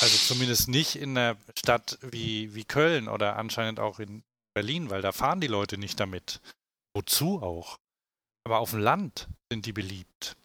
Also 0.01 0.17
zumindest 0.17 0.69
nicht 0.69 0.97
in 0.97 1.17
einer 1.17 1.37
Stadt 1.59 1.99
wie, 2.03 2.55
wie 2.55 2.65
Köln 2.65 3.09
oder 3.09 3.37
anscheinend 3.37 3.81
auch 3.81 3.99
in 3.99 4.23
Berlin, 4.55 4.91
weil 4.91 5.03
da 5.03 5.13
fahren 5.13 5.41
die 5.41 5.47
Leute 5.47 5.79
nicht 5.79 6.01
damit. 6.01 6.41
Wozu 6.95 7.43
auch? 7.43 7.79
Aber 8.45 8.59
auf 8.59 8.71
dem 8.71 8.81
Land 8.81 9.29
sind 9.53 9.67
die 9.67 9.73
beliebt. 9.73 10.37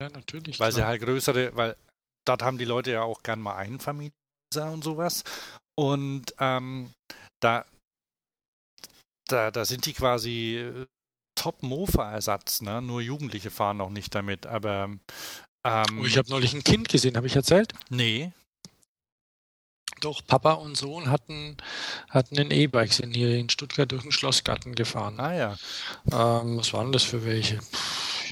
Ja, 0.00 0.08
natürlich. 0.08 0.58
Weil 0.58 0.70
klar. 0.70 0.72
sie 0.72 0.86
halt 0.86 1.02
größere, 1.02 1.54
weil 1.54 1.76
dort 2.26 2.42
haben 2.42 2.58
die 2.58 2.64
Leute 2.64 2.92
ja 2.92 3.02
auch 3.02 3.22
gern 3.22 3.40
mal 3.40 3.56
Einfamilienhäuser 3.56 4.72
und 4.72 4.82
sowas. 4.82 5.22
Und 5.76 6.34
ähm, 6.38 6.92
da, 7.40 7.64
da, 9.28 9.50
da 9.50 9.64
sind 9.64 9.86
die 9.86 9.92
quasi 9.92 10.56
äh, 10.56 10.86
Top-Mofa-Ersatz, 11.36 12.62
ne? 12.62 12.80
Nur 12.80 13.00
Jugendliche 13.00 13.50
fahren 13.50 13.76
noch 13.78 13.90
nicht 13.90 14.14
damit, 14.14 14.46
aber. 14.46 14.96
Ähm, 15.66 16.00
oh, 16.00 16.04
ich 16.04 16.16
habe 16.16 16.30
neulich 16.30 16.54
ein 16.54 16.64
Kind 16.64 16.88
gesehen, 16.88 17.16
habe 17.16 17.26
ich 17.26 17.36
erzählt? 17.36 17.72
Nee. 17.90 18.32
Doch, 20.04 20.20
Papa 20.26 20.52
und 20.52 20.76
Sohn 20.76 21.10
hatten, 21.10 21.56
hatten 22.10 22.38
ein 22.38 22.50
E-Bike, 22.50 22.92
sind 22.92 23.16
hier 23.16 23.36
in 23.38 23.48
Stuttgart 23.48 23.90
durch 23.90 24.02
den 24.02 24.12
Schlossgarten 24.12 24.74
gefahren. 24.74 25.18
Ah 25.18 25.34
ja. 25.34 25.56
Ähm, 26.12 26.58
was 26.58 26.74
waren 26.74 26.92
das 26.92 27.04
für 27.04 27.24
welche? 27.24 27.58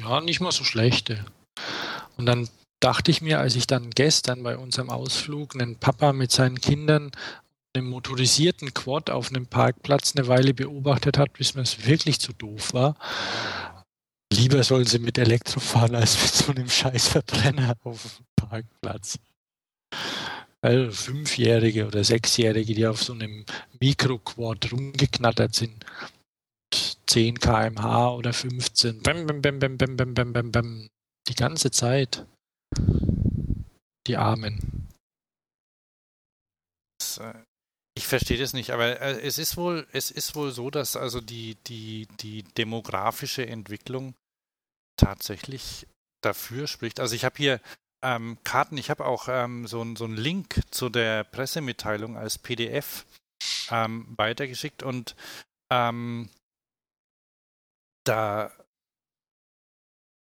Ja, 0.00 0.20
nicht 0.20 0.40
mal 0.40 0.52
so 0.52 0.64
schlechte. 0.64 1.24
Und 2.18 2.26
dann 2.26 2.48
dachte 2.80 3.10
ich 3.10 3.22
mir, 3.22 3.40
als 3.40 3.56
ich 3.56 3.66
dann 3.66 3.88
gestern 3.90 4.42
bei 4.42 4.58
unserem 4.58 4.90
Ausflug 4.90 5.54
einen 5.54 5.76
Papa 5.76 6.12
mit 6.12 6.30
seinen 6.30 6.60
Kindern 6.60 7.10
einem 7.74 7.88
motorisierten 7.88 8.74
Quad 8.74 9.08
auf 9.08 9.30
einem 9.30 9.46
Parkplatz 9.46 10.14
eine 10.14 10.28
Weile 10.28 10.52
beobachtet 10.52 11.16
hat, 11.16 11.32
bis 11.32 11.54
mir 11.54 11.62
es 11.62 11.86
wirklich 11.86 12.20
zu 12.20 12.34
doof 12.34 12.74
war. 12.74 12.96
Lieber 14.30 14.62
sollen 14.62 14.84
sie 14.84 14.98
mit 14.98 15.16
Elektro 15.16 15.60
fahren 15.60 15.94
als 15.94 16.20
mit 16.20 16.32
so 16.34 16.52
einem 16.52 16.68
scheiß 16.68 17.08
Verbrenner 17.08 17.76
auf 17.82 18.02
dem 18.18 18.26
Parkplatz. 18.36 19.18
Also 20.64 20.92
Fünfjährige 20.92 21.86
oder 21.86 22.04
Sechsjährige, 22.04 22.74
die 22.74 22.86
auf 22.86 23.02
so 23.02 23.12
einem 23.14 23.44
Mikroquad 23.80 24.72
rumgeknattert 24.72 25.54
sind. 25.54 25.84
10 27.06 27.38
km/h 27.40 28.14
oder 28.14 28.32
15. 28.32 29.02
Bam, 29.02 29.26
bam, 29.26 29.42
bam, 29.42 29.58
bam, 29.58 29.76
bam, 29.76 30.14
bam, 30.14 30.32
bam, 30.32 30.52
bam. 30.52 30.88
Die 31.28 31.34
ganze 31.34 31.70
Zeit. 31.70 32.26
Die 34.06 34.16
Armen. 34.16 34.88
Äh, 37.18 37.34
ich 37.94 38.06
verstehe 38.06 38.38
das 38.38 38.52
nicht, 38.52 38.70
aber 38.70 39.00
äh, 39.00 39.20
es 39.20 39.38
ist 39.38 39.56
wohl, 39.56 39.86
es 39.92 40.10
ist 40.10 40.34
wohl 40.34 40.52
so, 40.52 40.70
dass 40.70 40.96
also 40.96 41.20
die, 41.20 41.56
die, 41.66 42.06
die 42.20 42.44
demografische 42.44 43.46
Entwicklung 43.46 44.14
tatsächlich 44.96 45.86
dafür 46.22 46.66
spricht. 46.66 47.00
Also 47.00 47.14
ich 47.14 47.24
habe 47.24 47.36
hier 47.36 47.60
ähm, 48.02 48.38
Karten, 48.44 48.76
ich 48.76 48.90
habe 48.90 49.04
auch 49.04 49.28
ähm, 49.28 49.66
so, 49.66 49.84
so 49.94 50.04
einen 50.04 50.16
Link 50.16 50.60
zu 50.70 50.88
der 50.88 51.24
Pressemitteilung 51.24 52.16
als 52.16 52.38
PDF 52.38 53.06
ähm, 53.70 54.12
weitergeschickt 54.16 54.82
und 54.82 55.16
ähm, 55.70 56.28
da, 58.04 58.52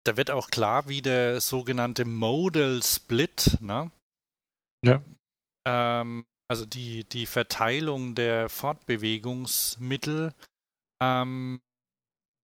da 0.04 0.16
wird 0.16 0.30
auch 0.30 0.50
klar, 0.50 0.88
wie 0.88 1.02
der 1.02 1.40
sogenannte 1.40 2.04
Modal 2.04 2.82
Split, 2.82 3.58
ne? 3.60 3.90
Ja. 4.84 5.02
Ähm, 5.66 6.24
also 6.50 6.64
die, 6.64 7.04
die 7.04 7.26
Verteilung 7.26 8.14
der 8.14 8.48
Fortbewegungsmittel 8.48 10.34
ähm, 11.02 11.60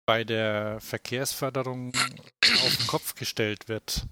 bei 0.07 0.25
der 0.25 0.81
Verkehrsförderung 0.81 1.95
auf 1.95 2.77
den 2.77 2.87
Kopf 2.87 3.15
gestellt 3.15 3.69
wird. 3.69 4.07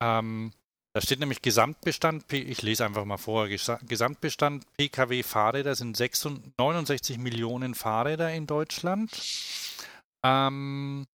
Ähm, 0.00 0.52
Da 0.94 1.00
steht 1.00 1.20
nämlich 1.20 1.42
Gesamtbestand, 1.42 2.32
ich 2.32 2.62
lese 2.62 2.84
einfach 2.84 3.04
mal 3.04 3.18
vor, 3.18 3.48
Gesamtbestand 3.48 4.64
Pkw-Fahrräder 4.76 5.74
sind 5.74 5.98
69 5.98 7.18
Millionen 7.18 7.74
Fahrräder 7.74 8.32
in 8.32 8.46
Deutschland. 8.46 9.10
Ähm, 10.24 11.06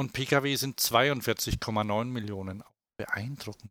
und 0.00 0.12
Pkw 0.12 0.54
sind 0.56 0.80
42,9 0.80 2.04
Millionen. 2.04 2.62
Beeindruckend. 2.98 3.70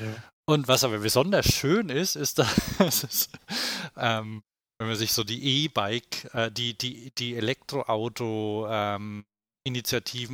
Ja. 0.00 0.14
Und 0.48 0.68
was 0.68 0.84
aber 0.84 0.98
besonders 0.98 1.46
schön 1.46 1.88
ist, 1.88 2.14
ist, 2.16 2.38
dass 2.78 3.02
es, 3.02 3.30
ähm, 3.96 4.42
wenn 4.78 4.88
man 4.88 4.96
sich 4.96 5.12
so 5.12 5.24
die 5.24 5.64
E-Bike, 5.64 6.34
äh, 6.34 6.50
die, 6.52 6.76
die, 6.78 7.10
die 7.16 7.34
Elektroauto-Initiativen 7.34 9.24
ähm, 9.24 9.24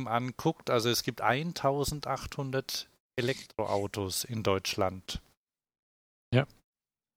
anguckt, 0.07 0.69
also 0.69 0.89
es 0.89 1.03
gibt 1.03 1.21
1800 1.21 2.87
Elektroautos 3.15 4.23
in 4.23 4.43
Deutschland. 4.43 5.21
Ja. 6.33 6.47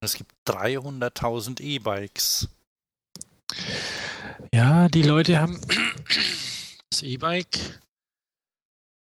Es 0.01 0.15
gibt 0.15 0.33
300.000 0.47 1.61
E-Bikes. 1.61 2.49
Ja, 4.53 4.89
die 4.89 5.03
Leute 5.03 5.41
haben 5.41 5.61
das 6.91 7.03
E-Bike 7.03 7.81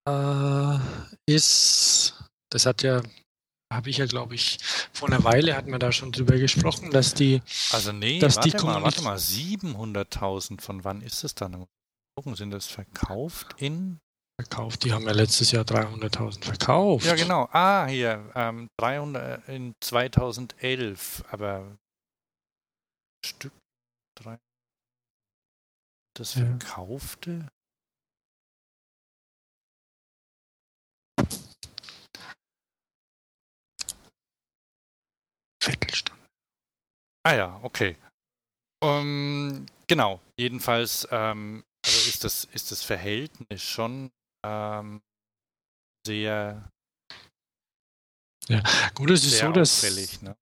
äh, 0.07 0.77
ist, 1.25 2.13
das 2.49 2.65
hat 2.65 2.83
ja, 2.83 3.01
habe 3.73 3.89
ich 3.89 3.97
ja, 3.97 4.05
glaube 4.05 4.35
ich, 4.35 4.59
vor 4.93 5.07
einer 5.09 5.23
Weile 5.23 5.55
hatten 5.55 5.71
wir 5.71 5.79
da 5.79 5.91
schon 5.91 6.11
drüber 6.11 6.37
gesprochen, 6.37 6.91
dass 6.91 7.13
die. 7.13 7.41
Also 7.71 7.91
nee, 7.91 8.19
dass 8.19 8.37
warte 8.37 8.49
die 8.49 8.63
mal, 8.63 8.83
warte 8.83 9.01
mal, 9.01 9.17
700.000, 9.17 10.61
von 10.61 10.83
wann 10.83 11.01
ist 11.01 11.23
es 11.23 11.33
dann? 11.35 11.65
Gucken, 12.17 12.35
sind 12.35 12.51
das 12.51 12.67
verkauft 12.67 13.61
in 13.61 13.99
verkauft. 14.39 14.83
Die 14.85 14.93
haben 14.93 15.05
ja 15.05 15.11
letztes 15.11 15.51
Jahr 15.51 15.65
300.000 15.65 16.45
verkauft. 16.45 17.05
Ja, 17.05 17.15
genau. 17.15 17.49
Ah, 17.51 17.87
hier, 17.87 18.31
ähm, 18.35 18.69
300 18.79 19.47
in 19.49 19.73
2011, 19.81 21.23
aber 21.29 21.77
Stück, 23.25 23.53
drei, 24.17 24.37
das 26.15 26.33
verkaufte? 26.33 27.49
Viertelstunde. 35.61 36.25
Ah 37.25 37.35
ja, 37.35 37.59
okay. 37.63 37.97
Um, 38.81 39.65
genau, 39.87 40.21
jedenfalls 40.37 41.07
ähm, 41.11 41.63
ist, 42.07 42.23
das, 42.23 42.45
ist 42.45 42.71
das 42.71 42.83
Verhältnis 42.83 43.61
schon 43.61 44.11
ähm, 44.45 45.01
sehr. 46.05 46.69
Ja, 48.47 48.61
gut, 48.93 49.09
es 49.09 49.25
ist 49.25 49.39
so, 49.39 49.51
dass, 49.51 50.21
ne? 50.21 50.35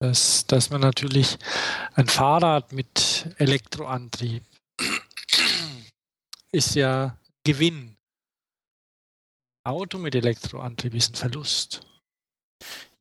dass, 0.00 0.46
dass 0.46 0.70
man 0.70 0.80
natürlich 0.80 1.38
ein 1.94 2.08
Fahrrad 2.08 2.72
mit 2.72 3.34
Elektroantrieb 3.36 4.44
ist 6.52 6.74
ja 6.74 7.18
Gewinn. 7.44 7.96
Auto 9.64 9.98
mit 9.98 10.14
Elektroantrieb 10.14 10.94
ist 10.94 11.12
ein 11.12 11.16
Verlust. 11.16 11.86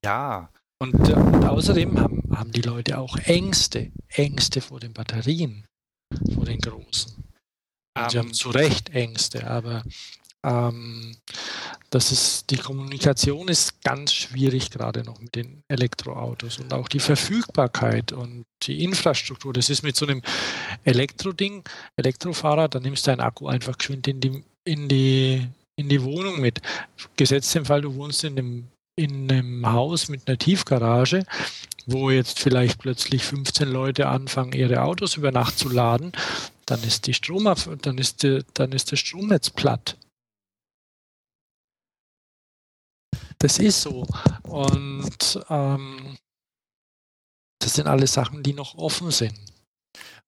Ja. 0.03 0.51
Und, 0.81 0.95
und 0.95 1.45
außerdem 1.45 1.99
haben, 1.99 2.23
haben 2.35 2.51
die 2.51 2.61
Leute 2.61 2.97
auch 2.97 3.15
Ängste, 3.17 3.91
Ängste 4.07 4.61
vor 4.61 4.79
den 4.79 4.93
Batterien, 4.93 5.67
vor 6.33 6.45
den 6.45 6.59
großen. 6.59 7.23
Sie 8.09 8.17
haben 8.17 8.27
ähm. 8.27 8.33
zu 8.33 8.49
Recht 8.49 8.89
Ängste, 8.89 9.47
aber 9.47 9.83
ähm, 10.43 11.15
das 11.89 12.11
ist, 12.11 12.49
die 12.49 12.57
Kommunikation 12.57 13.47
ist 13.47 13.81
ganz 13.83 14.13
schwierig 14.13 14.71
gerade 14.71 15.03
noch 15.03 15.19
mit 15.19 15.35
den 15.35 15.61
Elektroautos 15.67 16.57
und 16.59 16.73
auch 16.73 16.87
die 16.87 16.99
Verfügbarkeit 16.99 18.13
und 18.13 18.45
die 18.63 18.83
Infrastruktur. 18.83 19.53
Das 19.53 19.69
ist 19.69 19.83
mit 19.83 19.95
so 19.95 20.07
einem 20.07 20.21
Elektroding, 20.83 21.63
Elektrofahrrad, 21.97 22.75
da 22.75 22.79
nimmst 22.79 23.05
du 23.05 23.11
deinen 23.11 23.19
Akku 23.19 23.47
einfach 23.47 23.77
geschwind 23.77 24.07
in 24.07 24.21
die, 24.21 24.43
in 24.63 24.87
die, 24.87 25.47
in 25.75 25.89
die 25.89 26.01
Wohnung 26.01 26.39
mit. 26.39 26.61
Gesetzt 27.17 27.55
im 27.55 27.65
Fall, 27.65 27.81
du 27.81 27.93
wohnst 27.95 28.23
in 28.23 28.37
einem, 28.37 28.67
in 28.95 29.29
einem 29.29 29.69
Haus 29.69 30.07
mit 30.07 30.27
einer 30.27 30.37
Tiefgarage, 30.37 31.25
wo 31.87 32.09
jetzt 32.09 32.39
vielleicht 32.39 32.79
plötzlich 32.79 33.23
15 33.23 33.67
Leute 33.67 34.07
anfangen, 34.07 34.53
ihre 34.53 34.81
Autos 34.81 35.17
über 35.17 35.31
Nacht 35.31 35.59
zu 35.59 35.69
laden, 35.69 36.13
dann 36.71 36.83
ist 36.83 37.05
die 37.05 37.13
Strom, 37.13 37.43
dann 37.81 37.97
ist, 37.97 38.23
die, 38.23 38.45
dann 38.53 38.71
ist 38.71 38.93
das 38.93 38.99
Stromnetz 38.99 39.49
platt. 39.49 39.97
Das 43.39 43.59
ist 43.59 43.81
so. 43.81 44.07
Und 44.43 45.45
ähm, 45.49 46.17
das 47.61 47.73
sind 47.73 47.87
alles 47.87 48.13
Sachen, 48.13 48.41
die 48.41 48.53
noch 48.53 48.75
offen 48.75 49.11
sind. 49.11 49.37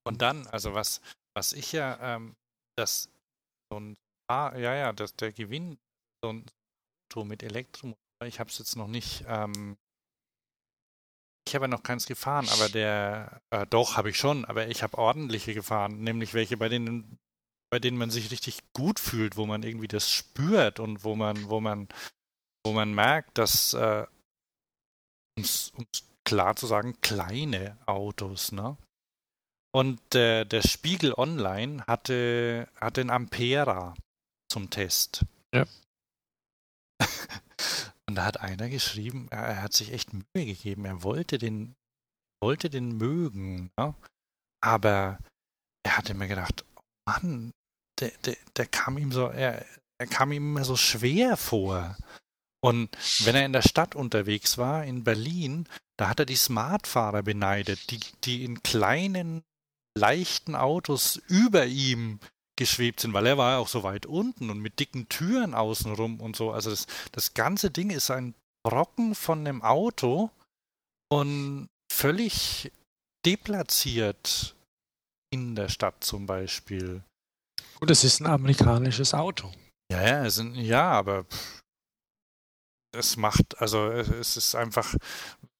Und 0.05 0.21
dann, 0.21 0.45
also 0.47 0.73
was, 0.73 0.99
was 1.33 1.53
ich 1.53 1.71
ja, 1.71 2.15
ähm, 2.15 2.35
das 2.77 3.09
so 3.71 3.79
ein, 3.79 3.95
ah, 4.29 4.53
ja, 4.57 4.75
ja, 4.75 4.91
dass 4.91 5.15
der 5.15 5.31
Gewinn, 5.31 5.77
so 6.21 6.33
ein 6.33 6.45
Auto 7.09 7.23
mit 7.23 7.41
Elektromotor, 7.41 7.97
ich 8.25 8.41
habe 8.41 8.49
es 8.49 8.57
jetzt 8.57 8.75
noch 8.75 8.87
nicht, 8.87 9.23
ähm, 9.27 9.77
ich 11.47 11.55
habe 11.55 11.65
ja 11.65 11.69
noch 11.69 11.83
keins 11.83 12.05
gefahren, 12.05 12.47
aber 12.49 12.69
der, 12.69 13.41
äh, 13.51 13.65
doch, 13.67 13.97
habe 13.97 14.09
ich 14.09 14.17
schon, 14.17 14.45
aber 14.45 14.67
ich 14.67 14.83
habe 14.83 14.97
ordentliche 14.97 15.53
gefahren, 15.53 16.01
nämlich 16.03 16.33
welche, 16.33 16.57
bei 16.57 16.69
denen, 16.69 17.17
bei 17.69 17.79
denen 17.79 17.97
man 17.97 18.09
sich 18.09 18.31
richtig 18.31 18.59
gut 18.73 18.99
fühlt, 18.99 19.37
wo 19.37 19.45
man 19.45 19.63
irgendwie 19.63 19.87
das 19.87 20.11
spürt 20.11 20.79
und 20.79 21.03
wo 21.03 21.15
man, 21.15 21.49
wo 21.49 21.59
man 21.59 21.87
wo 22.65 22.71
man 22.71 22.93
merkt, 22.93 23.37
dass, 23.37 23.73
äh, 23.73 24.05
um 25.37 25.43
es 25.43 25.73
klar 26.23 26.55
zu 26.55 26.67
sagen, 26.67 26.99
kleine 27.01 27.77
Autos, 27.85 28.51
ne? 28.51 28.77
Und 29.75 30.15
äh, 30.15 30.45
der 30.45 30.61
Spiegel 30.61 31.13
Online 31.17 31.83
hatte, 31.87 32.69
hatte 32.79 33.01
einen 33.01 33.09
Ampera 33.09 33.95
zum 34.47 34.69
Test. 34.69 35.25
Ja. 35.53 35.65
Und 38.13 38.17
da 38.17 38.25
hat 38.25 38.41
einer 38.41 38.69
geschrieben, 38.69 39.27
er, 39.31 39.63
hat 39.63 39.73
sich 39.73 39.91
echt 39.91 40.13
Mühe 40.13 40.45
gegeben. 40.45 40.85
Er 40.85 41.01
wollte 41.01 41.39
den, 41.39 41.73
wollte 42.43 42.69
den 42.69 42.95
mögen. 42.95 43.71
Ne? 43.75 43.95
Aber 44.61 45.17
er 45.81 45.97
hatte 45.97 46.13
mir 46.13 46.27
gedacht, 46.27 46.63
oh 46.75 46.81
Mann, 47.07 47.53
der, 47.99 48.11
der, 48.23 48.37
der 48.55 48.67
kam 48.67 48.99
ihm 48.99 49.11
so, 49.11 49.29
er, 49.29 49.65
er 49.97 50.05
kam 50.05 50.31
ihm 50.31 50.51
immer 50.51 50.63
so 50.63 50.75
schwer 50.75 51.37
vor. 51.37 51.97
Und 52.63 52.95
wenn 53.25 53.33
er 53.33 53.47
in 53.47 53.53
der 53.53 53.63
Stadt 53.63 53.95
unterwegs 53.95 54.59
war, 54.59 54.85
in 54.85 55.03
Berlin, 55.03 55.67
da 55.97 56.07
hat 56.07 56.19
er 56.19 56.27
die 56.27 56.35
Smartfahrer 56.35 57.23
beneidet, 57.23 57.89
die, 57.89 57.99
die 58.25 58.45
in 58.45 58.61
kleinen, 58.61 59.41
leichten 59.97 60.53
Autos 60.53 61.15
über 61.29 61.65
ihm 61.65 62.19
geschwebt 62.63 63.01
sind, 63.01 63.13
weil 63.13 63.25
er 63.25 63.37
war 63.37 63.51
ja 63.51 63.57
auch 63.57 63.67
so 63.67 63.83
weit 63.83 64.05
unten 64.05 64.49
und 64.49 64.59
mit 64.59 64.79
dicken 64.79 65.09
Türen 65.09 65.53
außenrum 65.53 66.21
und 66.21 66.37
so. 66.37 66.51
Also 66.51 66.69
das, 66.69 66.87
das 67.11 67.33
ganze 67.33 67.69
Ding 67.71 67.89
ist 67.89 68.09
ein 68.09 68.33
Brocken 68.65 69.15
von 69.15 69.39
einem 69.39 69.61
Auto 69.61 70.29
und 71.11 71.67
völlig 71.91 72.71
deplatziert 73.25 74.55
in 75.33 75.55
der 75.55 75.67
Stadt 75.67 76.03
zum 76.03 76.25
Beispiel. 76.25 77.03
Gut, 77.79 77.91
es 77.91 78.05
ist 78.05 78.21
ein 78.21 78.27
amerikanisches 78.27 79.13
Auto. 79.13 79.51
Ja, 79.91 80.01
ja, 80.01 80.29
sind, 80.29 80.55
ja 80.55 80.89
aber 80.91 81.25
es 82.95 83.17
macht, 83.17 83.59
also 83.59 83.89
es 83.89 84.37
ist 84.37 84.55
einfach, 84.55 84.95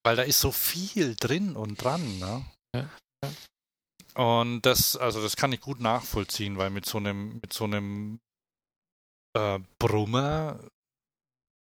weil 0.05 0.15
da 0.15 0.21
ist 0.21 0.39
so 0.39 0.53
viel 0.53 1.15
drin 1.15 1.57
und 1.57 1.83
dran, 1.83 2.19
ne? 2.19 2.45
Ja. 2.73 2.89
Und 4.15 4.61
das, 4.61 4.95
also 4.95 5.21
das 5.21 5.35
kann 5.35 5.51
ich 5.53 5.61
gut 5.61 5.79
nachvollziehen, 5.79 6.57
weil 6.57 6.69
mit 6.69 6.85
so 6.85 6.97
einem, 6.97 7.39
mit 7.41 7.53
so 7.53 7.63
einem 7.63 8.19
äh, 9.35 9.59
Brummer, 9.79 10.59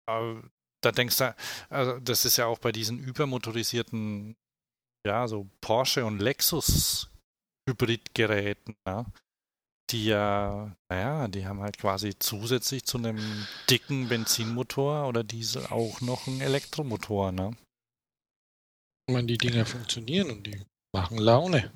äh, 0.09 0.35
da 0.83 0.93
denkst 0.93 1.19
du, 1.19 1.35
also 1.71 1.99
das 2.01 2.25
ist 2.25 2.37
ja 2.37 2.47
auch 2.47 2.59
bei 2.59 2.73
diesen 2.73 2.99
übermotorisierten, 2.99 4.37
ja, 5.07 5.27
so 5.29 5.49
Porsche 5.61 6.05
und 6.05 6.19
Lexus 6.19 7.11
Hybridgeräten, 7.69 8.77
ne? 8.87 9.07
die 9.91 10.07
ja, 10.07 10.75
naja, 10.91 11.29
die 11.29 11.47
haben 11.47 11.61
halt 11.61 11.79
quasi 11.79 12.19
zusätzlich 12.19 12.85
zu 12.85 12.99
einem 12.99 13.47
dicken 13.69 14.09
Benzinmotor 14.09 15.07
oder 15.07 15.23
Diesel 15.23 15.67
auch 15.67 16.01
noch 16.01 16.27
einen 16.27 16.41
Elektromotor, 16.41 17.31
ne? 17.31 17.57
Ich 19.07 19.15
meine, 19.15 19.27
die 19.27 19.39
Dinger 19.39 19.67
funktionieren 19.67 20.31
und 20.31 20.47
die 20.47 20.65
machen 20.95 21.19
Laune. 21.19 21.73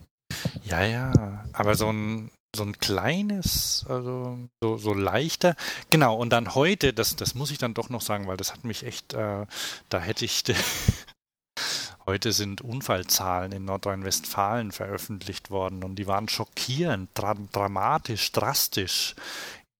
Ja, 0.64 0.84
ja, 0.84 1.44
aber 1.52 1.74
so 1.74 1.90
ein, 1.90 2.30
so 2.54 2.64
ein 2.64 2.78
kleines, 2.78 3.84
also 3.88 4.38
so, 4.62 4.76
so 4.76 4.94
leichter. 4.94 5.56
Genau, 5.90 6.16
und 6.16 6.30
dann 6.30 6.54
heute, 6.54 6.92
das, 6.92 7.16
das 7.16 7.34
muss 7.34 7.50
ich 7.50 7.58
dann 7.58 7.74
doch 7.74 7.88
noch 7.88 8.00
sagen, 8.00 8.26
weil 8.26 8.36
das 8.36 8.52
hat 8.52 8.64
mich 8.64 8.84
echt, 8.84 9.14
äh, 9.14 9.46
da 9.88 10.00
hätte 10.00 10.24
ich, 10.24 10.44
Heute 12.08 12.32
sind 12.32 12.60
Unfallzahlen 12.60 13.50
in 13.50 13.64
Nordrhein-Westfalen 13.64 14.70
veröffentlicht 14.70 15.50
worden 15.50 15.82
und 15.82 15.96
die 15.96 16.06
waren 16.06 16.28
schockierend, 16.28 17.10
dra 17.14 17.34
dramatisch, 17.50 18.30
drastisch. 18.30 19.16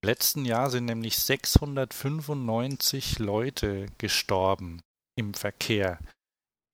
Im 0.02 0.08
letzten 0.08 0.44
Jahr 0.44 0.70
sind 0.70 0.86
nämlich 0.86 1.16
695 1.18 3.20
Leute 3.20 3.86
gestorben 3.98 4.82
im 5.16 5.34
Verkehr 5.34 6.00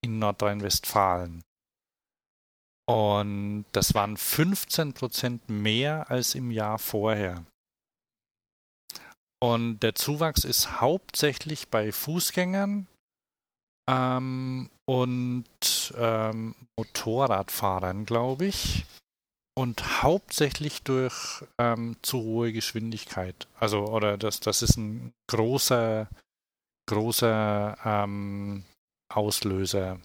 in 0.03 0.19
Nordrhein-Westfalen. 0.19 1.43
Und 2.87 3.65
das 3.73 3.95
waren 3.95 4.17
15 4.17 4.93
Prozent 4.93 5.49
mehr 5.49 6.11
als 6.11 6.35
im 6.35 6.51
Jahr 6.51 6.79
vorher. 6.79 7.45
Und 9.43 9.81
der 9.81 9.95
Zuwachs 9.95 10.45
ist 10.45 10.81
hauptsächlich 10.81 11.69
bei 11.69 11.91
Fußgängern 11.91 12.87
ähm, 13.89 14.71
und 14.85 15.95
ähm, 15.97 16.55
Motorradfahrern, 16.79 18.05
glaube 18.05 18.47
ich. 18.47 18.85
Und 19.55 20.03
hauptsächlich 20.03 20.83
durch 20.83 21.45
ähm, 21.59 21.97
zu 22.03 22.23
hohe 22.23 22.53
Geschwindigkeit. 22.53 23.49
Also, 23.59 23.87
oder 23.87 24.17
das, 24.17 24.41
das 24.41 24.63
ist 24.63 24.77
ein 24.77 25.13
großer, 25.29 26.09
großer 26.89 27.77
ähm, 27.85 28.65
Auslöser. 29.13 29.99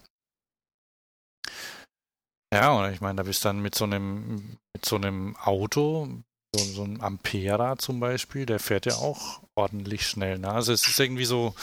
Ja, 2.52 2.72
und 2.72 2.92
ich 2.92 3.00
meine, 3.00 3.16
da 3.16 3.22
bist 3.24 3.44
du 3.44 3.48
dann 3.48 3.60
mit 3.60 3.74
so 3.74 3.84
einem, 3.84 4.58
mit 4.74 4.84
so 4.84 4.96
einem 4.96 5.36
Auto, 5.36 6.08
so, 6.54 6.64
so 6.64 6.82
ein 6.82 7.00
Ampera 7.00 7.76
zum 7.76 8.00
Beispiel, 8.00 8.46
der 8.46 8.58
fährt 8.58 8.86
ja 8.86 8.94
auch 8.94 9.42
ordentlich 9.54 10.06
schnell. 10.06 10.38
Ne? 10.38 10.50
Also 10.50 10.72
es 10.72 10.86
ist 10.88 10.98
irgendwie 10.98 11.26
so, 11.26 11.54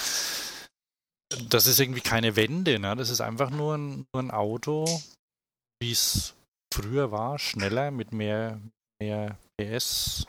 das 1.50 1.66
ist 1.68 1.80
irgendwie 1.80 2.02
keine 2.02 2.36
Wende, 2.36 2.78
ne? 2.80 2.96
Das 2.96 3.10
ist 3.10 3.22
einfach 3.22 3.50
nur 3.50 3.76
ein, 3.76 4.06
nur 4.14 4.24
ein 4.24 4.32
Auto, 4.32 4.86
wie 5.82 5.92
es 5.92 6.36
früher 6.74 7.12
war, 7.12 7.40
schneller, 7.40 7.92
mit 7.92 8.12
mehr, 8.12 8.62
mehr 9.02 9.38
PS. 9.58 10.28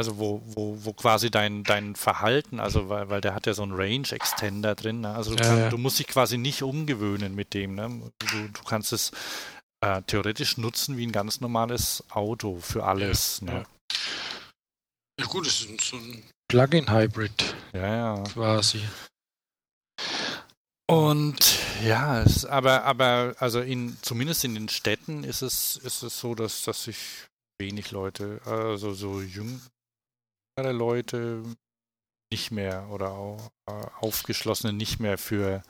Also 0.00 0.16
wo, 0.16 0.40
wo, 0.46 0.78
wo 0.82 0.94
quasi 0.94 1.30
dein, 1.30 1.62
dein 1.62 1.94
Verhalten, 1.94 2.58
also 2.58 2.88
weil, 2.88 3.10
weil 3.10 3.20
der 3.20 3.34
hat 3.34 3.44
ja 3.44 3.52
so 3.52 3.64
einen 3.64 3.74
Range 3.74 4.10
Extender 4.10 4.74
drin, 4.74 5.02
ne? 5.02 5.14
also 5.14 5.34
du, 5.34 5.44
Ja, 5.44 5.50
kann, 5.50 5.58
ja. 5.58 5.68
du 5.68 5.76
musst 5.76 5.98
dich 5.98 6.06
quasi 6.06 6.38
nicht 6.38 6.62
umgewöhnen 6.62 7.34
mit 7.34 7.52
dem. 7.52 7.74
Ne? 7.74 8.10
Du, 8.18 8.48
du 8.48 8.62
kannst 8.62 8.94
es 8.94 9.12
äh, 9.82 10.00
theoretisch 10.06 10.56
nutzen 10.56 10.96
wie 10.96 11.06
ein 11.06 11.12
ganz 11.12 11.42
normales 11.42 12.02
Auto 12.08 12.60
für 12.62 12.84
alles. 12.84 13.42
Ja, 13.46 13.52
ne? 13.52 13.66
Ja 15.20 15.26
gut, 15.26 15.46
es 15.46 15.66
ist 15.66 15.82
so 15.82 15.98
ein 15.98 16.22
Plug-in-Hybrid 16.48 17.54
ja. 17.74 18.16
ja. 18.16 18.22
quasi. 18.22 18.80
Und 20.90 21.58
ja, 21.84 22.22
es, 22.22 22.46
aber, 22.46 22.84
aber 22.84 23.34
also 23.38 23.60
in, 23.60 23.98
zumindest 24.00 24.44
in 24.46 24.54
den 24.54 24.70
Städten 24.70 25.24
ist 25.24 25.42
es, 25.42 25.76
ist 25.76 26.02
es 26.02 26.18
so, 26.18 26.34
dass, 26.34 26.62
dass 26.62 26.84
sich 26.84 26.96
wenig 27.58 27.90
Leute, 27.90 28.40
also 28.46 28.94
so 28.94 29.20
jüngere 29.20 29.60
Leute 30.56 31.42
nicht 32.32 32.50
mehr 32.50 32.88
oder 32.90 33.12
auch 33.12 33.50
äh, 33.66 33.86
Aufgeschlossene 34.00 34.72
nicht 34.72 35.00
mehr 35.00 35.18
für 35.18 35.62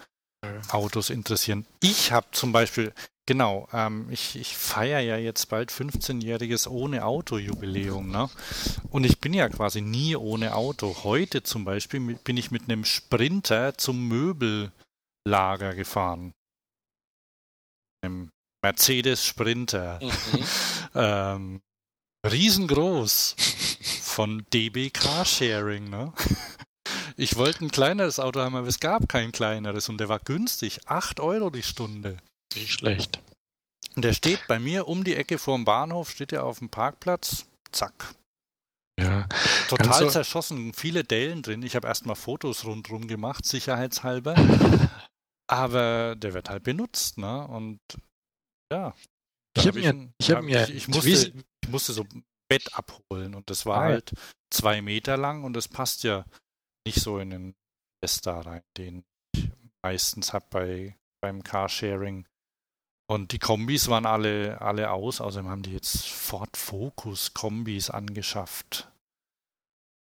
Autos 0.70 1.10
interessieren. 1.10 1.66
Ich 1.80 2.12
habe 2.12 2.26
zum 2.32 2.52
Beispiel, 2.52 2.92
genau, 3.26 3.68
ähm, 3.72 4.08
ich, 4.10 4.36
ich 4.36 4.56
feiere 4.56 5.00
ja 5.00 5.16
jetzt 5.16 5.46
bald 5.50 5.70
15-jähriges 5.70 6.66
ohne 6.66 7.04
Auto-Jubiläum, 7.04 8.10
ne? 8.10 8.30
Und 8.90 9.04
ich 9.04 9.20
bin 9.20 9.34
ja 9.34 9.48
quasi 9.48 9.82
nie 9.82 10.16
ohne 10.16 10.54
Auto. 10.54 11.04
Heute 11.04 11.42
zum 11.42 11.64
Beispiel 11.64 12.00
bin 12.24 12.36
ich 12.36 12.50
mit 12.50 12.64
einem 12.64 12.84
Sprinter 12.84 13.76
zum 13.76 14.08
Möbellager 14.08 15.74
gefahren. 15.74 16.32
Einem 18.02 18.30
Mercedes 18.62 19.26
Sprinter. 19.26 20.00
ähm, 20.94 21.60
riesengroß. 22.26 23.36
Von 24.20 24.44
DB 24.52 24.90
Carsharing, 24.90 25.88
ne? 25.88 26.12
Ich 27.16 27.36
wollte 27.36 27.64
ein 27.64 27.70
kleineres 27.70 28.18
Auto 28.18 28.40
haben, 28.40 28.54
aber 28.54 28.66
es 28.66 28.80
gab 28.80 29.08
kein 29.08 29.32
kleineres 29.32 29.88
und 29.88 29.98
der 29.98 30.08
war 30.10 30.18
günstig. 30.18 30.80
8 30.88 31.20
Euro 31.20 31.48
die 31.48 31.62
Stunde. 31.62 32.18
Nicht 32.54 32.72
schlecht. 32.72 33.20
Und 33.96 34.04
der 34.04 34.12
steht 34.12 34.40
bei 34.46 34.58
mir 34.58 34.88
um 34.88 35.04
die 35.04 35.14
Ecke 35.16 35.38
vorm 35.38 35.64
Bahnhof, 35.64 36.10
steht 36.10 36.32
er 36.32 36.44
auf 36.44 36.58
dem 36.58 36.68
Parkplatz. 36.68 37.46
Zack. 37.72 38.14
Ja. 38.98 39.26
Total 39.68 40.04
du- 40.04 40.10
zerschossen, 40.10 40.74
viele 40.74 41.02
Dellen 41.04 41.40
drin. 41.42 41.62
Ich 41.62 41.74
habe 41.76 41.88
erstmal 41.88 42.16
Fotos 42.16 42.64
rundherum 42.66 43.06
gemacht, 43.08 43.46
sicherheitshalber. 43.46 44.34
Aber 45.50 46.14
der 46.16 46.34
wird 46.34 46.50
halt 46.50 46.62
benutzt, 46.64 47.16
ne? 47.16 47.46
Und 47.48 47.78
ja. 48.72 48.94
Ich 49.56 49.62
Da 49.64 49.68
hab 49.68 49.74
mir- 49.74 50.12
ich 50.18 50.30
hab 50.30 50.42
mir 50.44 50.68
ich, 50.68 50.74
ich, 50.74 50.88
musste, 50.88 51.32
ich 51.64 51.68
musste 51.70 51.92
so 51.94 52.04
Bett 52.50 52.74
abholen 52.74 53.34
und 53.34 53.48
das 53.48 53.64
war 53.64 53.78
Ah, 53.78 53.84
halt 53.84 54.12
zwei 54.52 54.82
Meter 54.82 55.16
lang 55.16 55.44
und 55.44 55.54
das 55.54 55.68
passt 55.68 56.02
ja 56.02 56.24
nicht 56.86 57.00
so 57.00 57.18
in 57.18 57.30
den 57.30 57.54
Fiesta 58.02 58.40
rein, 58.40 58.62
den 58.76 59.04
ich 59.36 59.48
meistens 59.82 60.32
habe 60.32 60.46
bei, 60.50 60.96
beim 61.22 61.42
Carsharing. 61.44 62.26
Und 63.08 63.32
die 63.32 63.38
Kombis 63.38 63.88
waren 63.88 64.06
alle, 64.06 64.60
alle 64.60 64.90
aus, 64.90 65.20
außerdem 65.20 65.48
haben 65.48 65.62
die 65.62 65.72
jetzt 65.72 66.08
Ford 66.08 66.56
Focus 66.56 67.34
Kombis 67.34 67.90
angeschafft. 67.90 68.90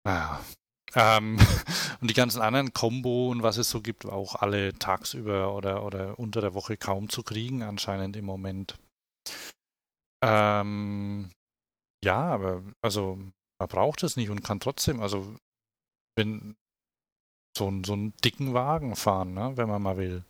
Naja. 0.04 0.44
Ähm, 0.94 1.38
und 2.00 2.08
die 2.10 2.14
ganzen 2.14 2.40
anderen 2.42 2.72
Combo 2.72 3.30
und 3.30 3.42
was 3.42 3.58
es 3.58 3.70
so 3.70 3.80
gibt, 3.80 4.04
war 4.04 4.14
auch 4.14 4.34
alle 4.36 4.72
tagsüber 4.74 5.54
oder, 5.54 5.84
oder 5.84 6.18
unter 6.18 6.40
der 6.40 6.54
Woche 6.54 6.76
kaum 6.76 7.08
zu 7.08 7.22
kriegen, 7.22 7.62
anscheinend 7.62 8.16
im 8.16 8.24
Moment. 8.24 8.76
Ähm, 10.22 11.30
ja, 12.04 12.20
aber 12.22 12.62
also 12.82 13.16
man 13.58 13.68
braucht 13.68 14.02
es 14.02 14.16
nicht 14.16 14.30
und 14.30 14.42
kann 14.42 14.60
trotzdem, 14.60 15.00
also 15.00 15.36
wenn 16.16 16.56
so, 17.56 17.66
einen- 17.68 17.84
so 17.84 17.92
einen 17.94 18.16
dicken 18.18 18.54
Wagen 18.54 18.96
fahren, 18.96 19.34
ne, 19.34 19.56
wenn 19.56 19.68
man 19.68 19.82
mal 19.82 19.96
will. 19.96 20.24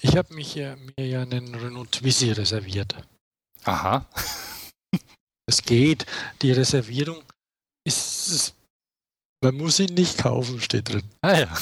Ich 0.00 0.16
habe 0.16 0.34
mich 0.34 0.54
ja, 0.54 0.76
mir 0.76 1.06
ja 1.06 1.22
einen 1.22 1.54
Renault 1.54 1.92
Twizy 1.92 2.30
reserviert. 2.32 2.94
Aha. 3.64 4.06
Es 5.46 5.62
geht. 5.62 6.06
Die 6.42 6.52
Reservierung 6.52 7.22
ist, 7.86 8.28
ist 8.28 8.54
man 9.42 9.56
muss 9.56 9.78
ihn 9.78 9.94
nicht 9.94 10.18
kaufen, 10.18 10.60
steht 10.60 10.88
drin. 10.90 11.08
Ah 11.22 11.38
ja. 11.38 11.58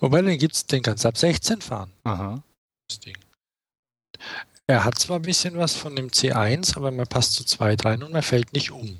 Wobei, 0.00 0.20
den 0.22 0.38
gibt's, 0.38 0.66
den 0.66 0.82
kannst 0.82 1.04
du 1.04 1.08
ab 1.08 1.16
16 1.16 1.60
fahren, 1.62 1.90
Aha. 2.04 2.42
das 2.88 3.00
Ding. 3.00 3.16
Er 4.66 4.84
hat 4.84 4.98
zwar 4.98 5.18
ein 5.18 5.22
bisschen 5.22 5.58
was 5.58 5.74
von 5.74 5.94
dem 5.94 6.08
C1, 6.08 6.76
aber 6.76 6.90
man 6.90 7.06
passt 7.06 7.34
zu 7.34 7.44
zweit 7.44 7.84
rein 7.84 8.02
und 8.02 8.12
man 8.12 8.22
fällt 8.22 8.52
nicht 8.54 8.70
um. 8.70 8.98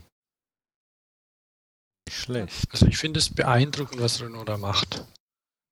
Schlecht. 2.10 2.70
Also 2.70 2.86
ich 2.86 2.98
finde 2.98 3.18
es 3.18 3.30
beeindruckend, 3.30 4.00
was 4.00 4.20
Renault 4.20 4.48
da 4.48 4.58
macht. 4.58 5.04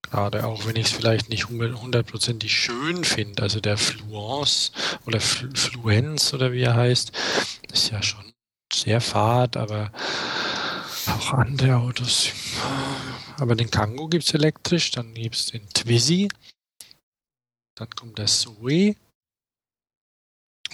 Gerade 0.03 0.47
auch 0.47 0.66
wenn 0.66 0.76
ich 0.76 0.86
es 0.86 0.93
vielleicht 0.93 1.28
nicht 1.28 1.49
hundertprozentig 1.49 2.55
schön 2.55 3.05
finde. 3.05 3.43
Also 3.43 3.61
der 3.61 3.78
Fluence 3.78 4.72
oder 5.07 5.20
Fl 5.20 5.55
Fluenz 5.55 6.32
oder 6.32 6.53
wie 6.53 6.62
er 6.62 6.74
heißt, 6.74 7.12
ist 7.72 7.90
ja 7.90 8.03
schon 8.03 8.32
sehr 8.72 9.01
fad, 9.01 9.57
aber 9.57 9.93
auch 11.07 11.32
andere 11.32 11.76
Autos. 11.76 12.30
Aber 13.38 13.55
den 13.55 13.70
Kangoo 13.70 14.09
gibt 14.09 14.24
es 14.24 14.34
elektrisch, 14.34 14.90
dann 14.90 15.14
gibt 15.14 15.34
es 15.34 15.47
den 15.47 15.68
Twizy, 15.68 16.28
dann 17.74 17.90
kommt 17.90 18.18
der 18.18 18.26
Zoe. 18.26 18.97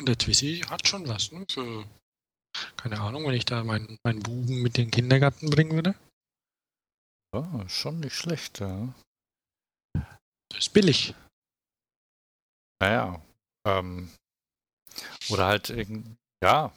Der 0.01 0.16
Twizy 0.16 0.61
hat 0.68 0.86
schon 0.86 1.07
was, 1.09 1.32
ne? 1.32 1.44
Für, 1.51 1.84
keine 2.76 3.01
Ahnung, 3.01 3.26
wenn 3.26 3.34
ich 3.34 3.44
da 3.44 3.64
meinen 3.64 3.99
meinen 4.05 4.20
Buben 4.20 4.62
mit 4.62 4.76
den 4.76 4.90
Kindergarten 4.90 5.51
bringen 5.51 5.72
würde. 5.72 5.94
Ja, 7.34 7.68
schon 7.68 8.01
nicht 8.01 8.14
schlecht, 8.14 8.61
ja. 8.61 8.94
Das 10.51 10.59
ist 10.61 10.72
billig. 10.72 11.14
Naja. 12.80 13.20
Ähm, 13.66 14.11
oder 15.30 15.46
halt, 15.46 15.68
irgend- 15.70 16.16
ja, 16.42 16.72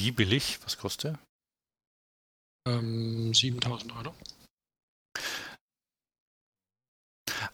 wie 0.00 0.10
billig? 0.10 0.58
Was 0.64 0.76
kostet 0.76 1.04
der? 1.04 1.18
Ähm, 2.68 3.32
7000 3.32 3.92
Euro. 3.92 4.14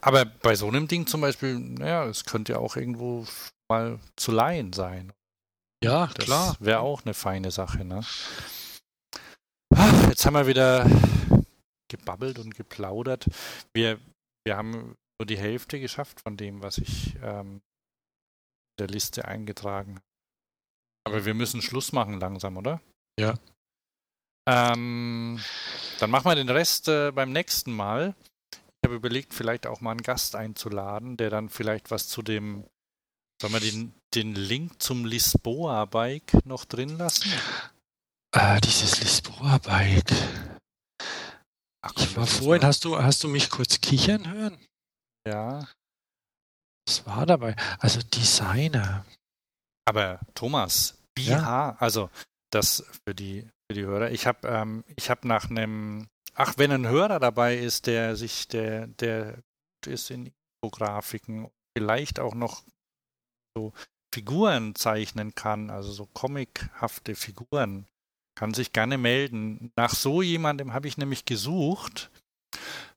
Aber 0.01 0.25
bei 0.25 0.55
so 0.55 0.67
einem 0.67 0.87
Ding 0.87 1.07
zum 1.07 1.21
Beispiel, 1.21 1.57
naja, 1.59 2.05
es 2.05 2.25
könnte 2.25 2.53
ja 2.53 2.59
auch 2.59 2.75
irgendwo 2.75 3.25
mal 3.69 3.99
zu 4.15 4.31
leihen 4.31 4.73
sein. 4.73 5.13
Ja, 5.83 6.07
Das 6.15 6.25
klar. 6.25 6.55
wäre 6.59 6.79
auch 6.79 7.03
eine 7.03 7.13
feine 7.13 7.51
Sache, 7.51 7.83
ne? 7.83 8.01
Ah, 9.75 10.07
Jetzt 10.07 10.25
haben 10.25 10.33
wir 10.35 10.47
wieder 10.47 10.85
gebabbelt 11.89 12.39
und 12.39 12.55
geplaudert. 12.55 13.25
Wir, 13.73 13.99
wir 14.45 14.55
haben 14.57 14.95
nur 15.19 15.25
die 15.25 15.37
Hälfte 15.37 15.79
geschafft 15.79 16.21
von 16.21 16.37
dem, 16.37 16.61
was 16.63 16.77
ich 16.77 17.15
ähm, 17.21 17.55
in 17.55 18.79
der 18.79 18.87
Liste 18.87 19.25
eingetragen 19.25 19.95
habe. 19.95 20.05
Aber 21.05 21.25
wir 21.25 21.33
müssen 21.33 21.61
Schluss 21.61 21.91
machen 21.91 22.19
langsam, 22.19 22.55
oder? 22.57 22.81
Ja. 23.19 23.35
Ähm, 24.47 25.39
dann 25.99 26.09
machen 26.09 26.25
wir 26.25 26.35
den 26.35 26.49
Rest 26.49 26.87
äh, 26.87 27.11
beim 27.11 27.31
nächsten 27.31 27.73
Mal. 27.73 28.15
Ich 28.51 28.87
habe 28.87 28.95
überlegt, 28.95 29.33
vielleicht 29.33 29.67
auch 29.67 29.81
mal 29.81 29.91
einen 29.91 30.01
Gast 30.01 30.35
einzuladen, 30.35 31.17
der 31.17 31.29
dann 31.29 31.49
vielleicht 31.49 31.91
was 31.91 32.07
zu 32.07 32.21
dem 32.21 32.65
Sollen 33.43 33.55
wir 33.55 33.59
den, 33.59 33.93
den 34.13 34.35
Link 34.35 34.81
zum 34.81 35.03
Lisboa-Bike 35.03 36.45
noch 36.45 36.63
drin 36.63 36.97
lassen? 36.97 37.29
Äh, 38.31 38.61
dieses 38.61 39.01
Lisboa-Bike. 39.01 40.13
Ach, 41.81 41.91
ich 41.97 42.15
war 42.15 42.25
vorhin, 42.25 42.63
hast 42.63 42.85
du, 42.85 42.97
hast 42.97 43.21
du 43.21 43.27
mich 43.27 43.49
kurz 43.49 43.81
kichern 43.81 44.31
hören? 44.31 44.57
Ja. 45.27 45.67
Was 46.87 47.05
war 47.05 47.25
dabei? 47.25 47.57
Also 47.79 47.99
Designer. 48.01 49.05
Aber 49.83 50.21
Thomas, 50.35 50.97
BH, 51.13 51.27
ja? 51.27 51.75
also 51.79 52.09
das 52.49 52.85
für 53.05 53.13
die, 53.13 53.41
für 53.69 53.75
die 53.75 53.83
Hörer. 53.83 54.11
Ich 54.11 54.25
habe 54.25 54.47
ähm, 54.47 54.85
hab 55.01 55.25
nach 55.25 55.49
einem, 55.49 56.07
ach, 56.33 56.53
wenn 56.55 56.71
ein 56.71 56.87
Hörer 56.87 57.19
dabei 57.19 57.57
ist, 57.57 57.87
der 57.87 58.15
sich, 58.15 58.47
der, 58.47 58.87
der 58.87 59.43
ist 59.85 60.11
in 60.11 60.31
Infografiken, 60.61 61.51
vielleicht 61.77 62.21
auch 62.21 62.35
noch 62.35 62.63
so 63.55 63.73
Figuren 64.13 64.75
zeichnen 64.75 65.33
kann, 65.35 65.69
also 65.69 65.91
so 65.91 66.05
comichafte 66.05 67.15
Figuren, 67.15 67.87
kann 68.35 68.53
sich 68.53 68.73
gerne 68.73 68.97
melden. 68.97 69.71
Nach 69.75 69.93
so 69.93 70.21
jemandem 70.21 70.73
habe 70.73 70.87
ich 70.87 70.97
nämlich 70.97 71.25
gesucht 71.25 72.11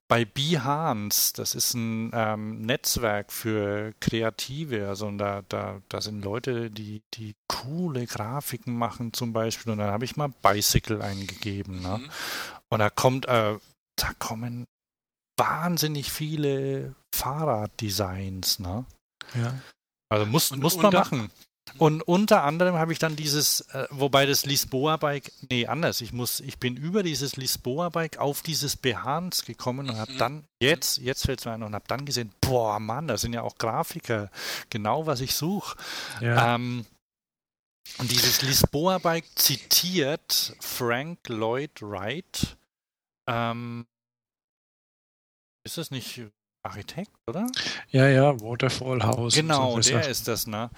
bei 0.09 0.25
Behance. 0.25 1.33
Das 1.35 1.55
ist 1.55 1.75
ein 1.75 2.11
ähm, 2.15 2.63
Netzwerk 2.63 3.33
für 3.33 3.95
Kreative. 4.01 4.89
Also 4.89 5.11
da, 5.13 5.43
da, 5.49 5.83
da 5.89 6.01
sind 6.01 6.23
Leute, 6.23 6.71
die, 6.71 7.03
die 7.15 7.35
coole 7.49 8.07
Grafiken 8.07 8.77
machen 8.77 9.13
zum 9.13 9.33
Beispiel. 9.33 9.73
Und 9.73 9.79
dann 9.79 9.91
habe 9.91 10.05
ich 10.05 10.17
mal 10.17 10.29
Bicycle 10.43 11.03
eingegeben. 11.03 11.83
Ne? 11.83 11.99
Mhm. 11.99 12.11
Und 12.69 12.79
da 12.79 12.91
kommt, 12.91 13.27
äh, 13.27 13.59
da 13.97 14.13
kommen 14.19 14.67
wahnsinnig 15.39 16.13
viele 16.13 16.95
Fahrraddesigns. 17.15 18.59
Ne? 18.59 18.85
Ja. 19.35 19.55
Also 20.09 20.27
muss, 20.27 20.53
und, 20.53 20.63
muss 20.63 20.77
man 20.77 20.93
machen. 20.93 21.31
Und 21.79 22.03
unter 22.03 22.45
anderem 22.45 22.77
habe 22.77 22.93
ich 22.93 22.99
dann 22.99 23.17
dieses, 23.17 23.61
äh, 23.73 23.87
wobei 23.91 24.25
das 24.25 24.47
Lisboa-Bike, 24.47 25.33
nee, 25.51 25.67
anders. 25.67 26.01
Ich 26.01 26.13
muss, 26.13 26.41
ich 26.41 26.59
bin 26.59 26.77
über 26.77 27.03
dieses 27.03 27.37
Lisboa-Bike 27.37 28.19
auf 28.19 28.43
dieses 28.43 28.77
Behance 28.77 29.45
gekommen 29.45 29.91
und 29.91 29.99
habe 29.99 30.13
mhm. 30.13 30.19
dann, 30.19 30.45
jetzt, 30.61 30.99
jetzt 30.99 31.27
fällt 31.27 31.41
es 31.41 31.45
mir 31.45 31.53
ein, 31.53 31.63
und 31.63 31.75
habe 31.75 31.85
dann 31.89 32.07
gesehen, 32.07 32.33
boah, 32.41 32.79
Mann, 32.79 33.09
da 33.09 33.19
sind 33.19 33.33
ja 33.33 33.43
auch 33.43 33.59
Grafiker, 33.59 34.31
genau 34.71 35.07
was 35.07 35.21
ich 35.21 35.35
suche. 35.35 35.77
Ja. 36.21 36.55
Ähm, 36.55 36.87
und 37.99 38.11
dieses 38.11 38.43
Lisboa-Bike 38.43 39.27
zitiert 39.35 40.57
Frank 40.61 41.29
Lloyd 41.29 41.83
Wright. 41.83 42.57
Ähm, 43.27 43.87
ist 45.65 45.79
das 45.79 45.91
nicht 45.91 46.23
Architekt, 46.67 47.13
oder? 47.29 47.47
Ja, 47.91 48.09
ja, 48.09 48.41
Waterfall 48.41 49.03
House. 49.03 49.35
Genau, 49.35 49.81
so 49.81 49.91
der 49.91 50.09
ist 50.09 50.29
das, 50.29 50.47
ne? 50.47 50.71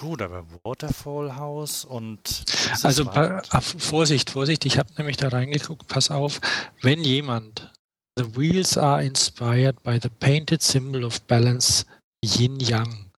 Gut, 0.00 0.22
aber 0.22 0.46
Waterfall 0.64 1.36
House 1.36 1.84
und. 1.84 2.44
Also 2.82 3.04
pa 3.04 3.42
Vorsicht, 3.60 4.30
Vorsicht, 4.30 4.64
ich 4.64 4.78
habe 4.78 4.92
nämlich 4.96 5.16
da 5.16 5.28
reingeguckt, 5.28 5.88
pass 5.88 6.10
auf, 6.10 6.40
wenn 6.82 7.02
jemand 7.02 7.72
The 8.18 8.36
wheels 8.36 8.76
are 8.76 9.00
inspired 9.00 9.80
by 9.84 10.00
the 10.02 10.08
painted 10.08 10.60
symbol 10.60 11.04
of 11.04 11.24
balance 11.28 11.84
Yin 12.20 12.58
Yang. 12.58 13.12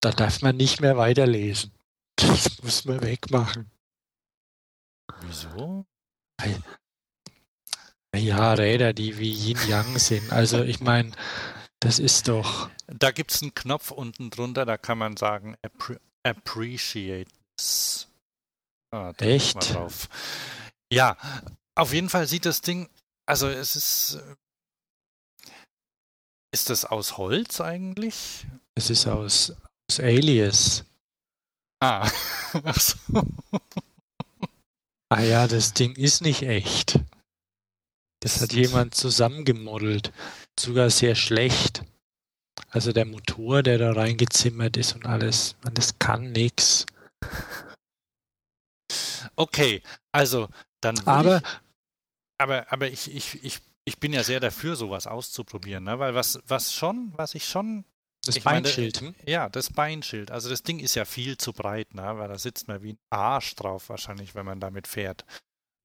Da 0.00 0.10
darf 0.10 0.40
man 0.40 0.56
nicht 0.56 0.80
mehr 0.80 0.96
weiterlesen. 0.96 1.72
Das 2.16 2.62
muss 2.62 2.86
man 2.86 3.02
wegmachen. 3.02 3.70
Wieso? 5.20 5.84
Ja, 8.16 8.54
Räder, 8.54 8.92
die 8.92 9.18
wie 9.18 9.32
Yin 9.32 9.58
Yang 9.68 9.98
sind. 9.98 10.32
Also 10.32 10.62
ich 10.62 10.80
meine, 10.80 11.12
das 11.80 11.98
ist 11.98 12.28
doch. 12.28 12.68
Da 12.86 13.10
gibt 13.10 13.32
es 13.32 13.42
einen 13.42 13.54
Knopf 13.54 13.90
unten 13.90 14.30
drunter, 14.30 14.66
da 14.66 14.76
kann 14.76 14.98
man 14.98 15.16
sagen 15.16 15.56
appre 15.62 16.00
Appreciate. 16.22 17.30
Ah, 18.92 19.12
Echt? 19.18 19.76
Ja, 20.92 21.16
auf 21.74 21.92
jeden 21.94 22.08
Fall 22.08 22.26
sieht 22.26 22.44
das 22.44 22.60
Ding, 22.60 22.88
also 23.26 23.48
es 23.48 23.76
ist. 23.76 24.14
Äh, 24.16 25.52
ist 26.52 26.68
das 26.68 26.84
aus 26.84 27.16
Holz 27.16 27.60
eigentlich? 27.60 28.44
Es 28.74 28.90
ist 28.90 29.06
aus, 29.06 29.52
aus 29.88 30.00
Alias. 30.00 30.84
Ah, 31.80 32.10
ach 32.64 32.80
so. 32.80 32.98
Ah 35.08 35.22
ja, 35.22 35.46
das 35.46 35.72
Ding 35.72 35.94
ist 35.94 36.22
nicht 36.22 36.42
echt. 36.42 36.98
Das 38.20 38.40
hat 38.40 38.52
jemand 38.52 38.94
zusammengemodelt. 38.94 40.12
Sogar 40.58 40.90
sehr 40.90 41.14
schlecht. 41.14 41.82
Also 42.68 42.92
der 42.92 43.06
Motor, 43.06 43.62
der 43.62 43.78
da 43.78 43.92
reingezimmert 43.92 44.76
ist 44.76 44.94
und 44.94 45.06
alles, 45.06 45.56
man, 45.62 45.74
das 45.74 45.98
kann 45.98 46.32
nichts. 46.32 46.86
Okay, 49.36 49.82
also 50.12 50.48
dann. 50.80 50.98
Aber, 51.06 51.38
ich, 51.38 51.42
aber, 52.38 52.72
aber 52.72 52.88
ich, 52.88 53.14
ich, 53.14 53.42
ich, 53.42 53.60
ich 53.84 53.98
bin 53.98 54.12
ja 54.12 54.22
sehr 54.22 54.40
dafür, 54.40 54.76
sowas 54.76 55.06
auszuprobieren, 55.06 55.84
ne? 55.84 55.98
weil 55.98 56.14
was, 56.14 56.40
was 56.46 56.72
schon, 56.72 57.12
was 57.16 57.34
ich 57.34 57.46
schon. 57.46 57.84
Das 58.26 58.36
ich 58.36 58.44
Beinschild. 58.44 59.00
Meine, 59.00 59.14
ja, 59.26 59.48
das 59.48 59.72
Beinschild. 59.72 60.30
Also 60.30 60.50
das 60.50 60.62
Ding 60.62 60.78
ist 60.78 60.94
ja 60.94 61.06
viel 61.06 61.38
zu 61.38 61.54
breit, 61.54 61.94
ne? 61.94 62.18
weil 62.18 62.28
da 62.28 62.38
sitzt 62.38 62.68
man 62.68 62.82
wie 62.82 62.92
ein 62.92 62.98
Arsch 63.08 63.54
drauf 63.54 63.88
wahrscheinlich, 63.88 64.34
wenn 64.34 64.44
man 64.44 64.60
damit 64.60 64.86
fährt. 64.86 65.24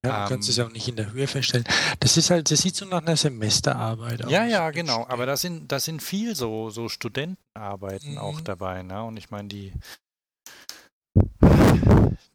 Ja, 0.05 0.17
du 0.17 0.23
ähm, 0.23 0.29
kannst 0.29 0.49
es 0.49 0.57
ja 0.57 0.65
auch 0.65 0.71
nicht 0.71 0.87
in 0.87 0.95
der 0.95 1.11
Höhe 1.11 1.27
feststellen. 1.27 1.65
Das 1.99 2.17
ist 2.17 2.29
halt, 2.29 2.51
das 2.51 2.61
sieht 2.61 2.75
so 2.75 2.85
nach 2.85 3.01
einer 3.01 3.17
Semesterarbeit 3.17 4.25
aus. 4.25 4.31
Ja, 4.31 4.45
ja, 4.45 4.71
genau. 4.71 5.05
Aber 5.07 5.25
da 5.25 5.37
sind, 5.37 5.71
da 5.71 5.79
sind 5.79 6.01
viel 6.01 6.35
so, 6.35 6.69
so 6.69 6.89
Studentenarbeiten 6.89 8.13
mhm. 8.13 8.17
auch 8.17 8.41
dabei, 8.41 8.83
ne? 8.83 9.03
Und 9.03 9.17
ich 9.17 9.29
meine, 9.31 9.47
die, 9.47 9.73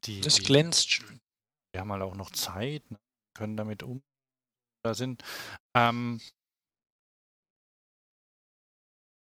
die. 0.05 0.21
Das 0.21 0.37
die, 0.37 0.43
glänzt 0.43 0.91
schön. 0.91 1.21
Wir 1.73 1.81
haben 1.81 1.93
halt 1.93 2.03
auch 2.03 2.17
noch 2.17 2.31
Zeit, 2.31 2.89
ne? 2.91 2.99
können 3.35 3.57
damit 3.57 3.83
um. 3.83 4.03
Da 4.83 4.95
sind. 4.95 5.23
Ähm, 5.77 6.21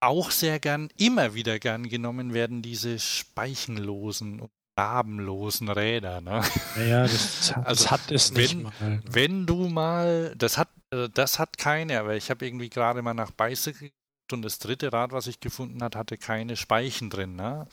auch 0.02 0.32
sehr 0.32 0.60
gern, 0.60 0.90
immer 0.98 1.34
wieder 1.34 1.60
gern 1.60 1.90
genommen 1.90 2.34
werden 2.34 2.62
diese 2.62 3.00
speichenlosen 3.00 4.40
und 4.40 4.52
namenlosen 4.80 5.70
Räder. 5.70 6.22
Ne? 6.22 6.42
Ja, 6.78 7.04
das, 7.04 7.54
das 7.56 7.66
also, 7.66 7.92
hat 7.92 8.12
es 8.12 8.32
nicht 8.32 8.56
wenn, 8.56 8.64
mal. 8.64 9.04
Wenn 9.06 9.46
du 9.46 9.68
mal, 9.68 10.34
das 10.38 10.58
hat, 10.58 10.70
äh, 10.92 11.10
das 11.14 11.38
hat 11.38 11.58
keine, 11.58 12.00
aber 12.00 12.16
ich 12.16 12.30
habe 12.30 12.46
irgendwie 12.46 12.70
gerade 12.70 13.02
mal 13.02 13.14
nach 13.14 13.32
Bicycle 13.32 13.92
und 14.32 14.42
das 14.42 14.60
dritte 14.60 14.94
Rad, 14.94 15.12
was 15.12 15.28
ich 15.28 15.40
gefunden 15.40 15.84
hat, 15.84 15.96
hatte 15.96 16.18
keine 16.18 16.56
Speichen 16.56 17.10
drin. 17.10 17.36
Ne? 17.36 17.68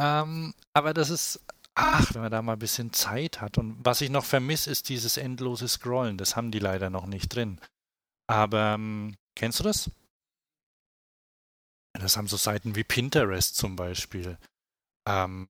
Ähm, 0.00 0.54
aber 0.72 0.94
das 0.94 1.10
ist, 1.10 1.40
ach, 1.74 2.12
wenn 2.14 2.22
man 2.22 2.32
da 2.32 2.42
mal 2.42 2.54
ein 2.54 2.58
bisschen 2.58 2.92
Zeit 2.92 3.40
hat. 3.40 3.58
Und 3.58 3.76
was 3.84 4.00
ich 4.00 4.10
noch 4.10 4.24
vermisse, 4.24 4.70
ist 4.70 4.88
dieses 4.88 5.18
endlose 5.18 5.68
Scrollen. 5.68 6.18
Das 6.18 6.34
haben 6.34 6.50
die 6.50 6.58
leider 6.58 6.90
noch 6.90 7.06
nicht 7.06 7.28
drin. 7.28 7.60
Aber 8.26 8.74
ähm, 8.74 9.14
kennst 9.36 9.60
du 9.60 9.64
das? 9.64 9.90
Das 11.92 12.16
haben 12.16 12.26
so 12.26 12.38
Seiten 12.38 12.74
wie 12.74 12.84
Pinterest 12.84 13.54
zum 13.54 13.76
Beispiel. 13.76 14.38
Ähm, 15.06 15.48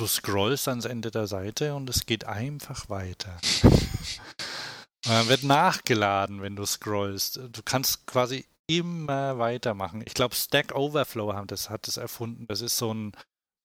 du 0.00 0.06
scrollst 0.06 0.66
ans 0.68 0.86
Ende 0.86 1.10
der 1.10 1.26
Seite 1.26 1.74
und 1.74 1.90
es 1.90 2.06
geht 2.06 2.24
einfach 2.24 2.88
weiter. 2.88 3.36
dann 5.02 5.28
wird 5.28 5.42
nachgeladen, 5.42 6.40
wenn 6.40 6.56
du 6.56 6.64
scrollst. 6.64 7.36
Du 7.36 7.62
kannst 7.64 8.06
quasi 8.06 8.46
immer 8.66 9.38
weitermachen. 9.38 10.02
Ich 10.06 10.14
glaube, 10.14 10.34
Stack 10.34 10.74
Overflow 10.74 11.34
haben 11.34 11.48
das, 11.48 11.68
hat 11.68 11.86
das 11.86 11.98
erfunden. 11.98 12.46
Das 12.46 12.62
ist 12.62 12.76
so 12.76 12.94
ein, 12.94 13.12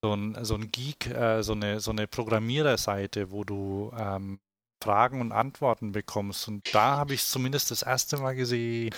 so 0.03 0.13
ein, 0.13 0.43
so 0.43 0.55
ein 0.55 0.71
Geek, 0.71 1.07
äh, 1.07 1.41
so, 1.41 1.53
eine, 1.53 1.79
so 1.79 1.91
eine 1.91 2.07
Programmiererseite, 2.07 3.31
wo 3.31 3.43
du 3.43 3.93
ähm, 3.97 4.39
Fragen 4.83 5.21
und 5.21 5.31
Antworten 5.31 5.93
bekommst. 5.93 6.47
Und 6.47 6.73
da 6.73 6.97
habe 6.97 7.13
ich 7.13 7.21
es 7.21 7.31
zumindest 7.31 7.71
das 7.71 7.81
erste 7.81 8.17
Mal 8.17 8.35
gesehen. 8.35 8.93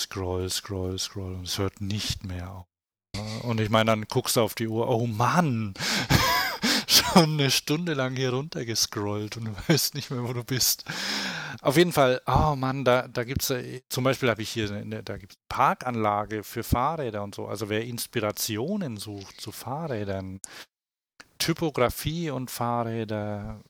Scroll, 0.00 0.48
scroll, 0.50 0.98
scroll. 0.98 1.34
Und 1.34 1.48
es 1.48 1.58
hört 1.58 1.80
nicht 1.80 2.24
mehr 2.24 2.50
auf. 2.50 2.66
Und 3.42 3.60
ich 3.60 3.70
meine, 3.70 3.90
dann 3.90 4.04
guckst 4.08 4.36
du 4.36 4.40
auf 4.40 4.54
die 4.54 4.68
Uhr, 4.68 4.88
oh 4.88 5.06
Mann, 5.06 5.74
schon 7.14 7.34
eine 7.34 7.50
Stunde 7.50 7.94
lang 7.94 8.16
hier 8.16 8.32
runter 8.32 8.64
gescrollt 8.64 9.36
und 9.36 9.44
du 9.46 9.52
weißt 9.68 9.94
nicht 9.94 10.10
mehr, 10.10 10.22
wo 10.24 10.32
du 10.32 10.44
bist. 10.44 10.84
Auf 11.62 11.76
jeden 11.76 11.92
Fall, 11.92 12.20
oh 12.26 12.54
Mann, 12.56 12.84
da, 12.84 13.08
da 13.08 13.24
gibt 13.24 13.42
es, 13.42 13.50
äh, 13.50 13.82
zum 13.88 14.04
Beispiel 14.04 14.28
habe 14.28 14.42
ich 14.42 14.50
hier, 14.50 14.70
eine, 14.70 15.02
da 15.02 15.16
gibt 15.16 15.36
Parkanlage 15.48 16.42
für 16.42 16.64
Fahrräder 16.64 17.22
und 17.22 17.34
so. 17.34 17.46
Also 17.46 17.68
wer 17.68 17.84
Inspirationen 17.84 18.96
sucht 18.96 19.40
zu 19.40 19.52
Fahrrädern, 19.52 20.40
Typografie 21.38 22.30
und 22.30 22.50
Fahrräder, 22.50 23.60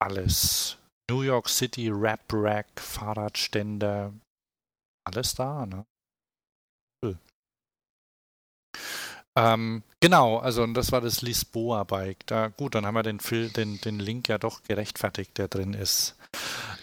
alles. 0.00 0.76
New 1.10 1.22
York 1.22 1.48
City, 1.48 1.90
Rap 1.90 2.24
Rack, 2.32 2.80
Fahrradständer, 2.80 4.12
alles 5.04 5.34
da, 5.34 5.66
ne? 5.66 5.84
Ähm, 9.36 9.82
genau, 10.00 10.38
also 10.38 10.66
das 10.66 10.92
war 10.92 11.00
das 11.00 11.22
Lisboa-Bike. 11.22 12.26
Da, 12.26 12.48
gut, 12.48 12.74
dann 12.74 12.86
haben 12.86 12.94
wir 12.94 13.02
den, 13.02 13.18
den, 13.18 13.80
den 13.80 14.00
Link 14.00 14.28
ja 14.28 14.38
doch 14.38 14.62
gerechtfertigt, 14.62 15.38
der 15.38 15.48
drin 15.48 15.74
ist. 15.74 16.16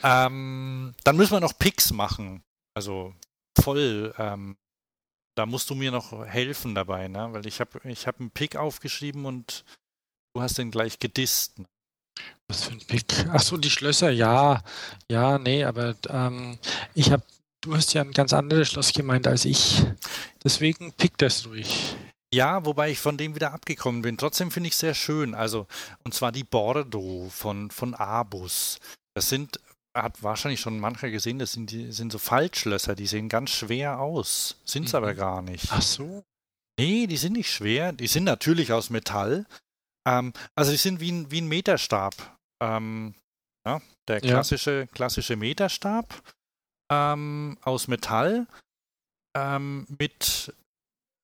Ähm, 0.03 0.93
dann 1.03 1.17
müssen 1.17 1.33
wir 1.33 1.39
noch 1.39 1.57
Picks 1.57 1.91
machen. 1.91 2.43
Also 2.73 3.13
voll, 3.59 4.13
ähm, 4.17 4.57
da 5.35 5.45
musst 5.45 5.69
du 5.69 5.75
mir 5.75 5.91
noch 5.91 6.25
helfen 6.25 6.75
dabei, 6.75 7.07
ne? 7.07 7.29
Weil 7.31 7.45
ich 7.45 7.59
habe 7.59 7.79
ich 7.83 8.07
hab 8.07 8.19
einen 8.19 8.31
Pick 8.31 8.55
aufgeschrieben 8.55 9.25
und 9.25 9.65
du 10.33 10.41
hast 10.41 10.57
den 10.57 10.71
gleich 10.71 10.99
gedisst. 10.99 11.61
Was 12.47 12.63
für 12.63 12.71
ein 12.71 12.79
Pick? 12.79 13.27
Achso, 13.29 13.57
die 13.57 13.69
Schlösser, 13.69 14.09
ja. 14.09 14.63
Ja, 15.11 15.37
nee, 15.37 15.63
aber 15.63 15.95
ähm, 16.09 16.57
ich 16.93 17.11
habe, 17.11 17.23
du 17.61 17.75
hast 17.75 17.93
ja 17.93 18.01
ein 18.01 18.13
ganz 18.13 18.33
anderes 18.33 18.69
Schloss 18.69 18.93
gemeint 18.93 19.27
als 19.27 19.45
ich. 19.45 19.83
Deswegen 20.43 20.93
pick 20.93 21.17
das 21.17 21.45
ruhig. 21.45 21.95
Ja, 22.33 22.65
wobei 22.65 22.91
ich 22.91 22.99
von 22.99 23.17
dem 23.17 23.35
wieder 23.35 23.53
abgekommen 23.53 24.01
bin. 24.01 24.17
Trotzdem 24.17 24.51
finde 24.51 24.67
ich 24.67 24.73
es 24.73 24.79
sehr 24.79 24.93
schön. 24.93 25.33
Also, 25.33 25.67
und 26.03 26.13
zwar 26.13 26.31
die 26.31 26.43
Bordeaux 26.43 27.29
von, 27.29 27.71
von 27.71 27.93
Abus. 27.93 28.79
Das 29.13 29.29
sind, 29.29 29.59
hat 29.95 30.21
wahrscheinlich 30.21 30.59
schon 30.59 30.79
mancher 30.79 31.09
gesehen, 31.09 31.39
das 31.39 31.53
sind, 31.53 31.71
die, 31.71 31.91
sind 31.91 32.11
so 32.11 32.19
Faltschlösser, 32.19 32.95
die 32.95 33.07
sehen 33.07 33.29
ganz 33.29 33.51
schwer 33.51 33.99
aus. 33.99 34.57
Sind 34.65 34.87
es 34.87 34.93
mhm. 34.93 34.97
aber 34.97 35.13
gar 35.13 35.41
nicht. 35.41 35.67
Ach 35.71 35.81
so. 35.81 36.23
Nee, 36.79 37.07
die 37.07 37.17
sind 37.17 37.33
nicht 37.33 37.51
schwer. 37.51 37.93
Die 37.93 38.07
sind 38.07 38.25
natürlich 38.25 38.73
aus 38.73 38.89
Metall. 38.89 39.45
Ähm, 40.07 40.33
also 40.55 40.71
die 40.71 40.77
sind 40.77 40.99
wie 40.99 41.11
ein, 41.11 41.31
wie 41.31 41.41
ein 41.41 41.47
Meterstab. 41.47 42.13
Ähm, 42.61 43.15
ja, 43.65 43.81
der 44.07 44.21
klassische, 44.21 44.79
ja. 44.81 44.85
klassische 44.87 45.35
Meterstab 45.35 46.21
ähm, 46.91 47.57
aus 47.61 47.87
Metall 47.87 48.47
ähm, 49.35 49.85
mit 49.99 50.53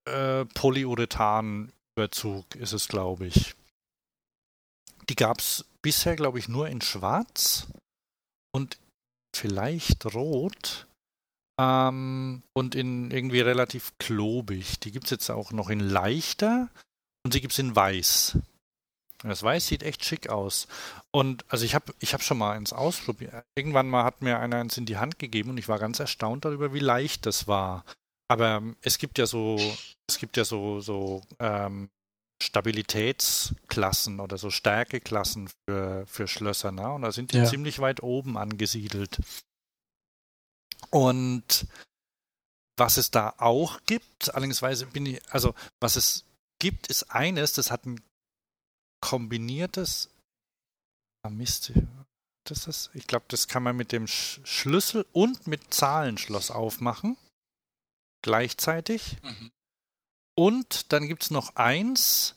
äh, 0.06 0.46
Polyurethan-Überzug 0.46 2.56
ist 2.56 2.74
es, 2.74 2.88
glaube 2.88 3.28
ich. 3.28 3.56
Die 5.10 5.16
gab 5.16 5.40
es 5.40 5.66
bisher, 5.82 6.16
glaube 6.16 6.40
ich, 6.40 6.48
nur 6.48 6.68
in 6.68 6.82
Schwarz 6.82 7.68
und 8.52 8.78
vielleicht 9.36 10.14
Rot 10.14 10.88
ähm, 11.60 12.44
und 12.54 12.76
in 12.76 13.12
irgendwie 13.12 13.42
relativ 13.42 13.94
klobig. 14.00 14.80
Die 14.80 14.92
gibt 14.92 15.06
es 15.06 15.12
jetzt 15.12 15.30
auch 15.30 15.52
noch 15.52 15.70
in 15.70 15.80
leichter 15.80 16.70
und 17.24 17.34
sie 17.34 17.42
gibt 17.42 17.54
es 17.54 17.60
in 17.60 17.76
weiß. 17.76 18.38
Das 19.24 19.42
Weiß 19.42 19.68
sieht 19.68 19.84
echt 19.84 20.04
schick 20.04 20.30
aus. 20.30 20.68
Und 21.12 21.46
also 21.48 21.64
ich 21.64 21.76
habe 21.76 21.94
ich 22.00 22.14
hab 22.14 22.22
schon 22.22 22.38
mal 22.38 22.52
eins 22.52 22.74
ausprobiert. 22.74 23.46
Irgendwann 23.56 23.90
mal 23.90 24.04
hat 24.04 24.22
mir 24.22 24.40
einer 24.40 24.58
eins 24.58 24.78
in 24.78 24.86
die 24.86 24.98
Hand 24.98 25.18
gegeben 25.18 25.52
und 25.52 25.58
ich 25.58 25.70
war 25.70 25.80
ganz 25.80 26.00
erstaunt 26.00 26.44
darüber, 26.44 26.74
wie 26.74 26.80
leicht 26.80 27.26
das 27.26 27.48
war. 27.48 27.86
Aber 28.30 28.58
ähm, 28.58 28.78
es 28.82 28.98
gibt 28.98 29.18
ja 29.18 29.26
so, 29.26 29.58
es 30.10 30.18
gibt 30.18 30.38
ja 30.38 30.46
so, 30.46 30.80
so 30.80 31.22
ähm, 31.40 31.90
Stabilitätsklassen 32.42 34.20
oder 34.20 34.38
so 34.38 34.50
Stärkeklassen 34.50 35.50
für, 35.68 36.06
für 36.08 36.28
Schlösser, 36.28 36.72
ne? 36.72 36.92
Und 36.92 37.04
da 37.04 37.12
sind 37.12 37.32
die 37.34 37.38
ja. 37.38 37.46
ziemlich 37.46 37.80
weit 37.80 38.04
oben 38.04 38.38
angesiedelt. 38.38 39.20
Und 40.90 41.68
was 42.78 42.98
es 42.98 43.12
da 43.12 43.34
auch 43.38 43.80
gibt, 43.86 44.34
allerdings 44.34 44.62
bin 44.92 45.06
ich, 45.06 45.22
also 45.32 45.54
was 45.80 45.96
es 45.96 46.26
gibt, 46.60 46.88
ist 46.88 47.12
eines, 47.12 47.54
das 47.54 47.72
hat 47.72 47.86
ein 47.86 48.02
kombiniertes. 49.02 50.10
Ah, 51.24 51.30
Mist. 51.30 51.72
Das 52.46 52.68
ist, 52.68 52.90
ich 52.94 53.08
glaube, 53.08 53.26
das 53.30 53.48
kann 53.48 53.64
man 53.64 53.78
mit 53.78 53.92
dem 53.94 54.08
Sch 54.08 54.42
Schlüssel 54.44 55.06
und 55.14 55.48
mit 55.48 55.74
Zahlenschloss 55.74 56.52
aufmachen. 56.52 57.16
Gleichzeitig. 58.24 59.18
Mhm. 59.22 59.52
Und 60.36 60.92
dann 60.92 61.08
gibt 61.08 61.24
es 61.24 61.32
noch 61.32 61.56
eins. 61.56 62.36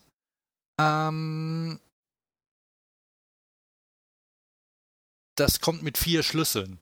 Ähm, 0.79 1.81
das 5.37 5.61
kommt 5.61 5.83
mit 5.83 5.97
vier 5.97 6.23
Schlüsseln. 6.23 6.79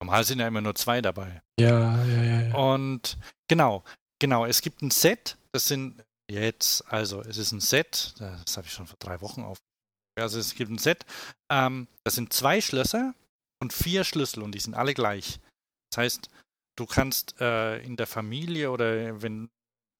Normal 0.00 0.22
sind 0.22 0.38
ja 0.38 0.46
immer 0.46 0.60
nur 0.60 0.76
zwei 0.76 1.02
dabei. 1.02 1.42
Ja, 1.58 2.04
ja, 2.04 2.22
ja. 2.22 2.40
ja. 2.42 2.54
Und 2.54 3.18
genau, 3.48 3.82
genau, 4.20 4.46
es 4.46 4.60
gibt 4.60 4.82
ein 4.82 4.92
Set, 4.92 5.36
das 5.52 5.66
sind 5.66 6.06
Jetzt, 6.28 6.84
also 6.88 7.22
es 7.22 7.36
ist 7.36 7.52
ein 7.52 7.60
Set, 7.60 8.14
das 8.18 8.56
habe 8.56 8.66
ich 8.66 8.72
schon 8.72 8.86
vor 8.86 8.96
drei 8.98 9.20
Wochen 9.20 9.42
auf. 9.42 9.58
Also 10.18 10.40
es 10.40 10.54
gibt 10.54 10.70
ein 10.70 10.78
Set, 10.78 11.04
ähm, 11.50 11.86
das 12.04 12.14
sind 12.14 12.32
zwei 12.32 12.60
Schlösser 12.60 13.14
und 13.60 13.72
vier 13.72 14.02
Schlüssel 14.02 14.42
und 14.42 14.52
die 14.52 14.58
sind 14.58 14.74
alle 14.74 14.94
gleich. 14.94 15.38
Das 15.90 15.98
heißt, 15.98 16.28
du 16.76 16.86
kannst 16.86 17.40
äh, 17.40 17.78
in 17.78 17.96
der 17.96 18.06
Familie 18.06 18.70
oder 18.70 19.22
wenn 19.22 19.50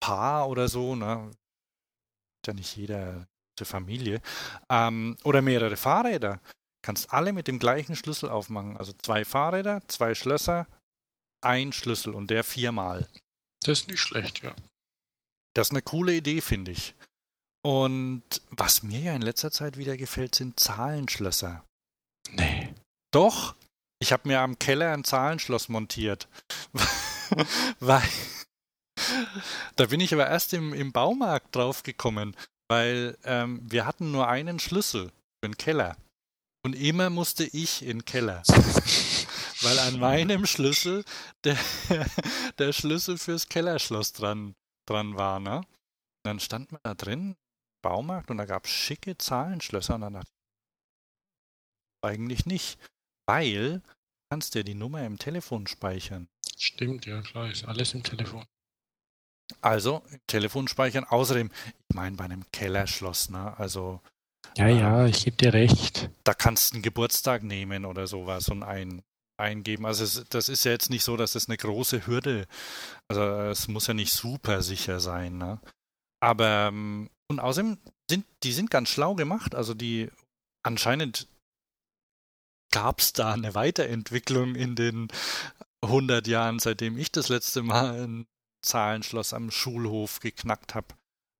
Paar 0.00 0.48
oder 0.48 0.68
so, 0.68 0.94
ne, 0.94 1.30
ja 2.46 2.52
nicht 2.52 2.76
jeder 2.76 3.26
zur 3.56 3.66
Familie, 3.66 4.20
ähm, 4.70 5.16
oder 5.24 5.42
mehrere 5.42 5.76
Fahrräder, 5.76 6.40
kannst 6.82 7.12
alle 7.12 7.32
mit 7.32 7.48
dem 7.48 7.58
gleichen 7.58 7.96
Schlüssel 7.96 8.28
aufmachen. 8.28 8.76
Also 8.76 8.92
zwei 8.92 9.24
Fahrräder, 9.24 9.82
zwei 9.88 10.14
Schlösser, 10.14 10.66
ein 11.42 11.72
Schlüssel 11.72 12.14
und 12.14 12.30
der 12.30 12.44
viermal. 12.44 13.08
Das 13.62 13.80
ist 13.80 13.88
nicht 13.88 14.00
schlecht, 14.00 14.42
ja. 14.42 14.54
Das 15.54 15.68
ist 15.68 15.72
eine 15.72 15.82
coole 15.82 16.14
Idee, 16.14 16.40
finde 16.40 16.72
ich. 16.72 16.94
Und 17.64 18.22
was 18.50 18.82
mir 18.82 19.00
ja 19.00 19.16
in 19.16 19.22
letzter 19.22 19.50
Zeit 19.50 19.76
wieder 19.76 19.96
gefällt, 19.96 20.34
sind 20.34 20.60
Zahlenschlösser. 20.60 21.64
Nee. 22.30 22.72
Doch, 23.10 23.56
ich 23.98 24.12
habe 24.12 24.28
mir 24.28 24.40
am 24.40 24.58
Keller 24.58 24.92
ein 24.92 25.04
Zahlenschloss 25.04 25.68
montiert. 25.68 26.28
weil 27.80 28.08
da 29.76 29.86
bin 29.86 30.00
ich 30.00 30.12
aber 30.12 30.26
erst 30.26 30.52
im, 30.52 30.72
im 30.72 30.92
Baumarkt 30.92 31.54
drauf 31.54 31.82
gekommen, 31.82 32.36
weil 32.68 33.16
ähm, 33.24 33.60
wir 33.62 33.86
hatten 33.86 34.10
nur 34.10 34.28
einen 34.28 34.58
Schlüssel 34.58 35.08
für 35.08 35.48
den 35.48 35.56
Keller. 35.56 35.96
Und 36.64 36.74
immer 36.74 37.10
musste 37.10 37.44
ich 37.44 37.82
in 37.82 37.98
den 37.98 38.04
Keller. 38.04 38.42
weil 39.62 39.78
an 39.78 39.98
meinem 39.98 40.46
Schlüssel 40.46 41.04
der, 41.44 41.56
der 42.58 42.72
Schlüssel 42.72 43.18
fürs 43.18 43.48
Kellerschloss 43.48 44.12
dran 44.12 44.54
dran 44.86 45.16
war, 45.16 45.40
ne? 45.40 45.58
Und 45.58 45.66
dann 46.24 46.40
stand 46.40 46.72
man 46.72 46.80
da 46.82 46.94
drin, 46.94 47.36
Baumarkt, 47.82 48.30
und 48.30 48.38
da 48.38 48.46
gab 48.46 48.64
es 48.64 48.70
schicke 48.70 49.18
Zahlenschlösser 49.18 49.96
und 49.96 50.00
dann 50.02 50.14
dachte 50.14 50.30
ich, 50.30 52.08
eigentlich 52.08 52.46
nicht, 52.46 52.78
weil 53.26 53.80
du 53.80 53.82
kannst 54.30 54.54
ja 54.54 54.62
die 54.62 54.74
Nummer 54.74 55.04
im 55.04 55.18
Telefon 55.18 55.66
speichern. 55.66 56.28
Stimmt, 56.56 57.06
ja 57.06 57.20
klar, 57.22 57.50
ist 57.50 57.64
alles 57.64 57.94
im 57.94 58.02
Telefon. 58.02 58.44
Also, 59.60 60.02
Telefon 60.26 60.66
speichern. 60.66 61.04
Außerdem, 61.04 61.50
ich 61.88 61.94
meine, 61.94 62.16
bei 62.16 62.24
einem 62.24 62.44
Kellerschloss, 62.52 63.30
ne? 63.30 63.56
Also. 63.58 64.00
Ja, 64.56 64.66
äh, 64.66 64.78
ja, 64.78 65.06
ich 65.06 65.24
gebe 65.24 65.36
dir 65.36 65.52
recht. 65.52 66.10
Da 66.24 66.34
kannst 66.34 66.70
du 66.70 66.76
einen 66.76 66.82
Geburtstag 66.82 67.42
nehmen 67.42 67.84
oder 67.84 68.06
sowas 68.06 68.48
und 68.48 68.62
ein, 68.62 69.02
eingeben. 69.38 69.86
Also 69.86 70.04
es, 70.04 70.24
das 70.28 70.48
ist 70.48 70.64
ja 70.64 70.72
jetzt 70.72 70.90
nicht 70.90 71.04
so, 71.04 71.16
dass 71.16 71.34
es 71.34 71.48
eine 71.48 71.56
große 71.56 72.06
Hürde, 72.06 72.46
also 73.08 73.22
es 73.22 73.68
muss 73.68 73.86
ja 73.86 73.94
nicht 73.94 74.12
super 74.12 74.62
sicher 74.62 75.00
sein. 75.00 75.38
Ne? 75.38 75.60
Aber 76.20 76.68
ähm, 76.68 77.10
und 77.28 77.40
außerdem 77.40 77.78
sind 78.08 78.24
die 78.42 78.52
sind 78.52 78.70
ganz 78.70 78.88
schlau 78.88 79.14
gemacht. 79.14 79.54
Also 79.54 79.74
die 79.74 80.10
anscheinend 80.62 81.28
gab 82.76 83.00
es 83.00 83.14
da 83.14 83.32
eine 83.32 83.54
Weiterentwicklung 83.54 84.54
in 84.54 84.74
den 84.74 85.08
100 85.82 86.26
Jahren, 86.26 86.58
seitdem 86.58 86.98
ich 86.98 87.10
das 87.10 87.30
letzte 87.30 87.62
Mal 87.62 88.06
ein 88.06 88.26
Zahlenschloss 88.60 89.32
am 89.32 89.50
Schulhof 89.50 90.20
geknackt 90.20 90.74
habe. 90.74 90.88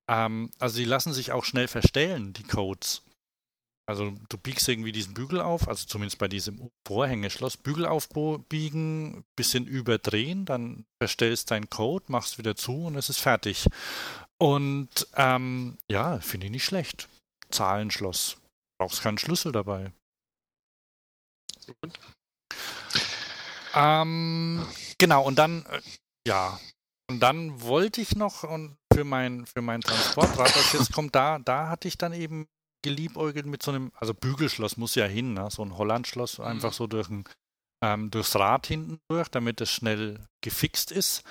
Ähm, 0.09 0.49
also 0.57 0.79
die 0.79 0.85
lassen 0.85 1.13
sich 1.13 1.33
auch 1.33 1.45
schnell 1.45 1.67
verstellen, 1.67 2.33
die 2.33 2.41
Codes. 2.43 3.03
Also 3.87 4.15
du 4.29 4.37
biegst 4.39 4.67
irgendwie 4.67 4.91
diesen 4.91 5.13
Bügel 5.13 5.39
auf, 5.39 5.67
also 5.67 5.85
zumindest 5.85 6.17
bei 6.17 6.27
diesem 6.27 6.71
Vorhängeschloss, 6.87 7.55
Bügel 7.55 7.85
aufbiegen, 7.85 9.23
bisschen 9.35 9.67
überdrehen, 9.67 10.43
dann 10.45 10.85
verstellst 10.99 11.51
deinen 11.51 11.69
Code, 11.69 12.05
machst 12.07 12.39
wieder 12.39 12.55
zu 12.55 12.85
und 12.85 12.95
es 12.95 13.09
ist 13.09 13.19
fertig. 13.19 13.67
Und 14.39 15.07
ähm, 15.15 15.77
ja, 15.87 16.19
finde 16.19 16.47
ich 16.47 16.51
nicht 16.51 16.65
schlecht. 16.65 17.07
Zahlenschloss. 17.51 18.37
Brauchst 18.79 19.03
keinen 19.03 19.19
Schlüssel 19.19 19.51
dabei. 19.51 19.91
Ähm, 23.73 24.65
genau, 24.97 25.23
und 25.23 25.37
dann, 25.37 25.65
äh, 25.65 25.81
ja, 26.27 26.59
und 27.09 27.19
dann 27.19 27.61
wollte 27.61 28.01
ich 28.01 28.15
noch 28.15 28.43
und 28.43 28.77
für 28.93 29.03
mein, 29.03 29.45
für 29.45 29.61
mein 29.61 29.81
Transportrad, 29.81 30.55
das 30.55 30.73
jetzt 30.73 30.93
kommt, 30.93 31.15
da, 31.15 31.39
da 31.39 31.69
hatte 31.69 31.87
ich 31.87 31.97
dann 31.97 32.13
eben 32.13 32.47
geliebäugelt 32.83 33.45
mit 33.45 33.61
so 33.61 33.71
einem, 33.71 33.91
also 33.95 34.13
Bügelschloss 34.13 34.77
muss 34.77 34.95
ja 34.95 35.05
hin, 35.05 35.33
ne? 35.33 35.49
so 35.51 35.63
ein 35.63 35.77
Hollandschloss, 35.77 36.39
mhm. 36.39 36.45
einfach 36.45 36.73
so 36.73 36.87
durch 36.87 37.09
ein, 37.09 37.25
ähm, 37.83 38.09
durchs 38.09 38.35
Rad 38.35 38.67
hinten 38.67 38.99
durch, 39.09 39.29
damit 39.29 39.61
es 39.61 39.71
schnell 39.71 40.25
gefixt 40.41 40.91
ist. 40.91 41.23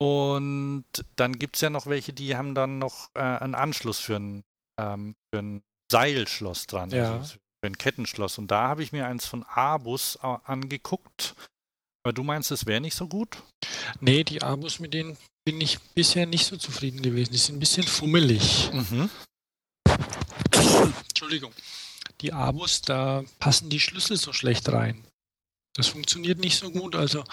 Und 0.00 0.86
dann 1.16 1.38
gibt 1.38 1.56
es 1.56 1.60
ja 1.60 1.70
noch 1.70 1.86
welche, 1.86 2.12
die 2.12 2.36
haben 2.36 2.54
dann 2.54 2.78
noch 2.78 3.10
äh, 3.14 3.20
einen 3.20 3.54
Anschluss 3.54 3.98
für 3.98 4.16
ein, 4.16 4.42
ähm, 4.80 5.14
für 5.32 5.40
ein 5.40 5.62
Seilschloss 5.90 6.66
dran, 6.66 6.90
ja. 6.90 7.18
also 7.18 7.36
ein 7.68 7.78
Kettenschloss. 7.78 8.38
Und 8.38 8.50
da 8.50 8.68
habe 8.68 8.82
ich 8.82 8.92
mir 8.92 9.06
eins 9.06 9.26
von 9.26 9.44
Abus 9.44 10.16
angeguckt. 10.16 11.34
Aber 12.04 12.12
du 12.12 12.22
meinst, 12.22 12.50
es 12.50 12.66
wäre 12.66 12.80
nicht 12.80 12.96
so 12.96 13.06
gut? 13.06 13.42
Nee, 14.00 14.24
die 14.24 14.42
Abus, 14.42 14.80
mit 14.80 14.92
denen 14.94 15.16
bin 15.44 15.60
ich 15.60 15.78
bisher 15.94 16.26
nicht 16.26 16.46
so 16.46 16.56
zufrieden 16.56 17.02
gewesen. 17.02 17.32
Die 17.32 17.38
sind 17.38 17.56
ein 17.56 17.60
bisschen 17.60 17.86
fummelig. 17.86 18.70
Mhm. 18.72 19.10
Entschuldigung. 21.08 21.52
Die 22.20 22.32
Abus, 22.32 22.82
da 22.82 23.24
passen 23.38 23.70
die 23.70 23.80
Schlüssel 23.80 24.16
so 24.16 24.32
schlecht 24.32 24.68
rein. 24.70 25.04
Das 25.74 25.88
funktioniert 25.88 26.38
nicht 26.38 26.58
so 26.58 26.70
gut. 26.70 26.96
Also 26.96 27.24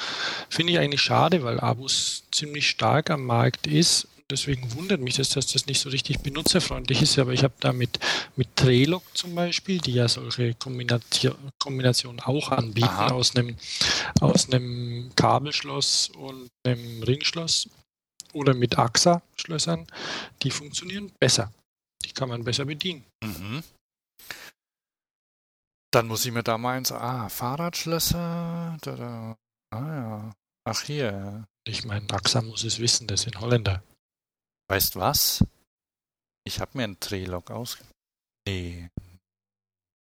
finde 0.50 0.74
ich 0.74 0.80
eigentlich 0.80 1.02
schade, 1.02 1.44
weil 1.44 1.60
Abus 1.60 2.24
ziemlich 2.32 2.70
stark 2.70 3.10
am 3.10 3.26
Markt 3.26 3.68
ist. 3.68 4.08
Deswegen 4.32 4.72
wundert 4.74 5.02
mich 5.02 5.16
das, 5.16 5.30
dass 5.30 5.48
das 5.48 5.66
nicht 5.66 5.80
so 5.80 5.90
richtig 5.90 6.20
benutzerfreundlich 6.20 7.02
ist. 7.02 7.18
Aber 7.18 7.34
ich 7.34 7.44
habe 7.44 7.56
da 7.60 7.74
mit, 7.74 8.00
mit 8.36 8.56
Trelog 8.56 9.04
zum 9.18 9.34
Beispiel, 9.34 9.80
die 9.80 9.94
ja 9.94 10.08
solche 10.08 10.54
Kombination, 10.54 11.36
Kombinationen 11.58 12.20
auch 12.20 12.52
anbieten, 12.52 12.88
Aha. 12.88 13.12
aus 13.12 13.36
einem, 13.36 13.58
aus 14.22 14.52
einem 14.52 15.12
Kabelschloss 15.16 16.10
und 16.10 16.50
einem 16.64 17.02
Ringschloss 17.02 17.70
oder 18.34 18.54
mit 18.54 18.78
AXA-Schlössern, 18.78 19.88
die 20.44 20.52
funktionieren 20.52 21.12
besser. 21.20 21.52
Die 22.06 22.12
kann 22.12 22.30
man 22.30 22.44
besser 22.44 22.66
bedienen. 22.66 23.04
Mhm. 23.24 23.64
Dann 25.92 26.08
muss 26.08 26.24
ich 26.24 26.32
mir 26.32 26.44
da 26.44 26.60
mal 26.60 26.78
eins. 26.78 26.92
Ah, 26.92 27.30
Fahrradschlösser. 27.30 28.78
Da, 28.82 28.96
da. 28.96 29.36
Ah 29.72 29.96
ja. 29.96 30.34
Ach 30.66 30.82
hier. 30.84 31.46
Ich 31.68 31.84
meine, 31.84 32.08
AXA 32.12 32.44
muss 32.44 32.64
es 32.64 32.80
wissen, 32.80 33.08
das 33.08 33.24
sind 33.24 33.40
Holländer. 33.40 33.82
Weißt 34.70 34.96
was? 34.98 35.44
Ich 36.46 36.60
habe 36.60 36.78
mir 36.78 36.84
ein 36.84 37.00
Trelog 37.00 37.50
aus. 37.52 37.80
Nee. 38.48 38.90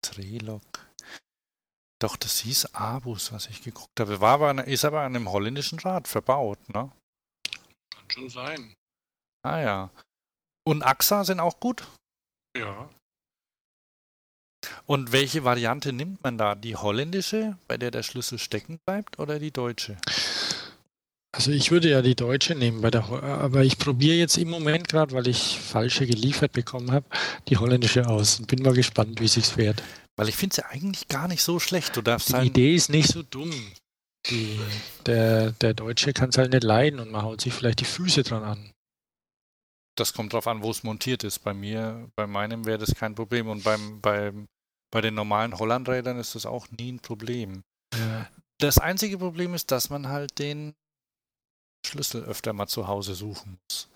Trelog. 0.02 0.64
Doch, 2.02 2.18
das 2.18 2.40
hieß 2.40 2.74
Abus, 2.74 3.32
was 3.32 3.48
ich 3.48 3.62
geguckt 3.62 4.00
habe. 4.00 4.20
War 4.20 4.34
aber, 4.34 4.68
ist 4.68 4.86
aber 4.86 5.02
an 5.02 5.16
einem 5.16 5.30
holländischen 5.30 5.80
Rad 5.80 6.08
verbaut, 6.08 6.60
ne? 6.70 6.92
Kann 7.90 8.10
schon 8.10 8.30
sein. 8.30 8.74
Ah 9.46 9.60
ja. 9.60 9.92
Und 10.66 10.84
AXA 10.84 11.26
sind 11.26 11.40
auch 11.40 11.60
gut? 11.60 11.86
Ja. 12.58 12.90
Und 14.86 15.12
welche 15.12 15.44
Variante 15.44 15.92
nimmt 15.92 16.24
man 16.24 16.38
da? 16.38 16.56
Die 16.56 16.76
holländische, 16.76 17.58
bei 17.68 17.78
der 17.78 17.92
der 17.92 18.04
Schlüssel 18.04 18.40
stecken 18.40 18.80
bleibt, 18.86 19.20
oder 19.20 19.40
die 19.40 19.52
deutsche? 19.52 19.98
Also 21.36 21.50
ich 21.50 21.72
würde 21.72 21.90
ja 21.90 22.04
die 22.04 22.16
deutsche 22.16 22.54
nehmen, 22.54 22.82
bei 22.82 22.92
der, 22.92 23.12
aber 23.12 23.64
ich 23.64 23.80
probiere 23.80 24.16
jetzt 24.16 24.38
im 24.38 24.52
Moment 24.52 24.88
gerade, 24.88 25.14
weil 25.16 25.28
ich 25.28 25.60
falsche 25.60 26.06
geliefert 26.06 26.52
bekommen 26.52 26.92
habe, 26.92 27.08
die 27.48 27.58
holländische 27.58 28.08
aus 28.08 28.40
und 28.40 28.48
bin 28.48 28.62
mal 28.62 28.74
gespannt, 28.74 29.20
wie 29.20 29.28
sich's 29.28 29.50
fährt. 29.50 29.82
Weil 30.16 30.30
ich 30.30 30.36
finde 30.36 30.56
sie 30.56 30.62
ja 30.62 30.68
eigentlich 30.70 31.08
gar 31.08 31.28
nicht 31.28 31.42
so 31.42 31.60
schlecht. 31.60 31.98
Du 31.98 32.04
darfst 32.04 32.30
die 32.30 32.34
halt 32.34 32.46
Idee 32.46 32.76
ist 32.76 32.90
nicht 32.90 33.10
so 33.10 33.24
dumm. 33.24 33.52
Die, 34.28 34.60
der, 35.08 35.52
der 35.54 35.74
Deutsche 35.74 36.14
kann 36.14 36.30
es 36.30 36.38
halt 36.38 36.54
nicht 36.54 36.64
leiden 36.64 37.00
und 37.00 37.12
man 37.12 37.24
haut 37.24 37.42
sich 37.42 37.52
vielleicht 37.52 37.80
die 37.80 37.86
Füße 37.86 38.22
dran 38.22 38.44
an. 38.44 38.72
Das 39.96 40.14
kommt 40.14 40.34
drauf 40.34 40.48
an, 40.48 40.62
wo 40.62 40.70
es 40.70 40.84
montiert 40.84 41.24
ist. 41.24 41.40
Bei 41.40 41.54
mir, 41.56 42.10
bei 42.16 42.28
meinem 42.28 42.66
wäre 42.66 42.78
das 42.78 42.94
kein 42.94 43.16
Problem. 43.16 43.48
Und 43.48 43.64
beim, 43.64 44.02
beim, 44.02 44.48
bei 44.92 45.02
den 45.02 45.16
normalen 45.16 45.58
Hollandrädern 45.58 46.20
ist 46.20 46.36
das 46.36 46.46
auch 46.46 46.68
nie 46.70 46.92
ein 46.92 47.00
Problem. 47.00 47.64
Ja. 47.96 48.30
Das 48.60 48.78
einzige 48.78 49.18
Problem 49.18 49.56
ist, 49.56 49.72
dass 49.72 49.90
man 49.90 50.08
halt 50.08 50.40
den 50.40 50.74
Schlüssel 51.86 52.24
öfter 52.24 52.54
mal 52.54 52.68
zu 52.68 52.88
Hause 52.88 53.16
suchen 53.16 53.58
muss. 53.64 53.90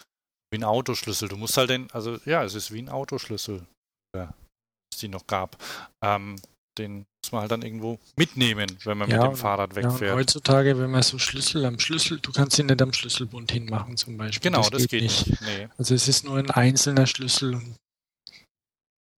Wie 0.52 0.60
ein 0.60 0.64
Autoschlüssel. 0.64 1.30
Du 1.30 1.38
musst 1.38 1.58
halt 1.58 1.70
den, 1.70 1.92
also 1.92 2.18
ja, 2.26 2.44
es 2.44 2.56
ist 2.56 2.72
wie 2.72 2.80
ein 2.80 2.90
Autoschlüssel, 2.90 3.66
ja, 4.16 4.34
es 4.94 5.00
die 5.00 5.08
noch 5.08 5.28
gab. 5.28 5.58
Ähm, 6.04 6.38
den 6.78 7.06
muss 7.24 7.32
man 7.32 7.42
halt 7.42 7.52
dann 7.52 7.62
irgendwo 7.64 8.00
mitnehmen, 8.16 8.78
wenn 8.84 8.98
man 8.98 9.10
ja, 9.10 9.22
mit 9.22 9.32
dem 9.32 9.36
Fahrrad 9.36 9.76
wegfährt. 9.76 10.02
Ja, 10.02 10.14
heutzutage, 10.14 10.78
wenn 10.78 10.92
man 10.92 11.04
so 11.04 11.18
Schlüssel 11.18 11.66
am 11.66 11.80
Schlüssel, 11.80 12.20
du 12.20 12.32
kannst 12.32 12.58
ihn 12.60 12.68
nicht 12.68 12.82
am 12.82 12.94
Schlüsselbund 12.94 13.52
hinmachen 13.52 13.98
zum 13.98 14.18
Beispiel. 14.18 14.52
Genau, 14.52 14.62
das, 14.62 14.70
das 14.70 14.82
geht, 14.88 15.02
geht, 15.02 15.02
nicht. 15.02 15.42
Nee. 15.42 15.68
Also 15.78 15.96
es 15.96 16.08
ist 16.08 16.24
nur 16.24 16.38
ein 16.38 16.52
einzelner 16.52 17.08
Schlüssel. 17.08 17.62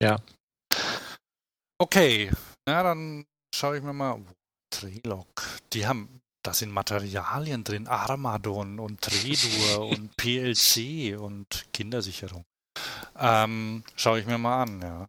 Ja. 0.02 0.20
Okay, 1.78 2.32
na 2.68 2.84
dann 2.84 3.26
schaue 3.54 3.78
ich 3.78 3.84
mir 3.84 3.94
mal. 3.94 4.22
Trilog. 4.72 5.28
Die 5.74 5.88
haben 5.88 6.19
da 6.44 6.54
sind 6.54 6.72
Materialien 6.72 7.64
drin, 7.64 7.88
Armadon 7.88 8.80
und 8.80 9.02
Tredur 9.02 9.88
und 9.90 10.16
PLC 10.18 11.20
und 11.20 11.66
Kindersicherung. 11.74 12.46
Ähm, 13.18 13.84
Schaue 13.96 14.22
ich 14.22 14.26
mir 14.26 14.38
mal 14.38 14.64
an, 14.64 14.82
ja. 14.82 15.08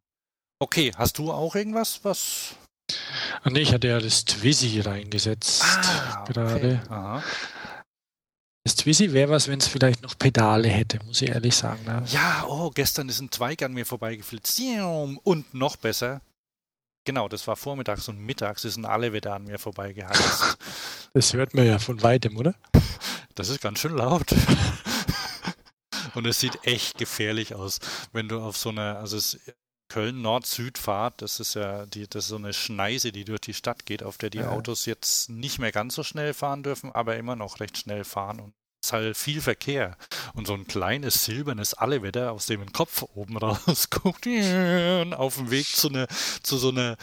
Okay, 0.58 0.92
hast 0.96 1.18
du 1.18 1.32
auch 1.32 1.54
irgendwas, 1.54 2.04
was. 2.04 2.54
Ach 3.42 3.50
nee, 3.50 3.60
ich 3.60 3.72
hatte 3.72 3.88
ja 3.88 4.00
das 4.00 4.24
Twizy 4.24 4.80
reingesetzt 4.80 5.62
ah, 5.64 6.24
gerade. 6.26 6.82
Okay. 6.84 7.22
Das 8.64 8.74
Twizy 8.76 9.12
wäre 9.12 9.30
was, 9.30 9.48
wenn 9.48 9.58
es 9.58 9.68
vielleicht 9.68 10.02
noch 10.02 10.18
Pedale 10.18 10.68
hätte, 10.68 10.98
muss 11.06 11.22
ich 11.22 11.30
ehrlich 11.30 11.56
sagen. 11.56 11.82
Ne? 11.84 12.04
Ja, 12.08 12.44
oh, 12.46 12.70
gestern 12.70 13.08
ist 13.08 13.20
ein 13.20 13.30
Zweig 13.30 13.62
an 13.62 13.72
mir 13.72 13.86
vorbeigeflitzt. 13.86 14.60
Und 15.22 15.54
noch 15.54 15.76
besser, 15.76 16.20
Genau, 17.10 17.28
das 17.28 17.48
war 17.48 17.56
vormittags 17.56 18.08
und 18.08 18.20
mittags 18.20 18.64
ist 18.64 18.76
ein 18.76 18.84
Allewetter 18.84 19.34
an 19.34 19.42
mir 19.42 19.58
vorbeigeheizt. 19.58 20.56
Das 21.12 21.32
hört 21.32 21.54
man 21.54 21.66
ja 21.66 21.80
von 21.80 22.00
weitem, 22.04 22.36
oder? 22.36 22.54
Das 23.34 23.48
ist 23.48 23.60
ganz 23.60 23.80
schön 23.80 23.96
laut. 23.96 24.32
Und 26.14 26.24
es 26.24 26.38
sieht 26.38 26.64
echt 26.64 26.98
gefährlich 26.98 27.56
aus, 27.56 27.80
wenn 28.12 28.28
du 28.28 28.40
auf 28.40 28.56
so 28.56 28.68
einer, 28.68 28.98
also 28.98 29.16
es 29.16 29.40
Köln 29.88 30.22
Nord-Süd 30.22 30.78
fahrt, 30.78 31.20
das 31.20 31.40
ist 31.40 31.54
ja 31.54 31.84
die, 31.86 32.06
das 32.08 32.26
ist 32.26 32.28
so 32.28 32.36
eine 32.36 32.52
Schneise, 32.52 33.10
die 33.10 33.24
durch 33.24 33.40
die 33.40 33.54
Stadt 33.54 33.86
geht, 33.86 34.04
auf 34.04 34.18
der 34.18 34.30
die 34.30 34.38
ja. 34.38 34.50
Autos 34.50 34.86
jetzt 34.86 35.30
nicht 35.30 35.58
mehr 35.58 35.72
ganz 35.72 35.96
so 35.96 36.04
schnell 36.04 36.32
fahren 36.32 36.62
dürfen, 36.62 36.92
aber 36.92 37.16
immer 37.16 37.34
noch 37.34 37.58
recht 37.58 37.76
schnell 37.76 38.04
fahren. 38.04 38.38
Und 38.38 38.54
ist 38.82 38.92
halt 38.92 39.16
viel 39.16 39.40
Verkehr. 39.40 39.96
Und 40.34 40.46
so 40.46 40.54
ein 40.54 40.66
kleines 40.66 41.24
silbernes 41.24 41.74
Allewetter, 41.74 42.32
aus 42.32 42.46
dem 42.46 42.62
ein 42.62 42.72
Kopf 42.72 43.02
oben 43.14 43.36
rausguckt, 43.38 44.26
auf 44.26 45.36
dem 45.36 45.50
Weg 45.50 45.66
zu, 45.66 45.90
ne, 45.90 46.06
zu 46.42 46.56
so 46.58 46.70
einer, 46.70 46.96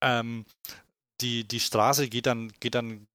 ähm, 0.00 0.44
die, 1.20 1.44
die 1.44 1.60
Straße 1.60 2.08
geht 2.08 2.26
dann, 2.26 2.52
geht 2.60 2.74
dann 2.74 3.06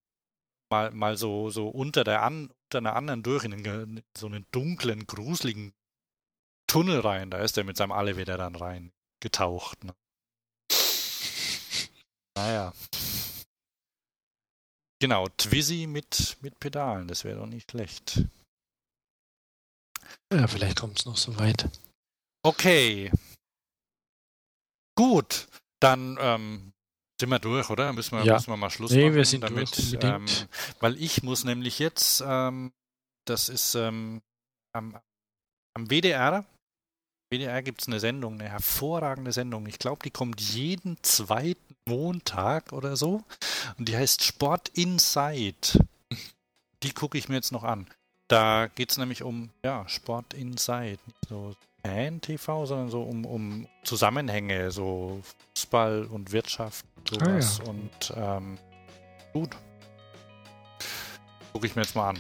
mal, 0.70 0.92
mal 0.92 1.18
so, 1.18 1.50
so 1.50 1.68
unter, 1.68 2.04
der 2.04 2.24
an, 2.24 2.50
unter 2.66 2.78
einer 2.78 2.96
anderen 2.96 3.24
durch 3.24 3.44
in, 3.44 3.54
einen, 3.54 3.98
in 3.98 4.04
so 4.18 4.28
einen 4.28 4.46
dunklen, 4.52 5.06
gruseligen 5.06 5.74
Tunnel 6.68 7.00
rein. 7.00 7.32
Da 7.32 7.40
ist 7.40 7.58
er 7.58 7.64
mit 7.64 7.78
seinem 7.78 7.92
Allewetter 7.92 8.38
dann 8.38 8.56
rein 8.56 8.92
getaucht. 9.20 9.84
Ne? 9.84 9.94
Naja. 12.38 12.72
Genau, 15.02 15.28
Twizy 15.38 15.88
mit, 15.88 16.38
mit 16.42 16.60
Pedalen, 16.60 17.08
das 17.08 17.24
wäre 17.24 17.40
doch 17.40 17.46
nicht 17.46 17.72
schlecht. 17.72 18.24
Ja, 20.32 20.48
vielleicht 20.48 20.78
kommt 20.78 21.00
es 21.00 21.06
noch 21.06 21.18
so 21.18 21.38
weit. 21.38 21.70
Okay. 22.44 23.12
Gut, 24.96 25.48
dann 25.82 26.18
ähm, 26.20 26.74
sind 27.20 27.30
wir 27.30 27.40
durch, 27.40 27.70
oder? 27.70 27.94
Müssen 27.94 28.18
wir, 28.18 28.26
ja. 28.26 28.34
müssen 28.34 28.52
wir 28.52 28.58
mal 28.58 28.70
Schluss 28.70 28.92
nee, 28.92 29.06
machen. 29.06 29.16
Wir 29.16 29.26
sind 29.26 29.44
damit, 29.44 29.78
durch, 29.78 30.04
ähm, 30.04 30.26
weil 30.80 31.02
ich 31.02 31.24
muss 31.24 31.46
nämlich 31.46 31.80
jetzt, 31.80 32.22
ähm, 32.26 32.72
das 33.26 33.50
ist 33.50 33.76
ähm, 33.76 34.22
am, 34.74 35.00
am 35.76 35.90
WDR, 35.90 36.46
WDR 37.32 37.62
gibt 37.62 37.82
es 37.82 37.88
eine 37.88 38.00
Sendung, 38.00 38.34
eine 38.34 38.50
hervorragende 38.50 39.32
Sendung. 39.32 39.68
Ich 39.68 39.80
glaube, 39.80 40.02
die 40.04 40.12
kommt 40.12 40.42
jeden 40.42 40.98
zweiten 41.04 41.69
Montag 41.90 42.72
oder 42.72 42.96
so. 42.96 43.24
Und 43.78 43.90
die 43.90 43.98
heißt 43.98 44.24
Sport 44.24 44.70
Inside. 44.70 45.86
Die 46.84 46.94
gucke 46.94 47.18
ich 47.18 47.28
mir 47.28 47.36
jetzt 47.36 47.52
noch 47.52 47.64
an. 47.64 47.88
Da 48.30 48.68
geht 48.68 48.92
es 48.92 48.98
nämlich 48.98 49.24
um 49.24 49.50
ja, 49.66 49.88
Sport 49.90 50.34
Inside. 50.34 51.00
Nicht 51.06 51.28
so 51.28 51.56
Fan-TV, 51.84 52.66
sondern 52.66 52.90
so 52.90 53.02
um, 53.02 53.26
um 53.26 53.68
Zusammenhänge, 53.84 54.72
so 54.72 55.22
Fußball 55.56 56.06
und 56.06 56.32
Wirtschaft, 56.32 56.86
sowas. 57.10 57.60
Ah, 57.60 57.64
ja. 57.64 57.70
Und 57.70 58.14
ähm, 58.16 58.58
gut. 59.34 59.56
Gucke 61.54 61.68
ich 61.68 61.76
mir 61.76 61.82
jetzt 61.82 61.96
mal 61.96 62.10
an. 62.10 62.20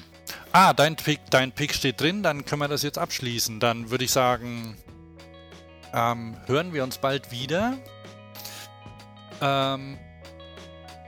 Ah, 0.51 0.73
dein 0.73 0.95
Pick, 0.95 1.19
dein 1.29 1.51
Pick 1.51 1.73
steht 1.73 2.01
drin, 2.01 2.23
dann 2.23 2.45
können 2.45 2.61
wir 2.61 2.67
das 2.67 2.83
jetzt 2.83 2.97
abschließen. 2.97 3.59
Dann 3.59 3.91
würde 3.91 4.05
ich 4.05 4.11
sagen, 4.11 4.75
ähm, 5.93 6.35
hören 6.47 6.73
wir 6.73 6.83
uns 6.83 6.97
bald 6.97 7.31
wieder. 7.31 7.77
Ähm, 9.41 9.97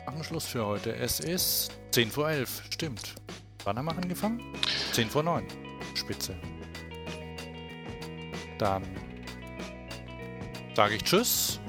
machen 0.06 0.24
Schluss 0.24 0.46
für 0.46 0.66
heute. 0.66 0.96
Es 0.96 1.20
ist 1.20 1.72
10 1.92 2.10
vor 2.12 2.30
11. 2.30 2.64
Stimmt. 2.70 3.16
Wann 3.64 3.78
haben 3.78 3.86
wir 3.86 3.96
angefangen? 3.96 4.42
10 4.94 5.10
vor 5.10 5.24
9. 5.24 5.46
Spitze. 5.96 6.36
Dann 8.58 8.84
sage 10.76 10.96
ich 10.96 11.04
Tschüss. 11.04 11.60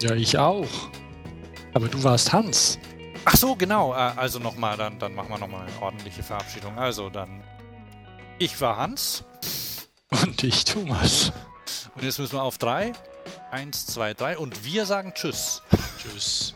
Ja, 0.00 0.14
ich 0.14 0.36
auch. 0.38 0.68
Aber 1.74 1.88
du 1.88 2.02
warst 2.02 2.32
Hans. 2.32 2.78
Ach 3.24 3.36
so, 3.36 3.54
genau. 3.54 3.92
Äh, 3.92 4.12
also 4.16 4.38
nochmal, 4.38 4.76
dann, 4.76 4.98
dann 4.98 5.14
machen 5.14 5.30
wir 5.30 5.38
nochmal 5.38 5.66
eine 5.66 5.82
ordentliche 5.82 6.22
Verabschiedung. 6.22 6.78
Also 6.78 7.08
dann, 7.08 7.42
ich 8.38 8.60
war 8.60 8.76
Hans. 8.76 9.24
Und 10.10 10.42
ich 10.42 10.64
Thomas. 10.64 11.32
Und 11.94 12.04
jetzt 12.04 12.18
müssen 12.18 12.34
wir 12.34 12.42
auf 12.42 12.58
drei. 12.58 12.92
Eins, 13.50 13.86
zwei, 13.86 14.14
drei. 14.14 14.38
Und 14.38 14.64
wir 14.64 14.86
sagen 14.86 15.12
Tschüss. 15.14 15.62
Tschüss. 15.98 16.54